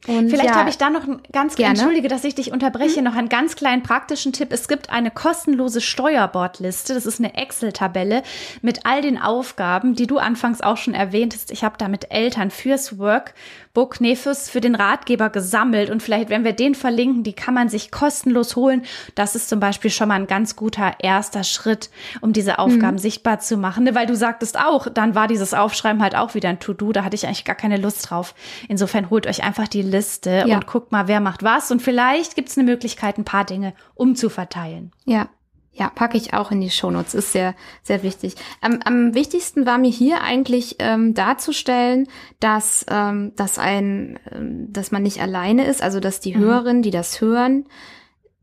Und 0.05 0.29
Vielleicht 0.29 0.49
ja, 0.49 0.55
habe 0.55 0.69
ich 0.69 0.77
da 0.77 0.89
noch 0.89 1.07
ganz 1.31 1.55
gerne. 1.55 1.75
entschuldige, 1.75 2.09
dass 2.09 2.25
ich 2.25 2.35
dich 2.35 2.51
unterbreche, 2.51 2.99
mhm. 2.99 3.05
noch 3.05 3.15
einen 3.15 3.29
ganz 3.29 3.55
kleinen 3.55 3.83
praktischen 3.83 4.33
Tipp. 4.33 4.49
Es 4.51 4.67
gibt 4.67 4.89
eine 4.89 5.11
kostenlose 5.11 5.79
Steuerbordliste. 5.79 6.93
Das 6.93 7.05
ist 7.05 7.19
eine 7.19 7.35
Excel-Tabelle 7.35 8.23
mit 8.61 8.85
all 8.85 9.01
den 9.01 9.17
Aufgaben, 9.17 9.95
die 9.95 10.07
du 10.07 10.17
anfangs 10.17 10.59
auch 10.61 10.77
schon 10.77 10.93
erwähntest. 10.93 11.51
Ich 11.51 11.63
habe 11.63 11.77
da 11.77 11.87
mit 11.87 12.11
Eltern 12.11 12.51
fürs 12.51 12.99
Work 12.99 13.33
Book 13.73 13.99
Nefus 13.99 14.49
für 14.49 14.61
den 14.61 14.75
Ratgeber 14.75 15.31
gesammelt 15.31 15.89
und 15.89 16.03
vielleicht, 16.03 16.29
wenn 16.29 16.43
wir 16.43 16.53
den 16.53 16.75
verlinken, 16.75 17.23
die 17.23 17.33
kann 17.33 17.55
man 17.55 17.69
sich 17.69 17.89
kostenlos 17.89 18.55
holen. 18.55 18.83
Das 19.15 19.35
ist 19.35 19.49
zum 19.49 19.59
Beispiel 19.59 19.89
schon 19.89 20.09
mal 20.09 20.15
ein 20.15 20.27
ganz 20.27 20.55
guter 20.55 20.93
erster 20.99 21.43
Schritt, 21.43 21.89
um 22.21 22.33
diese 22.33 22.59
Aufgaben 22.59 22.97
mhm. 22.97 23.01
sichtbar 23.01 23.39
zu 23.39 23.57
machen. 23.57 23.85
Ne, 23.85 23.95
weil 23.95 24.05
du 24.05 24.15
sagtest 24.15 24.59
auch, 24.59 24.87
dann 24.89 25.15
war 25.15 25.27
dieses 25.27 25.55
Aufschreiben 25.55 26.03
halt 26.03 26.15
auch 26.15 26.35
wieder 26.35 26.49
ein 26.49 26.59
To-Do. 26.59 26.91
Da 26.91 27.03
hatte 27.03 27.15
ich 27.15 27.25
eigentlich 27.25 27.45
gar 27.45 27.55
keine 27.55 27.77
Lust 27.77 28.11
drauf. 28.11 28.35
Insofern 28.67 29.09
holt 29.09 29.25
euch 29.25 29.43
einfach 29.43 29.67
die 29.67 29.81
Liste 29.81 30.45
ja. 30.45 30.55
und 30.55 30.67
guckt 30.67 30.91
mal, 30.91 31.07
wer 31.07 31.19
macht 31.19 31.41
was. 31.41 31.71
Und 31.71 31.81
vielleicht 31.81 32.35
gibt 32.35 32.49
es 32.49 32.57
eine 32.57 32.69
Möglichkeit, 32.69 33.17
ein 33.17 33.25
paar 33.25 33.45
Dinge 33.45 33.73
umzuverteilen. 33.95 34.91
Ja, 35.05 35.29
ja, 35.73 35.89
packe 35.89 36.17
ich 36.17 36.33
auch 36.33 36.51
in 36.51 36.61
die 36.61 36.69
Shownotes. 36.69 37.15
Ist 37.15 37.31
sehr, 37.31 37.55
sehr 37.81 38.03
wichtig. 38.03 38.35
Ähm, 38.63 38.79
am 38.85 39.15
wichtigsten 39.15 39.65
war 39.65 39.77
mir 39.77 39.89
hier 39.89 40.21
eigentlich 40.21 40.75
ähm, 40.79 41.13
darzustellen, 41.13 42.07
dass, 42.39 42.85
ähm, 42.89 43.33
dass 43.35 43.57
ein, 43.57 44.19
ähm, 44.31 44.71
dass 44.71 44.91
man 44.91 45.03
nicht 45.03 45.21
alleine 45.21 45.65
ist, 45.65 45.81
also 45.81 45.99
dass 45.99 46.19
die 46.19 46.35
mhm. 46.35 46.41
Hörerinnen, 46.41 46.83
die 46.83 46.91
das 46.91 47.21
hören, 47.21 47.65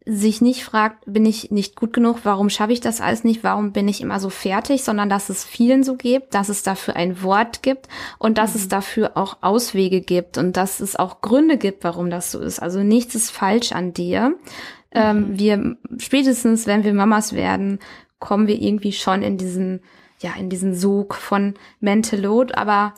sich 0.06 0.40
nicht 0.40 0.64
fragt, 0.64 1.04
bin 1.06 1.24
ich 1.24 1.50
nicht 1.50 1.76
gut 1.76 1.92
genug, 1.92 2.20
warum 2.24 2.48
schaffe 2.48 2.72
ich 2.72 2.80
das 2.80 3.00
alles 3.00 3.22
nicht, 3.22 3.44
warum 3.44 3.72
bin 3.72 3.86
ich 3.86 4.00
immer 4.00 4.18
so 4.18 4.30
fertig, 4.30 4.82
sondern 4.82 5.08
dass 5.08 5.28
es 5.28 5.44
vielen 5.44 5.84
so 5.84 5.94
gibt, 5.94 6.34
dass 6.34 6.48
es 6.48 6.62
dafür 6.64 6.96
ein 6.96 7.22
Wort 7.22 7.62
gibt 7.62 7.86
und 8.18 8.38
dass 8.38 8.54
mhm. 8.54 8.60
es 8.60 8.68
dafür 8.68 9.12
auch 9.16 9.38
Auswege 9.42 10.00
gibt 10.00 10.36
und 10.36 10.56
dass 10.56 10.80
es 10.80 10.96
auch 10.96 11.20
Gründe 11.20 11.58
gibt, 11.58 11.84
warum 11.84 12.10
das 12.10 12.32
so 12.32 12.40
ist. 12.40 12.60
Also 12.60 12.82
nichts 12.82 13.14
ist 13.14 13.30
falsch 13.30 13.70
an 13.72 13.92
dir, 13.92 14.34
ähm, 14.92 15.18
mhm. 15.18 15.38
wir 15.38 15.76
spätestens, 15.98 16.66
wenn 16.66 16.84
wir 16.84 16.94
Mamas 16.94 17.32
werden, 17.32 17.78
kommen 18.18 18.46
wir 18.46 18.60
irgendwie 18.60 18.92
schon 18.92 19.22
in 19.22 19.38
diesen, 19.38 19.80
ja, 20.18 20.32
in 20.38 20.50
diesen 20.50 20.74
Sog 20.74 21.14
von 21.14 21.54
Mental 21.80 22.20
Load. 22.20 22.54
Aber 22.54 22.94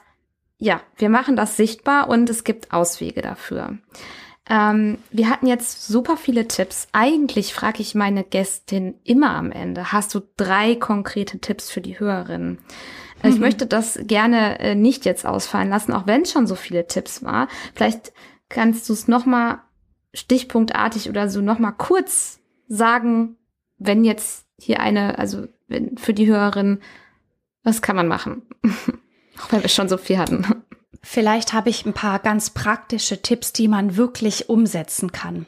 ja, 0.58 0.80
wir 0.96 1.08
machen 1.08 1.36
das 1.36 1.56
sichtbar 1.56 2.08
und 2.08 2.28
es 2.30 2.44
gibt 2.44 2.72
Auswege 2.72 3.22
dafür. 3.22 3.78
Ähm, 4.48 4.98
wir 5.10 5.30
hatten 5.30 5.46
jetzt 5.46 5.86
super 5.86 6.16
viele 6.16 6.48
Tipps. 6.48 6.88
Eigentlich 6.92 7.54
frage 7.54 7.80
ich 7.80 7.94
meine 7.94 8.24
Gästin 8.24 8.94
immer 9.04 9.34
am 9.34 9.52
Ende, 9.52 9.92
hast 9.92 10.14
du 10.14 10.20
drei 10.36 10.74
konkrete 10.74 11.38
Tipps 11.38 11.70
für 11.70 11.80
die 11.80 11.98
Hörerinnen? 11.98 12.58
Mhm. 13.22 13.30
Ich 13.30 13.38
möchte 13.38 13.66
das 13.66 13.98
gerne 14.02 14.58
äh, 14.58 14.74
nicht 14.74 15.04
jetzt 15.04 15.26
ausfallen 15.26 15.70
lassen, 15.70 15.92
auch 15.92 16.06
wenn 16.06 16.22
es 16.22 16.32
schon 16.32 16.46
so 16.46 16.56
viele 16.56 16.86
Tipps 16.86 17.22
war. 17.22 17.48
Vielleicht 17.74 18.12
kannst 18.48 18.88
du 18.88 18.92
es 18.92 19.06
noch 19.08 19.26
mal 19.26 19.62
stichpunktartig 20.14 21.08
oder 21.08 21.28
so 21.28 21.40
nochmal 21.40 21.72
kurz 21.72 22.40
sagen, 22.68 23.36
wenn 23.78 24.04
jetzt 24.04 24.46
hier 24.58 24.80
eine, 24.80 25.18
also 25.18 25.46
wenn, 25.68 25.96
für 25.96 26.14
die 26.14 26.26
Hörerin, 26.26 26.80
was 27.62 27.82
kann 27.82 27.96
man 27.96 28.08
machen? 28.08 28.42
Auch 29.42 29.52
wenn 29.52 29.62
wir 29.62 29.68
schon 29.68 29.88
so 29.88 29.96
viel 29.96 30.18
hatten. 30.18 30.64
Vielleicht 31.04 31.52
habe 31.52 31.68
ich 31.68 31.84
ein 31.84 31.94
paar 31.94 32.20
ganz 32.20 32.50
praktische 32.50 33.22
Tipps, 33.22 33.52
die 33.52 33.66
man 33.66 33.96
wirklich 33.96 34.48
umsetzen 34.48 35.10
kann. 35.10 35.46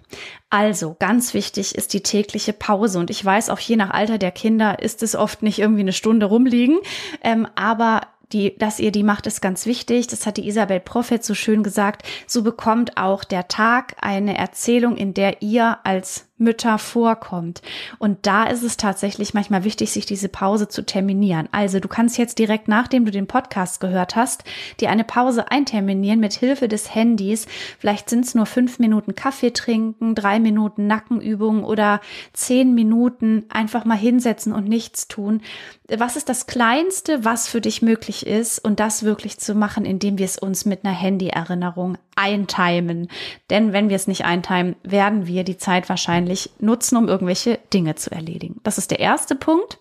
Also, 0.50 0.96
ganz 0.98 1.32
wichtig 1.32 1.76
ist 1.76 1.92
die 1.92 2.02
tägliche 2.02 2.52
Pause. 2.52 2.98
Und 2.98 3.08
ich 3.08 3.24
weiß, 3.24 3.50
auch 3.50 3.60
je 3.60 3.76
nach 3.76 3.90
Alter 3.90 4.18
der 4.18 4.32
Kinder 4.32 4.82
ist 4.82 5.04
es 5.04 5.14
oft 5.14 5.44
nicht 5.44 5.60
irgendwie 5.60 5.82
eine 5.82 5.92
Stunde 5.92 6.26
rumliegen. 6.26 6.78
Ähm, 7.22 7.46
aber 7.54 8.00
die, 8.32 8.56
dass 8.58 8.80
ihr 8.80 8.92
die 8.92 9.02
macht, 9.02 9.26
ist 9.26 9.40
ganz 9.40 9.66
wichtig. 9.66 10.06
Das 10.06 10.26
hat 10.26 10.36
die 10.36 10.46
Isabel 10.46 10.80
Prophet 10.80 11.24
so 11.24 11.34
schön 11.34 11.62
gesagt. 11.62 12.06
So 12.26 12.42
bekommt 12.42 12.96
auch 12.96 13.24
der 13.24 13.48
Tag 13.48 13.96
eine 14.00 14.36
Erzählung, 14.36 14.96
in 14.96 15.14
der 15.14 15.42
ihr 15.42 15.78
als 15.84 16.28
Mütter 16.36 16.78
vorkommt. 16.78 17.62
Und 17.98 18.26
da 18.26 18.44
ist 18.44 18.64
es 18.64 18.76
tatsächlich 18.76 19.34
manchmal 19.34 19.62
wichtig, 19.62 19.92
sich 19.92 20.04
diese 20.04 20.28
Pause 20.28 20.68
zu 20.68 20.84
terminieren. 20.84 21.48
Also 21.52 21.78
du 21.78 21.86
kannst 21.86 22.18
jetzt 22.18 22.40
direkt 22.40 22.66
nachdem 22.66 23.04
du 23.04 23.12
den 23.12 23.28
Podcast 23.28 23.80
gehört 23.80 24.16
hast, 24.16 24.42
dir 24.80 24.90
eine 24.90 25.04
Pause 25.04 25.50
einterminieren 25.52 26.18
mit 26.18 26.32
Hilfe 26.32 26.66
des 26.66 26.92
Handys. 26.92 27.46
Vielleicht 27.78 28.10
sind 28.10 28.24
es 28.24 28.34
nur 28.34 28.46
fünf 28.46 28.80
Minuten 28.80 29.14
Kaffee 29.14 29.52
trinken, 29.52 30.16
drei 30.16 30.40
Minuten 30.40 30.88
Nackenübungen 30.88 31.62
oder 31.62 32.00
zehn 32.32 32.74
Minuten 32.74 33.44
einfach 33.48 33.84
mal 33.84 33.96
hinsetzen 33.96 34.52
und 34.52 34.68
nichts 34.68 35.06
tun. 35.06 35.40
Was 35.88 36.16
ist 36.16 36.28
das 36.28 36.46
Kleinste, 36.46 37.24
was 37.24 37.46
für 37.46 37.60
dich 37.60 37.80
möglich 37.80 38.26
ist 38.26 38.58
und 38.58 38.80
das 38.80 39.04
wirklich 39.04 39.38
zu 39.38 39.54
machen, 39.54 39.84
indem 39.84 40.18
wir 40.18 40.24
es 40.24 40.38
uns 40.38 40.64
mit 40.64 40.84
einer 40.84 40.94
Handy-Erinnerung 40.94 41.96
eintimen. 42.16 43.08
Denn 43.50 43.72
wenn 43.72 43.88
wir 43.88 43.96
es 43.96 44.06
nicht 44.06 44.24
eintimen, 44.24 44.76
werden 44.82 45.26
wir 45.26 45.44
die 45.44 45.58
Zeit 45.58 45.88
wahrscheinlich 45.88 46.23
nutzen, 46.58 46.96
um 46.96 47.08
irgendwelche 47.08 47.58
Dinge 47.72 47.94
zu 47.94 48.10
erledigen. 48.10 48.60
Das 48.62 48.78
ist 48.78 48.90
der 48.90 49.00
erste 49.00 49.34
Punkt. 49.34 49.78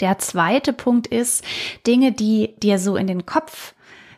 Der 0.00 0.18
zweite 0.18 0.72
Punkt 0.72 1.06
ist 1.08 1.44
Dinge, 1.86 2.12
die 2.12 2.54
dir 2.62 2.78
so 2.78 2.96
in 2.96 3.06
den 3.06 3.26
Kopf 3.26 3.74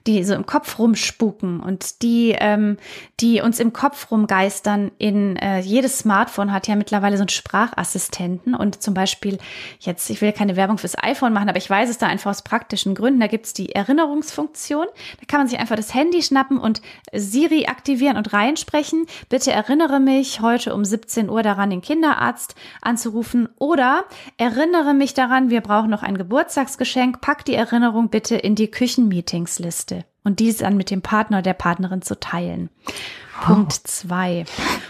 die 0.06 0.24
so 0.24 0.34
im 0.34 0.46
Kopf 0.46 0.78
rumspuken 0.78 1.60
und 1.60 2.02
die, 2.02 2.34
ähm, 2.38 2.78
die 3.20 3.40
uns 3.40 3.60
im 3.60 3.72
Kopf 3.72 4.10
rumgeistern. 4.10 4.90
In 4.98 5.36
äh, 5.36 5.60
jedes 5.60 5.98
Smartphone 5.98 6.52
hat 6.52 6.68
ja 6.68 6.76
mittlerweile 6.76 7.16
so 7.16 7.22
einen 7.22 7.28
Sprachassistenten 7.28 8.54
und 8.54 8.82
zum 8.82 8.94
Beispiel 8.94 9.38
jetzt, 9.80 10.08
ich 10.08 10.22
will 10.22 10.32
keine 10.32 10.56
Werbung 10.56 10.78
fürs 10.78 10.96
iPhone 11.02 11.32
machen, 11.32 11.48
aber 11.48 11.58
ich 11.58 11.68
weiß 11.68 11.90
es 11.90 11.98
da 11.98 12.06
einfach 12.06 12.30
aus 12.30 12.42
praktischen 12.42 12.94
Gründen. 12.94 13.20
Da 13.20 13.26
gibt's 13.26 13.52
die 13.52 13.74
Erinnerungsfunktion. 13.74 14.86
Da 15.18 15.26
kann 15.28 15.40
man 15.40 15.48
sich 15.48 15.58
einfach 15.58 15.76
das 15.76 15.92
Handy 15.92 16.22
schnappen 16.22 16.58
und 16.58 16.80
Siri 17.12 17.66
aktivieren 17.66 18.16
und 18.16 18.32
reinsprechen. 18.32 19.06
Bitte 19.28 19.52
erinnere 19.52 20.00
mich 20.00 20.40
heute 20.40 20.74
um 20.74 20.84
17 20.84 21.28
Uhr 21.28 21.42
daran, 21.42 21.70
den 21.70 21.82
Kinderarzt 21.82 22.54
anzurufen 22.80 23.48
oder 23.58 24.04
erinnere 24.38 24.94
mich 24.94 25.12
daran, 25.12 25.50
wir 25.50 25.60
brauchen 25.60 25.90
noch 25.90 26.02
ein 26.02 26.16
Geburtstagsgeschenk. 26.16 27.20
Pack 27.20 27.44
die 27.44 27.54
Erinnerung 27.54 28.08
bitte 28.08 28.36
in 28.36 28.54
die 28.54 28.70
Küchenmeetingsliste 28.70 29.89
und 30.24 30.38
dies 30.40 30.58
dann 30.58 30.76
mit 30.76 30.90
dem 30.90 31.02
Partner 31.02 31.42
der 31.42 31.54
Partnerin 31.54 32.02
zu 32.02 32.18
teilen. 32.18 32.70
Punkt 33.42 33.72
zwei. 33.72 34.44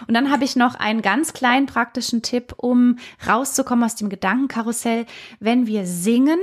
Und 0.09 0.15
dann 0.15 0.33
habe 0.33 0.45
ich 0.45 0.57
noch 0.57 0.75
einen 0.75 1.03
ganz 1.03 1.33
kleinen 1.33 1.67
praktischen 1.67 2.23
Tipp, 2.23 2.55
um 2.57 2.99
rauszukommen 3.27 3.85
aus 3.85 3.95
dem 3.95 4.09
Gedankenkarussell. 4.09 5.07
Wenn 5.39 5.67
wir 5.67 5.87
singen, 5.87 6.41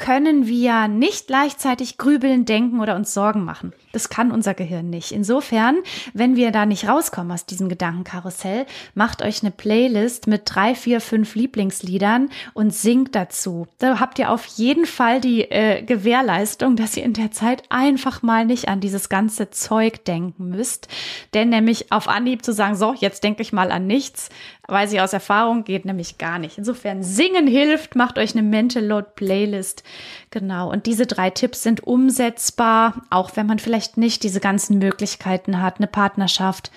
können 0.00 0.46
wir 0.46 0.88
nicht 0.88 1.26
gleichzeitig 1.26 1.98
grübeln, 1.98 2.46
denken 2.46 2.80
oder 2.80 2.96
uns 2.96 3.12
Sorgen 3.12 3.44
machen. 3.44 3.74
Das 3.92 4.08
kann 4.08 4.32
unser 4.32 4.54
Gehirn 4.54 4.88
nicht. 4.88 5.12
Insofern, 5.12 5.76
wenn 6.14 6.36
wir 6.36 6.52
da 6.52 6.64
nicht 6.64 6.88
rauskommen 6.88 7.30
aus 7.32 7.44
diesem 7.44 7.68
Gedankenkarussell, 7.68 8.64
macht 8.94 9.20
euch 9.20 9.42
eine 9.42 9.50
Playlist 9.50 10.26
mit 10.26 10.42
drei, 10.46 10.74
vier, 10.74 11.02
fünf 11.02 11.34
Lieblingsliedern 11.34 12.30
und 12.54 12.72
singt 12.72 13.14
dazu. 13.14 13.66
Da 13.78 14.00
habt 14.00 14.18
ihr 14.18 14.30
auf 14.30 14.46
jeden 14.46 14.86
Fall 14.86 15.20
die 15.20 15.42
äh, 15.42 15.82
Gewährleistung, 15.82 16.76
dass 16.76 16.96
ihr 16.96 17.04
in 17.04 17.12
der 17.12 17.30
Zeit 17.30 17.64
einfach 17.68 18.22
mal 18.22 18.46
nicht 18.46 18.68
an 18.68 18.80
dieses 18.80 19.10
ganze 19.10 19.50
Zeug 19.50 20.04
denken 20.06 20.48
müsst. 20.48 20.88
Denn 21.34 21.50
nämlich 21.50 21.92
auf 21.92 22.08
Anhieb 22.08 22.42
zu 22.42 22.54
sagen, 22.54 22.74
so, 22.74 22.94
jetzt 22.94 23.22
denke 23.22 23.42
ich 23.42 23.52
mal 23.52 23.70
an 23.70 23.86
nichts, 23.86 24.30
weiß 24.70 24.92
ich 24.92 25.00
aus 25.00 25.12
Erfahrung, 25.12 25.64
geht 25.64 25.84
nämlich 25.84 26.16
gar 26.16 26.38
nicht. 26.38 26.56
Insofern 26.56 27.02
singen 27.02 27.46
hilft, 27.46 27.96
macht 27.96 28.18
euch 28.18 28.32
eine 28.32 28.42
Mental 28.42 28.84
Load 28.84 29.08
Playlist. 29.16 29.82
Genau. 30.30 30.70
Und 30.70 30.86
diese 30.86 31.06
drei 31.06 31.30
Tipps 31.30 31.62
sind 31.62 31.84
umsetzbar, 31.84 33.02
auch 33.10 33.32
wenn 33.34 33.46
man 33.46 33.58
vielleicht 33.58 33.96
nicht 33.96 34.22
diese 34.22 34.40
ganzen 34.40 34.78
Möglichkeiten 34.78 35.60
hat, 35.60 35.78
eine 35.78 35.86
Partnerschaft, 35.86 36.70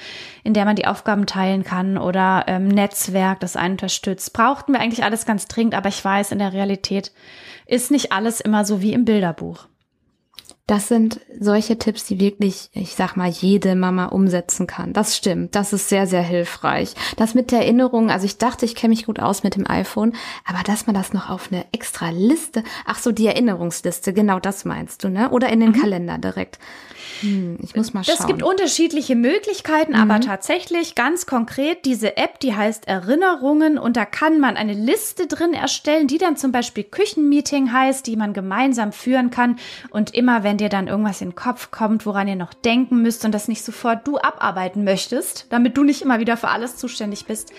in 0.43 0.53
der 0.53 0.66
man 0.66 0.76
die 0.76 0.88
Aufgaben 0.88 1.26
teilen 1.26 1.64
kann 1.64 1.97
oder 1.97 2.45
ähm, 2.47 2.68
Netzwerk, 2.68 3.39
das 3.39 3.55
einen 3.55 3.74
unterstützt. 3.74 4.34
Brauchten 4.34 4.74
wir 4.74 4.80
eigentlich 4.80 5.03
alles 5.03 5.26
ganz 5.26 5.47
dringend, 5.47 5.76
aber 5.76 5.89
ich 5.89 6.03
weiß, 6.03 6.32
in 6.32 6.39
der 6.39 6.53
Realität 6.53 7.11
ist 7.66 7.91
nicht 7.91 8.11
alles 8.11 8.41
immer 8.41 8.66
so 8.66 8.82
wie 8.82 8.93
im 8.93 9.05
Bilderbuch. 9.05 9.68
Das 10.66 10.88
sind 10.88 11.20
solche 11.38 11.78
Tipps, 11.78 12.05
die 12.05 12.22
wirklich, 12.22 12.70
ich 12.72 12.95
sag 12.95 13.18
mal, 13.18 13.28
jede 13.28 13.76
Mama 13.76 14.05
umsetzen 14.05 14.66
kann. 14.66 14.93
Das 14.93 15.18
stimmt. 15.18 15.55
Das 15.55 15.74
ist 15.74 15.89
sehr, 15.89 16.07
sehr 16.07 16.22
hilfreich. 16.22 16.93
Das 17.18 17.34
mit 17.34 17.51
der 17.51 17.59
Erinnerung, 17.59 18.09
also 18.09 18.26
ich 18.26 18.38
dachte, 18.38 18.64
ich 18.64 18.74
kenne 18.74 18.91
mich 18.91 19.05
gut 19.05 19.20
aus 19.20 19.43
mit 19.43 19.57
dem 19.57 19.70
iPhone, 19.70 20.14
aber 20.45 20.64
dass 20.64 20.88
man 20.88 20.95
das 20.95 21.11
noch 21.11 21.30
auf 21.30 21.49
eine 21.51 21.66
extra 21.74 22.11
Liste, 22.11 22.64
ach 22.86 22.97
so, 22.97 23.11
die 23.11 23.28
Erinnerungsliste, 23.28 24.14
genau 24.14 24.39
das 24.39 24.64
meinst 24.64 25.03
du, 25.03 25.09
ne? 25.09 25.32
Oder 25.32 25.49
in 25.49 25.59
den 25.59 25.72
mhm. 25.72 25.82
Kalender 25.82 26.18
direkt. 26.18 26.59
Hm, 27.20 27.57
ich 27.61 27.76
muss 27.76 27.93
mal 27.93 28.03
schauen. 28.03 28.16
Es 28.20 28.28
gibt 28.28 28.43
unterschiedliche 28.43 29.16
Möglichkeiten, 29.16 29.93
mhm. 29.93 29.99
aber 29.99 30.22
tatsächlich 30.22 30.95
ganz 30.95 31.26
konkret 31.26 31.86
diese 31.86 32.18
App, 32.18 32.39
die 32.39 32.55
heißt 32.55 32.88
Erinnerungen 32.88 33.78
und 33.78 33.97
da 33.97 34.05
kann 34.05 34.39
man 34.39 34.57
eine 34.57 34.74
Liste 34.74 35.28
drin 35.28 35.53
erstellen, 35.53 36.07
die 36.07 36.18
dann 36.18 36.38
zum 36.38 36.51
Beispiel 36.51 36.84
Küchenmeeting 36.84 37.72
heißt, 37.72 38.05
die 38.07 38.16
man 38.16 38.34
gemeinsam 38.34 38.91
führen 38.91 39.30
kann 39.30 39.57
und 39.89 40.14
immer 40.14 40.43
wenn 40.43 40.53
dir 40.58 40.70
dann 40.70 40.88
irgendwas 40.88 41.22
in 41.22 41.30
den 41.30 41.36
Kopf 41.36 41.72
kommt, 41.72 42.06
woran 42.06 42.28
ihr 42.28 42.36
noch 42.36 42.54
denken 42.54 43.01
müsst 43.01 43.26
und 43.26 43.32
das 43.32 43.47
nicht 43.47 43.64
sofort 43.64 44.08
du 44.08 44.18
abarbeiten 44.18 44.84
möchtest, 44.84 45.47
damit 45.49 45.78
du 45.78 45.84
nicht 45.84 46.01
immer 46.01 46.20
wieder 46.20 46.38
für 46.38 46.49
alles 46.49 46.78
zuständig 46.78 47.26
bist, 47.26 47.51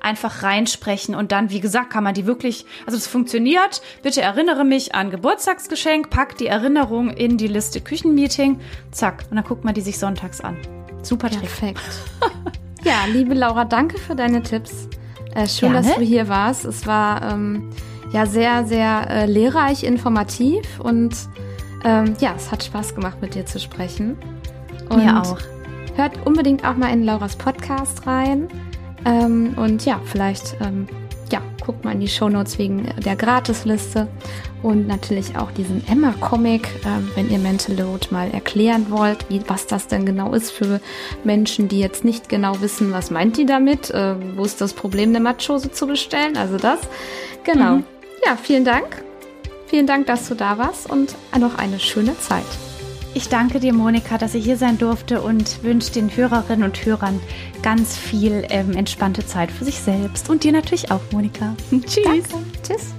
einfach 0.00 0.42
reinsprechen 0.42 1.14
und 1.14 1.32
dann, 1.32 1.50
wie 1.50 1.60
gesagt, 1.60 1.90
kann 1.90 2.04
man 2.04 2.14
die 2.14 2.26
wirklich, 2.26 2.64
also 2.86 2.96
es 2.96 3.06
funktioniert. 3.06 3.82
Bitte 4.02 4.22
erinnere 4.22 4.64
mich 4.64 4.94
an 4.94 5.10
Geburtstagsgeschenk, 5.10 6.10
pack 6.10 6.36
die 6.36 6.46
Erinnerung 6.46 7.10
in 7.10 7.36
die 7.36 7.48
Liste 7.48 7.80
Küchenmeeting, 7.80 8.60
zack, 8.90 9.24
und 9.30 9.36
dann 9.36 9.44
guckt 9.44 9.64
man 9.64 9.74
die 9.74 9.80
sich 9.80 9.98
sonntags 9.98 10.40
an. 10.40 10.56
Super 11.02 11.30
Trick. 11.30 11.40
Perfekt. 11.40 11.80
ja, 12.84 13.04
liebe 13.12 13.34
Laura, 13.34 13.64
danke 13.64 13.98
für 13.98 14.14
deine 14.14 14.42
Tipps. 14.42 14.88
Äh, 15.34 15.46
schön, 15.46 15.72
Gerne. 15.72 15.86
dass 15.86 15.96
du 15.96 16.02
hier 16.02 16.28
warst. 16.28 16.64
Es 16.64 16.86
war 16.86 17.32
ähm, 17.32 17.70
ja 18.12 18.26
sehr, 18.26 18.64
sehr 18.64 19.08
äh, 19.10 19.26
lehrreich, 19.26 19.84
informativ 19.84 20.80
und 20.80 21.14
ähm, 21.84 22.14
ja, 22.20 22.34
es 22.36 22.50
hat 22.50 22.64
Spaß 22.64 22.94
gemacht, 22.94 23.20
mit 23.20 23.34
dir 23.34 23.46
zu 23.46 23.58
sprechen. 23.58 24.16
Und 24.88 25.04
Mir 25.04 25.20
auch. 25.20 25.38
Hört 25.96 26.26
unbedingt 26.26 26.64
auch 26.64 26.76
mal 26.76 26.92
in 26.92 27.04
Lauras 27.04 27.36
Podcast 27.36 28.06
rein. 28.06 28.48
Ähm, 29.04 29.54
und 29.56 29.84
ja, 29.84 30.00
vielleicht 30.04 30.56
ähm, 30.60 30.86
ja, 31.30 31.42
guckt 31.64 31.84
mal 31.84 31.92
in 31.92 32.00
die 32.00 32.08
Shownotes 32.08 32.58
wegen 32.58 32.88
der 33.04 33.16
Gratisliste 33.16 34.08
und 34.62 34.86
natürlich 34.86 35.36
auch 35.36 35.50
diesen 35.52 35.86
Emma-Comic, 35.86 36.68
ähm, 36.84 37.10
wenn 37.14 37.30
ihr 37.30 37.38
Mental 37.38 37.76
Load 37.76 38.08
mal 38.10 38.30
erklären 38.30 38.86
wollt, 38.90 39.28
wie, 39.28 39.40
was 39.46 39.66
das 39.66 39.86
denn 39.86 40.04
genau 40.06 40.32
ist 40.32 40.50
für 40.50 40.80
Menschen, 41.24 41.68
die 41.68 41.78
jetzt 41.78 42.04
nicht 42.04 42.28
genau 42.28 42.60
wissen, 42.60 42.92
was 42.92 43.10
meint 43.10 43.36
die 43.36 43.46
damit, 43.46 43.90
äh, 43.90 44.14
wo 44.36 44.44
ist 44.44 44.60
das 44.60 44.72
Problem, 44.72 45.10
eine 45.10 45.20
Matschose 45.20 45.70
zu 45.70 45.86
bestellen, 45.86 46.36
also 46.36 46.56
das. 46.56 46.80
Genau. 47.44 47.76
Mhm. 47.76 47.84
Ja, 48.24 48.36
vielen 48.36 48.64
Dank. 48.64 49.04
Vielen 49.68 49.86
Dank, 49.86 50.06
dass 50.06 50.28
du 50.28 50.34
da 50.34 50.56
warst 50.58 50.88
und 50.88 51.14
noch 51.38 51.58
eine 51.58 51.78
schöne 51.78 52.18
Zeit. 52.18 52.46
Ich 53.14 53.28
danke 53.28 53.60
dir, 53.60 53.72
Monika, 53.72 54.16
dass 54.16 54.34
ich 54.34 54.44
hier 54.44 54.56
sein 54.56 54.78
durfte 54.78 55.20
und 55.20 55.62
wünsche 55.62 55.92
den 55.92 56.14
Hörerinnen 56.14 56.62
und 56.62 56.84
Hörern 56.84 57.20
ganz 57.62 57.96
viel 57.96 58.46
ähm, 58.50 58.72
entspannte 58.72 59.26
Zeit 59.26 59.50
für 59.50 59.64
sich 59.64 59.78
selbst 59.80 60.30
und 60.30 60.44
dir 60.44 60.52
natürlich 60.52 60.90
auch, 60.90 61.00
Monika. 61.10 61.54
Tschüss. 61.70 62.02
Danke. 62.04 62.22
Tschüss. 62.66 62.94